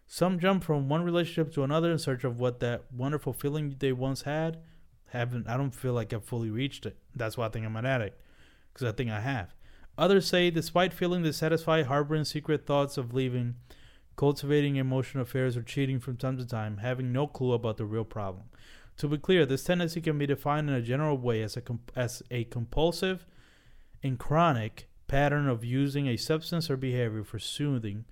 Some 0.05 0.37
jump 0.37 0.63
from 0.63 0.87
one 0.87 1.03
relationship 1.03 1.51
to 1.53 1.63
another 1.63 1.91
in 1.91 1.97
search 1.97 2.23
of 2.23 2.37
what 2.39 2.59
that 2.59 2.83
wonderful 2.93 3.33
feeling 3.33 3.75
they 3.79 3.91
once 3.91 4.21
had. 4.21 4.59
Haven't 5.07 5.47
I 5.47 5.57
don't 5.57 5.73
feel 5.73 5.93
like 5.93 6.13
I've 6.13 6.23
fully 6.23 6.51
reached 6.51 6.85
it. 6.85 6.97
That's 7.15 7.37
why 7.37 7.47
I 7.47 7.49
think 7.49 7.65
I'm 7.65 7.75
an 7.75 7.87
addict, 7.87 8.21
because 8.71 8.87
I 8.87 8.91
think 8.91 9.09
I 9.09 9.21
have. 9.21 9.55
Others 9.97 10.27
say, 10.27 10.51
despite 10.51 10.93
feeling 10.93 11.23
dissatisfied, 11.23 11.87
harboring 11.87 12.25
secret 12.25 12.67
thoughts 12.67 12.97
of 12.97 13.13
leaving, 13.13 13.55
cultivating 14.15 14.75
emotional 14.75 15.23
affairs, 15.23 15.57
or 15.57 15.63
cheating 15.63 15.99
from 15.99 16.17
time 16.17 16.37
to 16.37 16.45
time, 16.45 16.77
having 16.77 17.11
no 17.11 17.27
clue 17.27 17.53
about 17.53 17.77
the 17.77 17.85
real 17.85 18.03
problem. 18.05 18.45
To 18.97 19.07
be 19.07 19.17
clear, 19.17 19.45
this 19.45 19.63
tendency 19.63 20.01
can 20.01 20.17
be 20.17 20.27
defined 20.27 20.69
in 20.69 20.75
a 20.75 20.81
general 20.81 21.17
way 21.17 21.41
as 21.41 21.57
a, 21.57 21.61
comp- 21.61 21.91
as 21.95 22.21
a 22.29 22.43
compulsive 22.45 23.25
and 24.03 24.19
chronic 24.19 24.87
pattern 25.07 25.47
of 25.47 25.63
using 25.65 26.07
a 26.07 26.17
substance 26.17 26.69
or 26.69 26.77
behavior 26.77 27.23
for 27.23 27.39
soothing, 27.39 28.05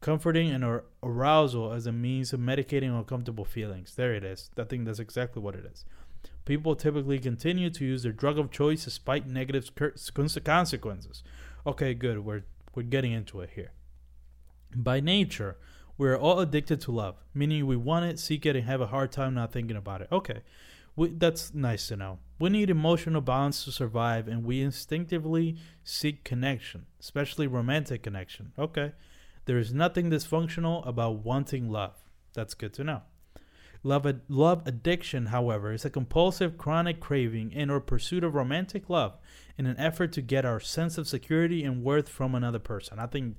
comforting, 0.00 0.50
and 0.50 0.64
or 0.64 0.84
arousal 1.02 1.72
as 1.72 1.86
a 1.86 1.92
means 1.92 2.32
of 2.32 2.40
medicating 2.40 2.96
uncomfortable 2.96 3.44
feelings. 3.44 3.94
There 3.94 4.14
it 4.14 4.22
is. 4.22 4.50
I 4.58 4.64
think 4.64 4.84
that's 4.84 4.98
exactly 4.98 5.40
what 5.42 5.54
it 5.54 5.64
is. 5.64 5.84
People 6.44 6.76
typically 6.76 7.18
continue 7.18 7.70
to 7.70 7.84
use 7.84 8.02
their 8.02 8.12
drug 8.12 8.38
of 8.38 8.50
choice 8.50 8.84
despite 8.84 9.26
negative 9.26 9.70
consequences. 10.44 11.22
Okay, 11.66 11.94
good. 11.94 12.24
We're 12.24 12.44
we're 12.74 12.82
getting 12.82 13.12
into 13.12 13.40
it 13.40 13.50
here. 13.54 13.72
By 14.74 15.00
nature, 15.00 15.56
we're 15.96 16.16
all 16.16 16.40
addicted 16.40 16.80
to 16.82 16.92
love, 16.92 17.16
meaning 17.32 17.66
we 17.66 17.76
want 17.76 18.06
it, 18.06 18.18
seek 18.18 18.44
it, 18.46 18.56
and 18.56 18.64
have 18.66 18.80
a 18.80 18.88
hard 18.88 19.12
time 19.12 19.34
not 19.34 19.52
thinking 19.52 19.76
about 19.76 20.00
it. 20.00 20.08
Okay, 20.10 20.40
we, 20.96 21.08
that's 21.08 21.54
nice 21.54 21.88
to 21.88 21.96
know. 21.96 22.18
We 22.38 22.50
need 22.50 22.70
emotional 22.70 23.20
balance 23.20 23.64
to 23.64 23.72
survive, 23.72 24.26
and 24.26 24.44
we 24.44 24.60
instinctively 24.60 25.56
seek 25.84 26.24
connection, 26.24 26.86
especially 27.00 27.46
romantic 27.46 28.02
connection. 28.02 28.52
Okay, 28.58 28.92
there 29.44 29.58
is 29.58 29.72
nothing 29.72 30.10
dysfunctional 30.10 30.86
about 30.86 31.24
wanting 31.24 31.70
love. 31.70 31.94
That's 32.32 32.54
good 32.54 32.72
to 32.74 32.84
know. 32.84 33.02
Love, 33.86 34.06
ad- 34.06 34.22
love 34.28 34.62
addiction, 34.66 35.26
however, 35.26 35.72
is 35.72 35.84
a 35.84 35.90
compulsive, 35.90 36.56
chronic 36.56 37.00
craving 37.00 37.52
and 37.54 37.70
or 37.70 37.80
pursuit 37.80 38.24
of 38.24 38.34
romantic 38.34 38.88
love 38.88 39.18
in 39.58 39.66
an 39.66 39.78
effort 39.78 40.10
to 40.12 40.22
get 40.22 40.46
our 40.46 40.58
sense 40.58 40.96
of 40.96 41.06
security 41.06 41.62
and 41.62 41.84
worth 41.84 42.08
from 42.08 42.34
another 42.34 42.58
person. 42.58 42.98
I 42.98 43.06
think 43.06 43.36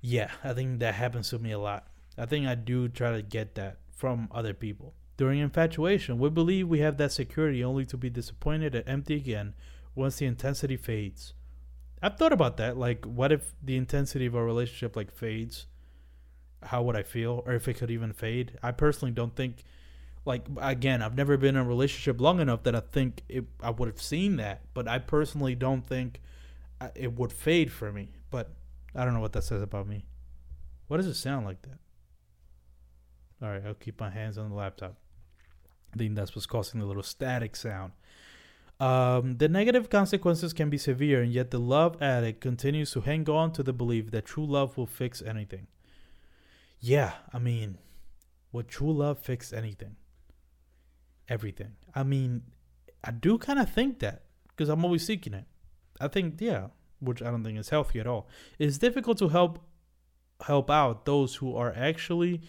yeah, 0.00 0.30
I 0.42 0.52
think 0.52 0.80
that 0.80 0.94
happens 0.94 1.30
to 1.30 1.38
me 1.38 1.52
a 1.52 1.58
lot. 1.58 1.86
I 2.16 2.26
think 2.26 2.46
I 2.46 2.54
do 2.54 2.88
try 2.88 3.12
to 3.12 3.22
get 3.22 3.54
that 3.56 3.78
from 3.94 4.28
other 4.32 4.54
people. 4.54 4.94
During 5.16 5.40
infatuation, 5.40 6.18
we 6.18 6.30
believe 6.30 6.68
we 6.68 6.80
have 6.80 6.96
that 6.96 7.12
security 7.12 7.62
only 7.62 7.84
to 7.86 7.96
be 7.96 8.08
disappointed 8.08 8.74
and 8.74 8.88
empty 8.88 9.16
again 9.16 9.54
once 9.94 10.16
the 10.16 10.26
intensity 10.26 10.76
fades. 10.76 11.34
I've 12.02 12.16
thought 12.16 12.32
about 12.32 12.56
that. 12.56 12.78
Like, 12.78 13.04
what 13.04 13.30
if 13.30 13.52
the 13.62 13.76
intensity 13.76 14.26
of 14.26 14.34
a 14.34 14.42
relationship 14.42 14.96
like 14.96 15.12
fades? 15.12 15.66
How 16.62 16.82
would 16.82 16.96
I 16.96 17.02
feel, 17.02 17.42
or 17.46 17.52
if 17.52 17.68
it 17.68 17.74
could 17.74 17.90
even 17.90 18.12
fade? 18.12 18.58
I 18.62 18.72
personally 18.72 19.12
don't 19.12 19.36
think. 19.36 19.64
Like 20.26 20.44
again, 20.60 21.00
I've 21.00 21.16
never 21.16 21.38
been 21.38 21.56
in 21.56 21.62
a 21.62 21.64
relationship 21.64 22.20
long 22.20 22.40
enough 22.40 22.62
that 22.64 22.74
I 22.74 22.80
think 22.80 23.22
it, 23.26 23.46
I 23.62 23.70
would 23.70 23.88
have 23.88 24.02
seen 24.02 24.36
that, 24.36 24.60
but 24.74 24.86
I 24.86 24.98
personally 24.98 25.54
don't 25.54 25.80
think 25.80 26.20
uh, 26.78 26.88
it 26.94 27.14
would 27.14 27.32
fade 27.32 27.72
for 27.72 27.90
me. 27.90 28.12
But 28.30 28.50
I 28.94 29.04
don't 29.04 29.14
know 29.14 29.20
what 29.20 29.32
that 29.32 29.44
says 29.44 29.62
about 29.62 29.86
me. 29.86 30.06
What 30.88 30.96
does 30.96 31.06
it 31.06 31.14
sound 31.14 31.46
like 31.46 31.62
that? 31.62 31.78
All 33.42 33.48
right, 33.48 33.62
I'll 33.64 33.74
keep 33.74 34.00
my 34.00 34.10
hands 34.10 34.36
on 34.36 34.50
the 34.50 34.56
laptop. 34.56 34.96
I 35.94 35.96
think 35.96 36.14
that's 36.14 36.34
what's 36.34 36.46
causing 36.46 36.80
the 36.80 36.86
little 36.86 37.02
static 37.02 37.56
sound. 37.56 37.92
Um, 38.78 39.36
the 39.36 39.48
negative 39.48 39.90
consequences 39.90 40.52
can 40.52 40.70
be 40.70 40.78
severe, 40.78 41.22
and 41.22 41.32
yet 41.32 41.50
the 41.50 41.58
love 41.58 42.00
addict 42.02 42.40
continues 42.40 42.92
to 42.92 43.02
hang 43.02 43.28
on 43.28 43.52
to 43.52 43.62
the 43.62 43.72
belief 43.72 44.10
that 44.10 44.24
true 44.24 44.46
love 44.46 44.76
will 44.76 44.86
fix 44.86 45.20
anything. 45.20 45.66
Yeah, 46.80 47.12
I 47.32 47.38
mean, 47.38 47.78
would 48.52 48.68
true 48.68 48.92
love 48.92 49.18
fix 49.18 49.52
anything? 49.52 49.96
Everything. 51.28 51.72
I 51.94 52.02
mean, 52.02 52.42
I 53.04 53.10
do 53.10 53.36
kind 53.38 53.58
of 53.58 53.70
think 53.70 53.98
that 53.98 54.22
because 54.48 54.68
I'm 54.68 54.84
always 54.84 55.04
seeking 55.06 55.34
it. 55.34 55.44
I 56.00 56.08
think, 56.08 56.40
yeah, 56.40 56.68
which 57.00 57.22
I 57.22 57.30
don't 57.30 57.44
think 57.44 57.58
is 57.58 57.70
healthy 57.70 58.00
at 58.00 58.06
all. 58.06 58.28
It's 58.58 58.78
difficult 58.78 59.18
to 59.18 59.28
help 59.28 59.60
help 60.42 60.70
out 60.70 61.04
those 61.04 61.36
who 61.36 61.54
are 61.54 61.72
actually 61.76 62.40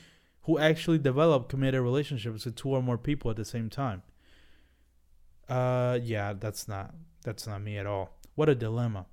who 0.43 0.57
actually 0.57 0.97
develop 0.97 1.49
committed 1.49 1.81
relationships 1.81 2.45
with 2.45 2.55
two 2.55 2.69
or 2.69 2.81
more 2.81 2.97
people 2.97 3.29
at 3.29 3.37
the 3.37 3.45
same 3.45 3.69
time. 3.69 4.03
Uh 5.49 5.99
yeah, 6.01 6.33
that's 6.33 6.67
not 6.67 6.93
that's 7.23 7.47
not 7.47 7.61
me 7.61 7.77
at 7.77 7.85
all. 7.85 8.17
What 8.35 8.49
a 8.49 8.55
dilemma. 8.55 9.05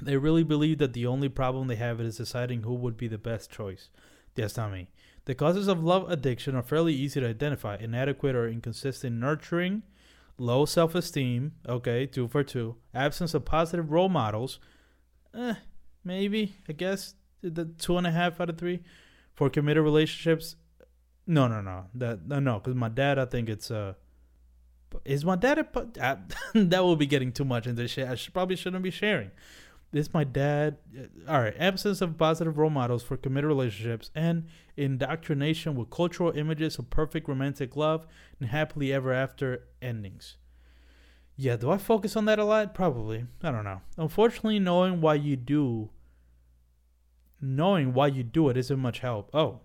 They 0.00 0.16
really 0.16 0.44
believe 0.44 0.78
that 0.78 0.92
the 0.92 1.06
only 1.06 1.28
problem 1.28 1.66
they 1.66 1.76
have 1.76 2.00
is 2.00 2.18
deciding 2.18 2.62
who 2.62 2.74
would 2.74 2.96
be 2.96 3.08
the 3.08 3.18
best 3.18 3.50
choice. 3.50 3.90
That's 4.34 4.56
not 4.56 4.72
me. 4.72 4.88
The 5.24 5.34
causes 5.34 5.68
of 5.68 5.82
love 5.82 6.10
addiction 6.10 6.54
are 6.54 6.62
fairly 6.62 6.94
easy 6.94 7.20
to 7.20 7.28
identify 7.28 7.76
inadequate 7.76 8.36
or 8.36 8.48
inconsistent 8.48 9.16
nurturing, 9.16 9.82
low 10.38 10.64
self 10.64 10.94
esteem. 10.94 11.52
Okay, 11.68 12.06
two 12.06 12.28
for 12.28 12.42
two. 12.42 12.76
Absence 12.94 13.34
of 13.34 13.44
positive 13.44 13.90
role 13.90 14.08
models. 14.08 14.58
Eh, 15.34 15.54
maybe 16.04 16.56
I 16.68 16.72
guess 16.72 17.14
the 17.42 17.66
two 17.66 17.98
and 17.98 18.06
a 18.06 18.10
half 18.10 18.40
out 18.40 18.50
of 18.50 18.58
three 18.58 18.80
for 19.34 19.50
committed 19.50 19.82
relationships. 19.82 20.56
No, 21.26 21.46
no, 21.46 21.60
no. 21.60 21.86
That 21.94 22.26
no, 22.26 22.40
no. 22.40 22.58
Because 22.58 22.74
my 22.74 22.88
dad, 22.88 23.18
I 23.18 23.26
think 23.26 23.48
it's 23.48 23.70
uh. 23.70 23.94
Is 25.04 25.22
my 25.22 25.36
dad 25.36 25.58
a? 25.58 26.18
That 26.54 26.82
will 26.82 26.96
be 26.96 27.06
getting 27.06 27.30
too 27.30 27.44
much 27.44 27.66
into 27.66 27.86
shit. 27.86 28.08
I 28.08 28.14
should, 28.14 28.32
probably 28.32 28.56
shouldn't 28.56 28.82
be 28.82 28.90
sharing. 28.90 29.30
This 29.90 30.12
my 30.12 30.24
dad. 30.24 30.76
Uh, 30.96 31.30
all 31.30 31.40
right, 31.40 31.54
absence 31.58 32.00
of 32.00 32.18
positive 32.18 32.58
role 32.58 32.70
models 32.70 33.02
for 33.02 33.16
committed 33.16 33.48
relationships 33.48 34.10
and 34.14 34.46
indoctrination 34.76 35.74
with 35.74 35.90
cultural 35.90 36.32
images 36.32 36.78
of 36.78 36.90
perfect 36.90 37.28
romantic 37.28 37.74
love 37.74 38.06
and 38.38 38.50
happily 38.50 38.92
ever 38.92 39.12
after 39.12 39.64
endings. 39.80 40.36
Yeah, 41.36 41.56
do 41.56 41.70
I 41.70 41.78
focus 41.78 42.16
on 42.16 42.24
that 42.26 42.38
a 42.38 42.44
lot? 42.44 42.74
Probably. 42.74 43.26
I 43.42 43.50
don't 43.50 43.64
know. 43.64 43.80
Unfortunately, 43.96 44.58
knowing 44.58 45.00
why 45.00 45.14
you 45.14 45.36
do, 45.36 45.90
knowing 47.40 47.94
why 47.94 48.08
you 48.08 48.24
do 48.24 48.48
it 48.48 48.56
isn't 48.56 48.78
much 48.78 48.98
help. 48.98 49.30
Oh, 49.32 49.60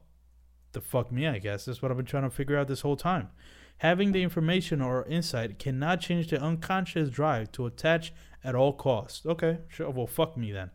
the 0.71 0.81
fuck 0.81 1.11
me, 1.11 1.27
I 1.27 1.39
guess. 1.39 1.65
That's 1.65 1.81
what 1.81 1.91
I've 1.91 1.97
been 1.97 2.05
trying 2.05 2.23
to 2.23 2.29
figure 2.29 2.57
out 2.57 2.67
this 2.67 2.81
whole 2.81 2.95
time. 2.95 3.29
Having 3.77 4.13
the 4.13 4.23
information 4.23 4.81
or 4.81 5.05
insight 5.05 5.59
cannot 5.59 6.01
change 6.01 6.29
the 6.29 6.41
unconscious 6.41 7.09
drive 7.09 7.51
to 7.53 7.65
attach 7.65 8.13
at 8.43 8.55
all 8.55 8.73
costs. 8.73 9.25
Okay, 9.25 9.59
sure. 9.67 9.89
Well, 9.89 10.07
fuck 10.07 10.37
me 10.37 10.51
then. 10.51 10.71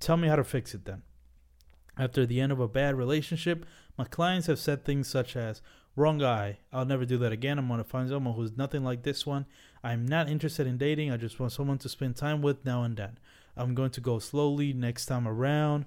Tell 0.00 0.16
me 0.16 0.28
how 0.28 0.36
to 0.36 0.44
fix 0.44 0.74
it 0.74 0.84
then. 0.84 1.02
After 1.98 2.24
the 2.24 2.40
end 2.40 2.50
of 2.50 2.60
a 2.60 2.68
bad 2.68 2.96
relationship, 2.96 3.66
my 3.98 4.04
clients 4.04 4.46
have 4.46 4.58
said 4.58 4.84
things 4.84 5.08
such 5.08 5.36
as, 5.36 5.60
Wrong 5.96 6.18
guy. 6.18 6.58
I'll 6.72 6.84
never 6.84 7.04
do 7.04 7.18
that 7.18 7.32
again. 7.32 7.58
I'm 7.58 7.66
going 7.66 7.78
to 7.78 7.84
find 7.84 8.08
someone 8.08 8.34
who's 8.34 8.56
nothing 8.56 8.84
like 8.84 9.02
this 9.02 9.26
one. 9.26 9.46
I'm 9.82 10.06
not 10.06 10.28
interested 10.28 10.66
in 10.66 10.78
dating. 10.78 11.10
I 11.10 11.16
just 11.16 11.40
want 11.40 11.52
someone 11.52 11.78
to 11.78 11.88
spend 11.88 12.16
time 12.16 12.42
with 12.42 12.64
now 12.64 12.84
and 12.84 12.96
then. 12.96 13.18
I'm 13.56 13.74
going 13.74 13.90
to 13.90 14.00
go 14.00 14.18
slowly 14.18 14.72
next 14.72 15.06
time 15.06 15.26
around. 15.26 15.86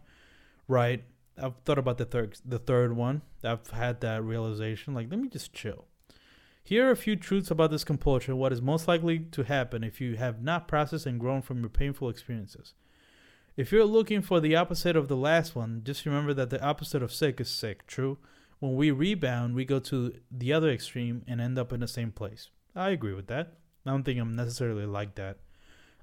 Right. 0.67 1.03
I've 1.41 1.55
thought 1.65 1.79
about 1.79 1.97
the 1.97 2.05
third 2.05 2.37
the 2.45 2.59
third 2.59 2.95
one. 2.95 3.21
I've 3.43 3.67
had 3.71 4.01
that 4.01 4.23
realization. 4.23 4.93
Like, 4.93 5.09
let 5.09 5.19
me 5.19 5.29
just 5.29 5.53
chill. 5.53 5.85
Here 6.65 6.87
are 6.87 6.91
a 6.91 6.95
few 6.95 7.17
truths 7.17 7.51
about 7.51 7.71
this 7.71 7.83
compulsion, 7.83 8.37
what 8.37 8.53
is 8.53 8.61
most 8.61 8.87
likely 8.87 9.19
to 9.19 9.43
happen 9.43 9.83
if 9.83 9.99
you 9.99 10.15
have 10.15 10.41
not 10.41 10.67
processed 10.67 11.05
and 11.05 11.19
grown 11.19 11.41
from 11.41 11.59
your 11.59 11.69
painful 11.69 12.07
experiences. 12.07 12.73
If 13.57 13.71
you're 13.71 13.83
looking 13.83 14.21
for 14.21 14.39
the 14.39 14.55
opposite 14.55 14.95
of 14.95 15.09
the 15.09 15.17
last 15.17 15.55
one, 15.55 15.81
just 15.83 16.05
remember 16.05 16.33
that 16.33 16.49
the 16.49 16.63
opposite 16.63 17.03
of 17.03 17.13
sick 17.13 17.41
is 17.41 17.49
sick, 17.49 17.85
true? 17.85 18.17
When 18.59 18.75
we 18.75 18.91
rebound, 18.91 19.55
we 19.55 19.65
go 19.65 19.79
to 19.79 20.13
the 20.31 20.53
other 20.53 20.71
extreme 20.71 21.23
and 21.27 21.41
end 21.41 21.59
up 21.59 21.73
in 21.73 21.81
the 21.81 21.87
same 21.87 22.13
place. 22.13 22.49
I 22.73 22.91
agree 22.91 23.13
with 23.13 23.27
that. 23.27 23.57
I 23.85 23.91
don't 23.91 24.03
think 24.03 24.19
I'm 24.19 24.35
necessarily 24.35 24.85
like 24.85 25.15
that. 25.15 25.39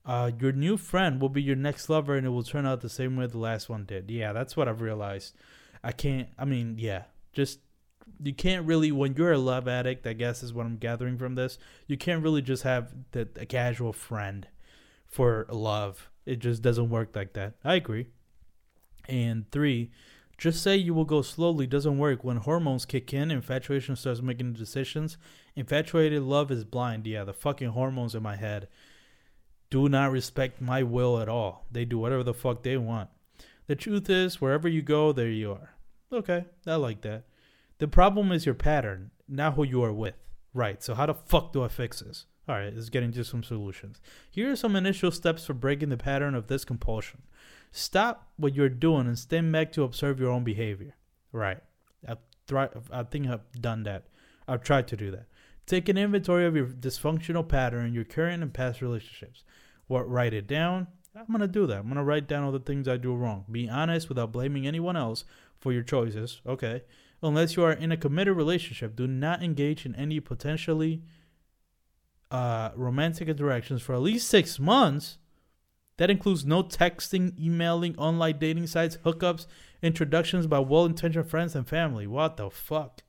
Uh, 0.05 0.31
your 0.39 0.53
new 0.53 0.77
friend 0.77 1.23
will 1.23 1.31
be 1.31 1.43
your 1.43 1.57
next 1.57 1.89
lover 1.89 2.17
and 2.17 2.27
it 2.27 2.31
will 2.31 2.43
turn 2.43 2.67
out 2.67 2.83
the 2.83 2.91
same 2.91 3.17
way 3.17 3.27
the 3.27 3.39
last 3.39 3.71
one 3.71 3.87
did. 3.87 4.11
Yeah, 4.11 4.35
that's 4.35 4.59
what 4.59 4.69
I've 4.69 4.83
realized. 4.83 5.35
I 5.83 5.93
can't, 5.93 6.29
I 6.39 6.45
mean, 6.45 6.77
yeah, 6.79 7.05
just 7.33 7.61
you 8.23 8.35
can't 8.35 8.67
really 8.67 8.93
when 8.93 9.15
you're 9.15 9.33
a 9.33 9.39
love 9.39 9.67
addict 9.67 10.07
i 10.07 10.13
guess 10.13 10.43
is 10.43 10.53
what 10.53 10.67
i'm 10.67 10.77
gathering 10.77 11.17
from 11.17 11.35
this 11.35 11.59
you 11.87 11.97
can't 11.97 12.23
really 12.23 12.43
just 12.43 12.63
have 12.63 12.93
the, 13.13 13.29
a 13.37 13.47
casual 13.47 13.93
friend 13.93 14.47
for 15.11 15.47
love. 15.51 16.09
It 16.25 16.39
just 16.39 16.63
doesn't 16.63 16.89
work 16.89 17.15
like 17.15 17.35
that. 17.35 17.55
I 17.65 17.75
agree. 17.75 18.07
And 19.09 19.51
three 19.51 19.91
just 20.39 20.63
say 20.63 20.75
you 20.77 20.95
will 20.95 21.05
go 21.05 21.21
slowly. 21.21 21.67
Doesn't 21.67 21.99
work. 21.99 22.25
When 22.25 22.39
hormones 22.39 22.87
kick 22.87 23.13
in 23.13 23.31
infatuation 23.31 23.95
starts 23.97 24.23
making 24.23 24.55
decisions. 24.55 25.19
Infatuated 25.55 26.23
love 26.23 26.51
is 26.51 26.65
blind. 26.65 27.07
Yeah 27.07 27.25
the 27.25 27.35
fucking 27.35 27.71
hormones 27.71 28.15
in 28.15 28.23
my 28.23 28.37
head 28.37 28.69
do 29.69 29.89
not 29.89 30.11
respect 30.11 30.61
my 30.61 30.83
will 30.83 31.21
at 31.21 31.29
all. 31.29 31.67
They 31.71 31.85
do 31.85 31.99
whatever 31.99 32.23
the 32.23 32.35
fuck 32.35 32.63
they 32.63 32.77
want. 32.77 33.11
The 33.67 33.77
truth 33.77 34.09
is 34.09 34.41
wherever 34.41 34.69
you 34.69 34.83
go 34.83 35.13
there 35.13 35.29
you 35.29 35.53
are. 35.53 35.75
Okay 36.13 36.45
i 36.67 36.75
like 36.75 37.03
that 37.03 37.25
the 37.81 37.89
problem 37.89 38.31
is 38.31 38.47
your 38.47 38.55
pattern, 38.55 39.11
not 39.29 39.55
who 39.55 39.65
you 39.65 39.83
are 39.83 39.93
with. 39.93 40.15
Right, 40.55 40.83
so 40.83 40.95
how 40.95 41.07
the 41.07 41.15
fuck 41.15 41.53
do 41.53 41.63
I 41.63 41.69
fix 41.69 42.01
this? 42.01 42.27
Alright, 42.49 42.75
let's 42.75 42.89
get 42.89 43.03
into 43.03 43.25
some 43.25 43.43
solutions. 43.43 44.01
Here 44.31 44.51
are 44.51 44.57
some 44.57 44.77
initial 44.77 45.11
steps 45.11 45.45
for 45.45 45.55
breaking 45.55 45.89
the 45.89 45.97
pattern 45.97 46.35
of 46.35 46.47
this 46.47 46.65
compulsion. 46.65 47.23
Stop 47.73 48.29
what 48.37 48.55
you're 48.55 48.69
doing 48.69 49.07
and 49.07 49.19
stand 49.19 49.53
back 49.53 49.73
to 49.73 49.83
observe 49.83 50.19
your 50.19 50.31
own 50.31 50.45
behavior. 50.45 50.95
Right. 51.33 51.59
I've 52.07 52.19
I 52.93 53.05
think 53.05 53.29
I've 53.29 53.51
done 53.61 53.85
that. 53.85 54.07
I've 54.49 54.63
tried 54.63 54.89
to 54.89 54.97
do 54.97 55.11
that. 55.13 55.27
Take 55.67 55.89
an 55.89 55.97
inventory 55.97 56.47
of 56.47 56.57
your 56.57 56.67
dysfunctional 56.67 57.47
pattern 57.47 57.93
your 57.93 58.05
current 58.05 58.43
and 58.43 58.53
past 58.53 58.83
relationships. 58.83 59.45
What 59.87 60.11
write 60.11 60.35
it 60.35 60.49
down? 60.49 60.89
I'm 61.15 61.27
gonna 61.31 61.47
do 61.47 61.67
that. 61.69 61.79
I'm 61.79 61.89
gonna 61.89 62.03
write 62.05 62.27
down 62.27 62.43
all 62.43 62.53
the 62.53 62.59
things 62.59 62.89
I 62.89 62.97
do 62.97 63.15
wrong. 63.15 63.45
Be 63.51 63.69
honest 63.69 64.09
without 64.09 64.33
blaming 64.33 64.67
anyone 64.67 64.97
else 64.97 65.25
for 65.61 65.73
your 65.73 65.83
choices. 65.83 66.41
Okay. 66.47 66.83
Unless 67.23 67.57
you 67.57 67.65
are 67.65 67.73
in 67.73 67.93
a 67.93 67.97
committed 67.97 68.37
relationship, 68.37 68.97
do 68.97 69.07
not 69.07 69.43
engage 69.43 69.85
in 69.85 69.95
any 69.95 70.21
potentially 70.21 71.03
uh, 72.31 72.71
romantic 72.75 73.29
interactions 73.29 73.83
for 73.83 73.95
at 73.95 74.01
least 74.01 74.29
six 74.29 74.59
months. 74.59 75.19
That 75.99 76.11
includes 76.11 76.47
no 76.47 76.63
texting, 76.63 77.39
emailing, 77.39 77.95
online 77.99 78.39
dating 78.39 78.69
sites, 78.69 78.99
hookups, 79.05 79.47
introductions 79.83 80.47
by 80.47 80.59
well 80.61 80.87
intentioned 80.87 81.29
friends 81.29 81.55
and 81.55 81.69
family. 81.69 82.07
What 82.07 82.39
the 82.39 82.49
fuck? 82.49 83.03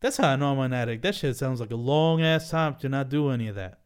That's 0.00 0.16
how 0.16 0.30
I 0.30 0.36
know 0.36 0.52
I'm 0.52 0.58
an 0.58 0.72
addict. 0.72 1.02
That 1.02 1.14
shit 1.14 1.36
sounds 1.36 1.60
like 1.60 1.70
a 1.70 1.76
long 1.76 2.20
ass 2.20 2.50
time 2.50 2.74
to 2.76 2.88
not 2.88 3.10
do 3.10 3.30
any 3.30 3.46
of 3.46 3.54
that. 3.54 3.78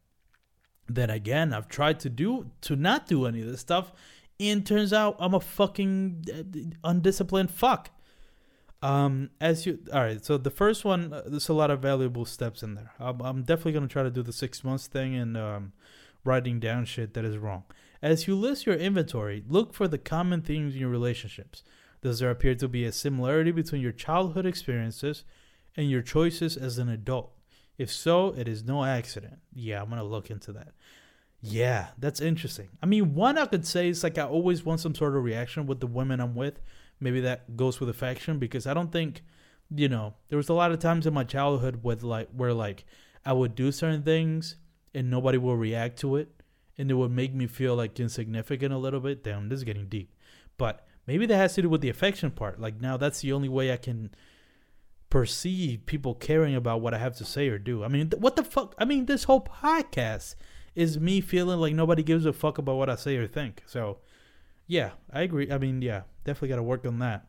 Then 0.88 1.10
again, 1.10 1.52
I've 1.52 1.68
tried 1.68 2.00
to 2.00 2.08
do 2.08 2.50
to 2.62 2.76
not 2.76 3.06
do 3.06 3.26
any 3.26 3.42
of 3.42 3.46
this 3.46 3.60
stuff, 3.60 3.92
and 4.40 4.66
turns 4.66 4.92
out 4.94 5.16
I'm 5.18 5.34
a 5.34 5.40
fucking 5.40 6.24
uh, 6.32 6.88
undisciplined 6.88 7.50
fuck. 7.50 7.90
Um, 8.80 9.30
as 9.40 9.66
you 9.66 9.80
all 9.92 10.02
right, 10.02 10.24
so 10.24 10.38
the 10.38 10.50
first 10.50 10.84
one, 10.84 11.12
uh, 11.12 11.22
there's 11.26 11.48
a 11.48 11.54
lot 11.54 11.70
of 11.70 11.80
valuable 11.80 12.24
steps 12.24 12.62
in 12.62 12.74
there. 12.74 12.92
I'm, 13.00 13.20
I'm 13.20 13.42
definitely 13.42 13.72
gonna 13.72 13.88
try 13.88 14.04
to 14.04 14.10
do 14.10 14.22
the 14.22 14.32
six 14.32 14.62
months 14.62 14.86
thing 14.86 15.16
and 15.16 15.36
um, 15.36 15.72
writing 16.24 16.60
down 16.60 16.84
shit 16.84 17.14
that 17.14 17.24
is 17.24 17.38
wrong. 17.38 17.64
As 18.00 18.28
you 18.28 18.36
list 18.36 18.66
your 18.66 18.76
inventory, 18.76 19.42
look 19.48 19.74
for 19.74 19.88
the 19.88 19.98
common 19.98 20.42
themes 20.42 20.74
in 20.74 20.80
your 20.80 20.90
relationships. 20.90 21.64
Does 22.02 22.20
there 22.20 22.30
appear 22.30 22.54
to 22.54 22.68
be 22.68 22.84
a 22.84 22.92
similarity 22.92 23.50
between 23.50 23.82
your 23.82 23.90
childhood 23.90 24.46
experiences 24.46 25.24
and 25.76 25.90
your 25.90 26.02
choices 26.02 26.56
as 26.56 26.78
an 26.78 26.88
adult? 26.88 27.32
If 27.78 27.90
so, 27.90 28.28
it 28.36 28.46
is 28.46 28.62
no 28.62 28.84
accident. 28.84 29.38
Yeah, 29.52 29.82
I'm 29.82 29.88
gonna 29.88 30.04
look 30.04 30.30
into 30.30 30.52
that. 30.52 30.68
Yeah, 31.40 31.88
that's 31.98 32.20
interesting. 32.20 32.68
I 32.80 32.86
mean, 32.86 33.14
one 33.14 33.38
I 33.38 33.46
could 33.46 33.66
say 33.66 33.88
is 33.88 34.04
like 34.04 34.18
I 34.18 34.24
always 34.24 34.64
want 34.64 34.80
some 34.80 34.94
sort 34.94 35.16
of 35.16 35.24
reaction 35.24 35.66
with 35.66 35.80
the 35.80 35.86
women 35.88 36.20
I'm 36.20 36.36
with 36.36 36.60
maybe 37.00 37.20
that 37.20 37.56
goes 37.56 37.80
with 37.80 37.88
affection 37.88 38.38
because 38.38 38.66
I 38.66 38.74
don't 38.74 38.92
think, 38.92 39.22
you 39.74 39.88
know, 39.88 40.14
there 40.28 40.36
was 40.36 40.48
a 40.48 40.54
lot 40.54 40.72
of 40.72 40.78
times 40.78 41.06
in 41.06 41.14
my 41.14 41.24
childhood 41.24 41.80
with 41.82 42.02
like 42.02 42.28
where 42.32 42.52
like 42.52 42.84
I 43.24 43.32
would 43.32 43.54
do 43.54 43.72
certain 43.72 44.02
things 44.02 44.56
and 44.94 45.10
nobody 45.10 45.38
will 45.38 45.56
react 45.56 45.98
to 46.00 46.16
it 46.16 46.28
and 46.76 46.90
it 46.90 46.94
would 46.94 47.10
make 47.10 47.34
me 47.34 47.46
feel 47.46 47.74
like 47.74 47.98
insignificant 47.98 48.72
a 48.72 48.78
little 48.78 49.00
bit. 49.00 49.24
Damn, 49.24 49.48
this 49.48 49.58
is 49.58 49.64
getting 49.64 49.88
deep. 49.88 50.14
But 50.56 50.86
maybe 51.06 51.26
that 51.26 51.36
has 51.36 51.54
to 51.54 51.62
do 51.62 51.68
with 51.68 51.80
the 51.80 51.88
affection 51.88 52.30
part. 52.30 52.60
Like 52.60 52.80
now 52.80 52.96
that's 52.96 53.20
the 53.20 53.32
only 53.32 53.48
way 53.48 53.72
I 53.72 53.76
can 53.76 54.14
perceive 55.10 55.86
people 55.86 56.14
caring 56.14 56.54
about 56.54 56.80
what 56.80 56.94
I 56.94 56.98
have 56.98 57.16
to 57.16 57.24
say 57.24 57.48
or 57.48 57.58
do. 57.58 57.82
I 57.82 57.88
mean, 57.88 58.10
what 58.18 58.36
the 58.36 58.44
fuck? 58.44 58.74
I 58.78 58.84
mean, 58.84 59.06
this 59.06 59.24
whole 59.24 59.40
podcast 59.40 60.34
is 60.74 61.00
me 61.00 61.20
feeling 61.20 61.58
like 61.58 61.74
nobody 61.74 62.02
gives 62.02 62.26
a 62.26 62.32
fuck 62.32 62.58
about 62.58 62.76
what 62.76 62.90
I 62.90 62.94
say 62.94 63.16
or 63.16 63.26
think. 63.26 63.62
So 63.66 63.98
yeah, 64.68 64.90
I 65.10 65.22
agree. 65.22 65.50
I 65.50 65.58
mean, 65.58 65.82
yeah, 65.82 66.02
definitely 66.24 66.50
got 66.50 66.56
to 66.56 66.62
work 66.62 66.86
on 66.86 66.98
that. 67.00 67.26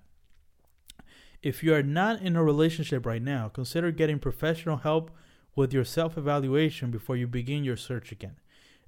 If 1.41 1.63
you 1.63 1.73
are 1.73 1.81
not 1.81 2.21
in 2.21 2.35
a 2.35 2.43
relationship 2.43 3.05
right 3.05 3.21
now, 3.21 3.47
consider 3.47 3.91
getting 3.91 4.19
professional 4.19 4.77
help 4.77 5.09
with 5.55 5.73
your 5.73 5.85
self 5.85 6.17
evaluation 6.17 6.91
before 6.91 7.15
you 7.15 7.27
begin 7.27 7.63
your 7.63 7.77
search 7.77 8.11
again. 8.11 8.35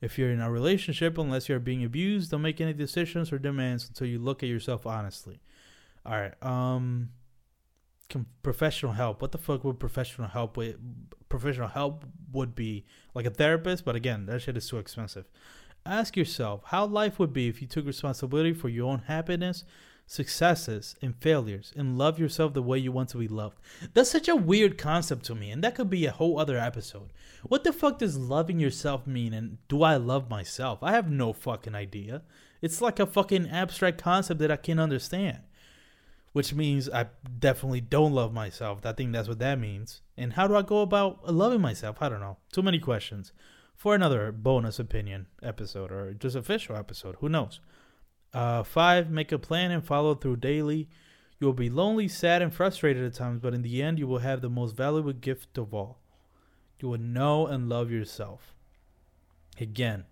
If 0.01 0.17
you're 0.17 0.31
in 0.31 0.41
a 0.41 0.51
relationship, 0.51 1.17
unless 1.17 1.47
you're 1.47 1.59
being 1.59 1.83
abused, 1.83 2.31
don't 2.31 2.41
make 2.41 2.59
any 2.59 2.73
decisions 2.73 3.31
or 3.31 3.39
demands 3.39 3.87
until 3.87 4.07
you 4.07 4.19
look 4.19 4.43
at 4.43 4.49
yourself 4.49 4.85
honestly. 4.85 5.39
All 6.05 6.19
right. 6.19 6.43
Um, 6.43 7.09
professional 8.43 8.93
help. 8.93 9.21
What 9.21 9.31
the 9.31 9.37
fuck 9.37 9.63
would 9.63 9.79
professional 9.79 10.27
help 10.27 10.57
with? 10.57 10.75
Professional 11.29 11.69
help 11.69 12.03
would 12.33 12.55
be 12.55 12.85
like 13.13 13.25
a 13.25 13.29
therapist, 13.29 13.85
but 13.85 13.95
again, 13.95 14.25
that 14.25 14.41
shit 14.41 14.57
is 14.57 14.67
too 14.67 14.77
expensive. 14.77 15.29
Ask 15.85 16.15
yourself 16.15 16.61
how 16.65 16.85
life 16.85 17.19
would 17.19 17.33
be 17.33 17.47
if 17.47 17.61
you 17.61 17.67
took 17.67 17.85
responsibility 17.85 18.53
for 18.53 18.69
your 18.69 18.89
own 18.91 18.99
happiness, 19.07 19.63
successes, 20.05 20.95
and 21.01 21.15
failures 21.15 21.73
and 21.75 21.97
love 21.97 22.19
yourself 22.19 22.53
the 22.53 22.61
way 22.61 22.77
you 22.77 22.91
want 22.91 23.09
to 23.09 23.17
be 23.17 23.27
loved. 23.27 23.59
That's 23.93 24.11
such 24.11 24.27
a 24.27 24.35
weird 24.35 24.77
concept 24.77 25.25
to 25.25 25.35
me, 25.35 25.49
and 25.51 25.63
that 25.63 25.75
could 25.75 25.89
be 25.89 26.05
a 26.05 26.11
whole 26.11 26.39
other 26.39 26.57
episode. 26.57 27.11
What 27.43 27.63
the 27.63 27.73
fuck 27.73 27.99
does 27.99 28.17
loving 28.17 28.59
yourself 28.59 29.07
mean, 29.07 29.33
and 29.33 29.57
do 29.67 29.83
I 29.83 29.95
love 29.97 30.29
myself? 30.29 30.79
I 30.83 30.91
have 30.91 31.09
no 31.09 31.33
fucking 31.33 31.75
idea. 31.75 32.23
It's 32.61 32.81
like 32.81 32.99
a 32.99 33.05
fucking 33.07 33.49
abstract 33.49 34.01
concept 34.01 34.39
that 34.41 34.51
I 34.51 34.57
can't 34.57 34.79
understand. 34.79 35.39
which 36.33 36.53
means 36.53 36.89
I 36.89 37.07
definitely 37.39 37.81
don't 37.81 38.13
love 38.13 38.33
myself. 38.33 38.85
I 38.85 38.93
think 38.93 39.11
that's 39.11 39.27
what 39.27 39.39
that 39.39 39.59
means. 39.59 40.01
And 40.17 40.33
how 40.33 40.47
do 40.47 40.55
I 40.55 40.61
go 40.61 40.81
about 40.81 41.33
loving 41.33 41.61
myself? 41.61 41.97
I 42.01 42.09
don't 42.09 42.21
know. 42.21 42.37
Too 42.53 42.61
many 42.61 42.79
questions 42.79 43.33
for 43.81 43.95
another 43.95 44.31
bonus 44.31 44.77
opinion 44.77 45.25
episode 45.41 45.91
or 45.91 46.13
just 46.13 46.35
official 46.35 46.75
episode. 46.75 47.15
Who 47.19 47.27
knows? 47.27 47.59
Uh, 48.31 48.61
five, 48.61 49.09
make 49.09 49.31
a 49.31 49.39
plan 49.39 49.71
and 49.71 49.83
follow 49.83 50.13
through 50.13 50.35
daily. 50.35 50.87
You 51.39 51.47
will 51.47 51.55
be 51.55 51.71
lonely, 51.71 52.07
sad, 52.07 52.43
and 52.43 52.53
frustrated 52.53 53.03
at 53.03 53.15
times, 53.15 53.39
but 53.41 53.55
in 53.55 53.63
the 53.63 53.81
end, 53.81 53.97
you 53.97 54.05
will 54.05 54.19
have 54.19 54.41
the 54.41 54.51
most 54.51 54.75
valuable 54.77 55.13
gift 55.13 55.57
of 55.57 55.73
all. 55.73 55.97
You 56.79 56.89
will 56.89 56.99
know 56.99 57.47
and 57.47 57.69
love 57.69 57.89
yourself. 57.89 58.53
Again, 59.59 60.05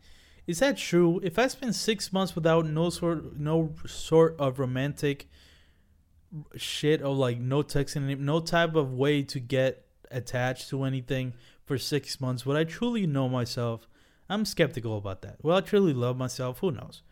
is 0.47 0.57
that 0.61 0.77
true? 0.77 1.19
If 1.21 1.37
I 1.37 1.45
spend 1.45 1.75
six 1.75 2.11
months 2.11 2.33
without 2.33 2.65
no 2.65 2.89
sort, 2.89 3.37
no 3.37 3.75
sort 3.85 4.35
of 4.39 4.57
romantic 4.57 5.29
shit 6.55 7.03
or 7.03 7.13
like 7.13 7.37
no 7.37 7.61
texting, 7.61 8.17
no 8.17 8.39
type 8.39 8.73
of 8.73 8.93
way 8.93 9.21
to 9.21 9.39
get 9.39 9.85
attached 10.09 10.69
to 10.69 10.85
anything 10.85 11.35
for 11.69 11.77
six 11.77 12.19
months, 12.19 12.47
would 12.47 12.57
I 12.57 12.63
truly 12.63 13.05
know 13.05 13.29
myself? 13.29 13.87
I'm 14.27 14.43
skeptical 14.43 14.97
about 14.97 15.21
that. 15.21 15.37
Will 15.43 15.53
I 15.53 15.61
truly 15.61 15.93
love 15.93 16.17
myself? 16.17 16.57
Who 16.61 16.71
knows? 16.71 17.03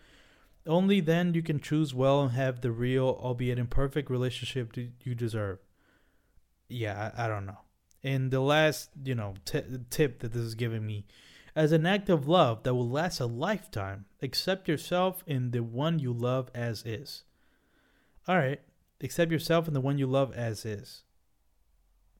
Only 0.66 1.00
then 1.00 1.36
you 1.36 1.44
can 1.44 1.60
choose 1.60 1.94
well 1.94 2.24
and 2.24 2.32
have 2.32 2.62
the 2.62 2.72
real, 2.72 3.20
albeit 3.22 3.60
imperfect, 3.60 4.10
relationship 4.10 4.76
you 4.76 5.14
deserve. 5.14 5.60
Yeah, 6.70 7.12
I, 7.16 7.26
I 7.26 7.28
don't 7.28 7.46
know. 7.46 7.60
And 8.04 8.32
the 8.32 8.40
last, 8.40 8.90
you 9.04 9.14
know, 9.14 9.36
t- 9.46 9.62
tip 9.92 10.22
that 10.22 10.34
this 10.34 10.42
is 10.42 10.56
giving 10.56 10.88
me, 10.88 11.06
as 11.56 11.72
an 11.72 11.86
act 11.86 12.10
of 12.10 12.28
love 12.28 12.64
that 12.64 12.74
will 12.74 12.90
last 12.90 13.20
a 13.20 13.28
lifetime, 13.28 14.06
accept 14.24 14.68
yourself 14.68 15.24
in 15.28 15.52
the 15.52 15.62
one 15.62 16.00
you 16.00 16.12
love 16.12 16.50
as 16.56 16.84
is. 16.84 17.26
All 18.28 18.38
right, 18.38 18.62
accept 19.02 19.32
yourself 19.32 19.68
in 19.68 19.76
the 19.76 19.82
one 19.82 20.00
you 20.00 20.08
love 20.08 20.34
as 20.34 20.66
is. 20.66 21.04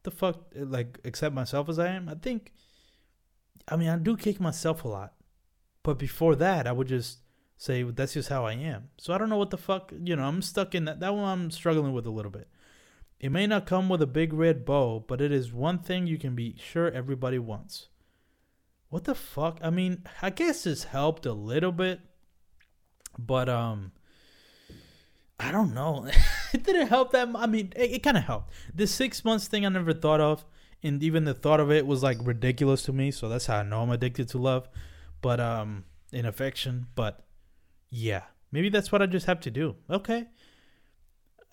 The 0.08 0.12
fuck, 0.12 0.54
like, 0.56 1.00
accept 1.04 1.36
myself 1.36 1.68
as 1.68 1.78
I 1.78 1.90
am? 1.90 2.08
I 2.08 2.16
think, 2.16 2.54
I 3.68 3.76
mean, 3.76 3.90
I 3.90 3.98
do 3.98 4.16
kick 4.16 4.40
myself 4.40 4.86
a 4.86 4.88
lot. 4.88 5.14
But 5.84 6.00
before 6.00 6.36
that, 6.36 6.66
I 6.66 6.72
would 6.72 6.88
just 6.88 7.20
say 7.58 7.84
that's 7.84 8.14
just 8.14 8.30
how 8.30 8.46
I 8.46 8.54
am. 8.54 8.90
So 8.98 9.14
I 9.14 9.18
don't 9.18 9.30
know 9.30 9.38
what 9.38 9.50
the 9.50 9.58
fuck, 9.58 9.92
you 10.04 10.16
know, 10.16 10.24
I'm 10.24 10.42
stuck 10.42 10.74
in 10.74 10.86
that. 10.86 11.00
That 11.02 11.14
one 11.14 11.26
I'm 11.26 11.52
struggling 11.52 11.94
with 11.94 12.06
a 12.06 12.12
little 12.12 12.32
bit. 12.32 12.48
It 13.20 13.32
may 13.32 13.48
not 13.48 13.66
come 13.66 13.90
with 13.90 14.02
a 14.02 14.08
big 14.08 14.32
red 14.32 14.64
bow, 14.64 15.04
but 15.06 15.22
it 15.22 15.32
is 15.32 15.52
one 15.52 15.80
thing 15.80 16.06
you 16.06 16.18
can 16.18 16.36
be 16.36 16.56
sure 16.58 16.92
everybody 16.92 17.40
wants. 17.40 17.88
What 18.90 19.04
the 19.04 19.16
fuck? 19.16 19.60
I 19.62 19.70
mean, 19.70 20.04
I 20.22 20.30
guess 20.30 20.64
this 20.64 20.86
helped 20.86 21.26
a 21.26 21.34
little 21.34 21.72
bit, 21.72 22.00
but 23.18 23.50
um, 23.50 23.92
I 25.40 25.52
don't 25.52 25.74
know. 25.74 26.08
it 26.54 26.64
didn't 26.64 26.88
help 26.88 27.12
that. 27.12 27.30
I 27.36 27.48
mean, 27.48 27.74
it, 27.76 27.92
it 27.92 28.04
kind 28.04 28.18
of 28.18 28.24
helped. 28.24 28.52
The 28.74 28.88
six 28.88 29.24
months 29.24 29.48
thing 29.48 29.66
I 29.66 29.70
never 29.70 29.94
thought 29.94 30.22
of, 30.22 30.46
and 30.84 31.02
even 31.02 31.26
the 31.26 31.34
thought 31.34 31.60
of 31.60 31.72
it 31.72 31.86
was 31.86 32.04
like 32.04 32.18
ridiculous 32.22 32.84
to 32.84 32.94
me. 32.94 33.12
So 33.12 33.30
that's 33.30 33.46
how 33.48 33.58
I 33.58 33.64
know 33.64 33.82
I'm 33.82 33.90
addicted 33.90 34.30
to 34.30 34.38
love, 34.38 34.68
but 35.22 35.40
um, 35.40 35.86
in 36.12 36.26
affection. 36.26 36.88
But 36.96 37.26
yeah, 37.90 38.24
maybe 38.52 38.70
that's 38.70 38.92
what 38.92 39.02
I 39.02 39.06
just 39.06 39.26
have 39.26 39.40
to 39.42 39.52
do. 39.52 39.76
Okay. 39.90 40.26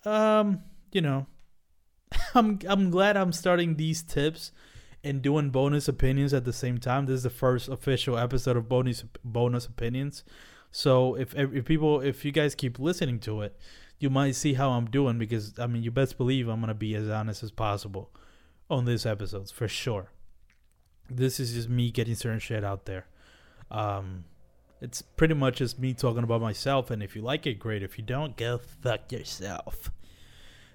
Um, 0.05 0.61
you 0.91 1.01
know, 1.01 1.27
I'm 2.35 2.59
I'm 2.67 2.89
glad 2.89 3.17
I'm 3.17 3.31
starting 3.31 3.75
these 3.75 4.03
tips 4.03 4.51
and 5.03 5.21
doing 5.21 5.51
bonus 5.51 5.87
opinions 5.87 6.33
at 6.33 6.45
the 6.45 6.53
same 6.53 6.79
time. 6.79 7.05
This 7.05 7.17
is 7.17 7.23
the 7.23 7.29
first 7.29 7.69
official 7.69 8.17
episode 8.17 8.57
of 8.57 8.69
bonus 8.69 9.03
bonus 9.23 9.65
opinions. 9.65 10.23
So 10.71 11.15
if 11.15 11.33
if 11.35 11.65
people 11.65 12.01
if 12.01 12.25
you 12.25 12.31
guys 12.31 12.55
keep 12.55 12.79
listening 12.79 13.19
to 13.21 13.41
it, 13.41 13.57
you 13.99 14.09
might 14.09 14.35
see 14.35 14.53
how 14.53 14.71
I'm 14.71 14.85
doing 14.85 15.17
because 15.17 15.57
I 15.59 15.67
mean 15.67 15.83
you 15.83 15.91
best 15.91 16.17
believe 16.17 16.47
I'm 16.47 16.59
gonna 16.59 16.73
be 16.73 16.95
as 16.95 17.09
honest 17.09 17.43
as 17.43 17.51
possible 17.51 18.11
on 18.69 18.85
these 18.85 19.05
episodes 19.05 19.51
for 19.51 19.67
sure. 19.67 20.11
This 21.09 21.39
is 21.39 21.53
just 21.53 21.69
me 21.69 21.91
getting 21.91 22.15
certain 22.15 22.39
shit 22.39 22.63
out 22.63 22.85
there. 22.85 23.05
Um, 23.69 24.25
it's 24.81 25.01
pretty 25.01 25.33
much 25.33 25.57
just 25.57 25.79
me 25.79 25.93
talking 25.93 26.23
about 26.23 26.41
myself, 26.41 26.91
and 26.91 27.01
if 27.01 27.15
you 27.15 27.21
like 27.21 27.47
it, 27.47 27.59
great. 27.59 27.83
If 27.83 27.97
you 27.97 28.03
don't, 28.03 28.35
go 28.35 28.57
fuck 28.57 29.11
yourself. 29.11 29.91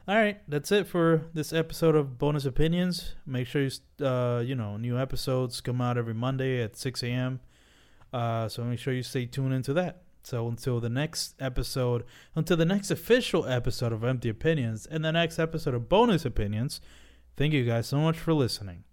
All 0.08 0.16
right, 0.16 0.40
that's 0.48 0.72
it 0.72 0.86
for 0.86 1.26
this 1.34 1.52
episode 1.52 1.94
of 1.94 2.18
Bonus 2.18 2.44
Opinions. 2.44 3.14
Make 3.26 3.46
sure 3.46 3.62
you, 3.62 4.04
uh, 4.04 4.40
you 4.40 4.54
know, 4.54 4.76
new 4.76 4.98
episodes 4.98 5.60
come 5.60 5.80
out 5.80 5.98
every 5.98 6.14
Monday 6.14 6.62
at 6.62 6.76
6 6.76 7.02
a.m. 7.02 7.40
Uh, 8.12 8.48
so 8.48 8.64
make 8.64 8.78
sure 8.78 8.92
you 8.92 9.02
stay 9.02 9.26
tuned 9.26 9.52
into 9.52 9.72
that. 9.74 10.02
So 10.22 10.48
until 10.48 10.80
the 10.80 10.88
next 10.88 11.34
episode, 11.40 12.04
until 12.34 12.56
the 12.56 12.64
next 12.64 12.90
official 12.90 13.46
episode 13.46 13.92
of 13.92 14.04
Empty 14.04 14.28
Opinions 14.28 14.86
and 14.86 15.04
the 15.04 15.12
next 15.12 15.38
episode 15.38 15.74
of 15.74 15.88
Bonus 15.88 16.24
Opinions, 16.24 16.80
thank 17.36 17.52
you 17.52 17.64
guys 17.64 17.86
so 17.86 17.98
much 17.98 18.18
for 18.18 18.34
listening. 18.34 18.84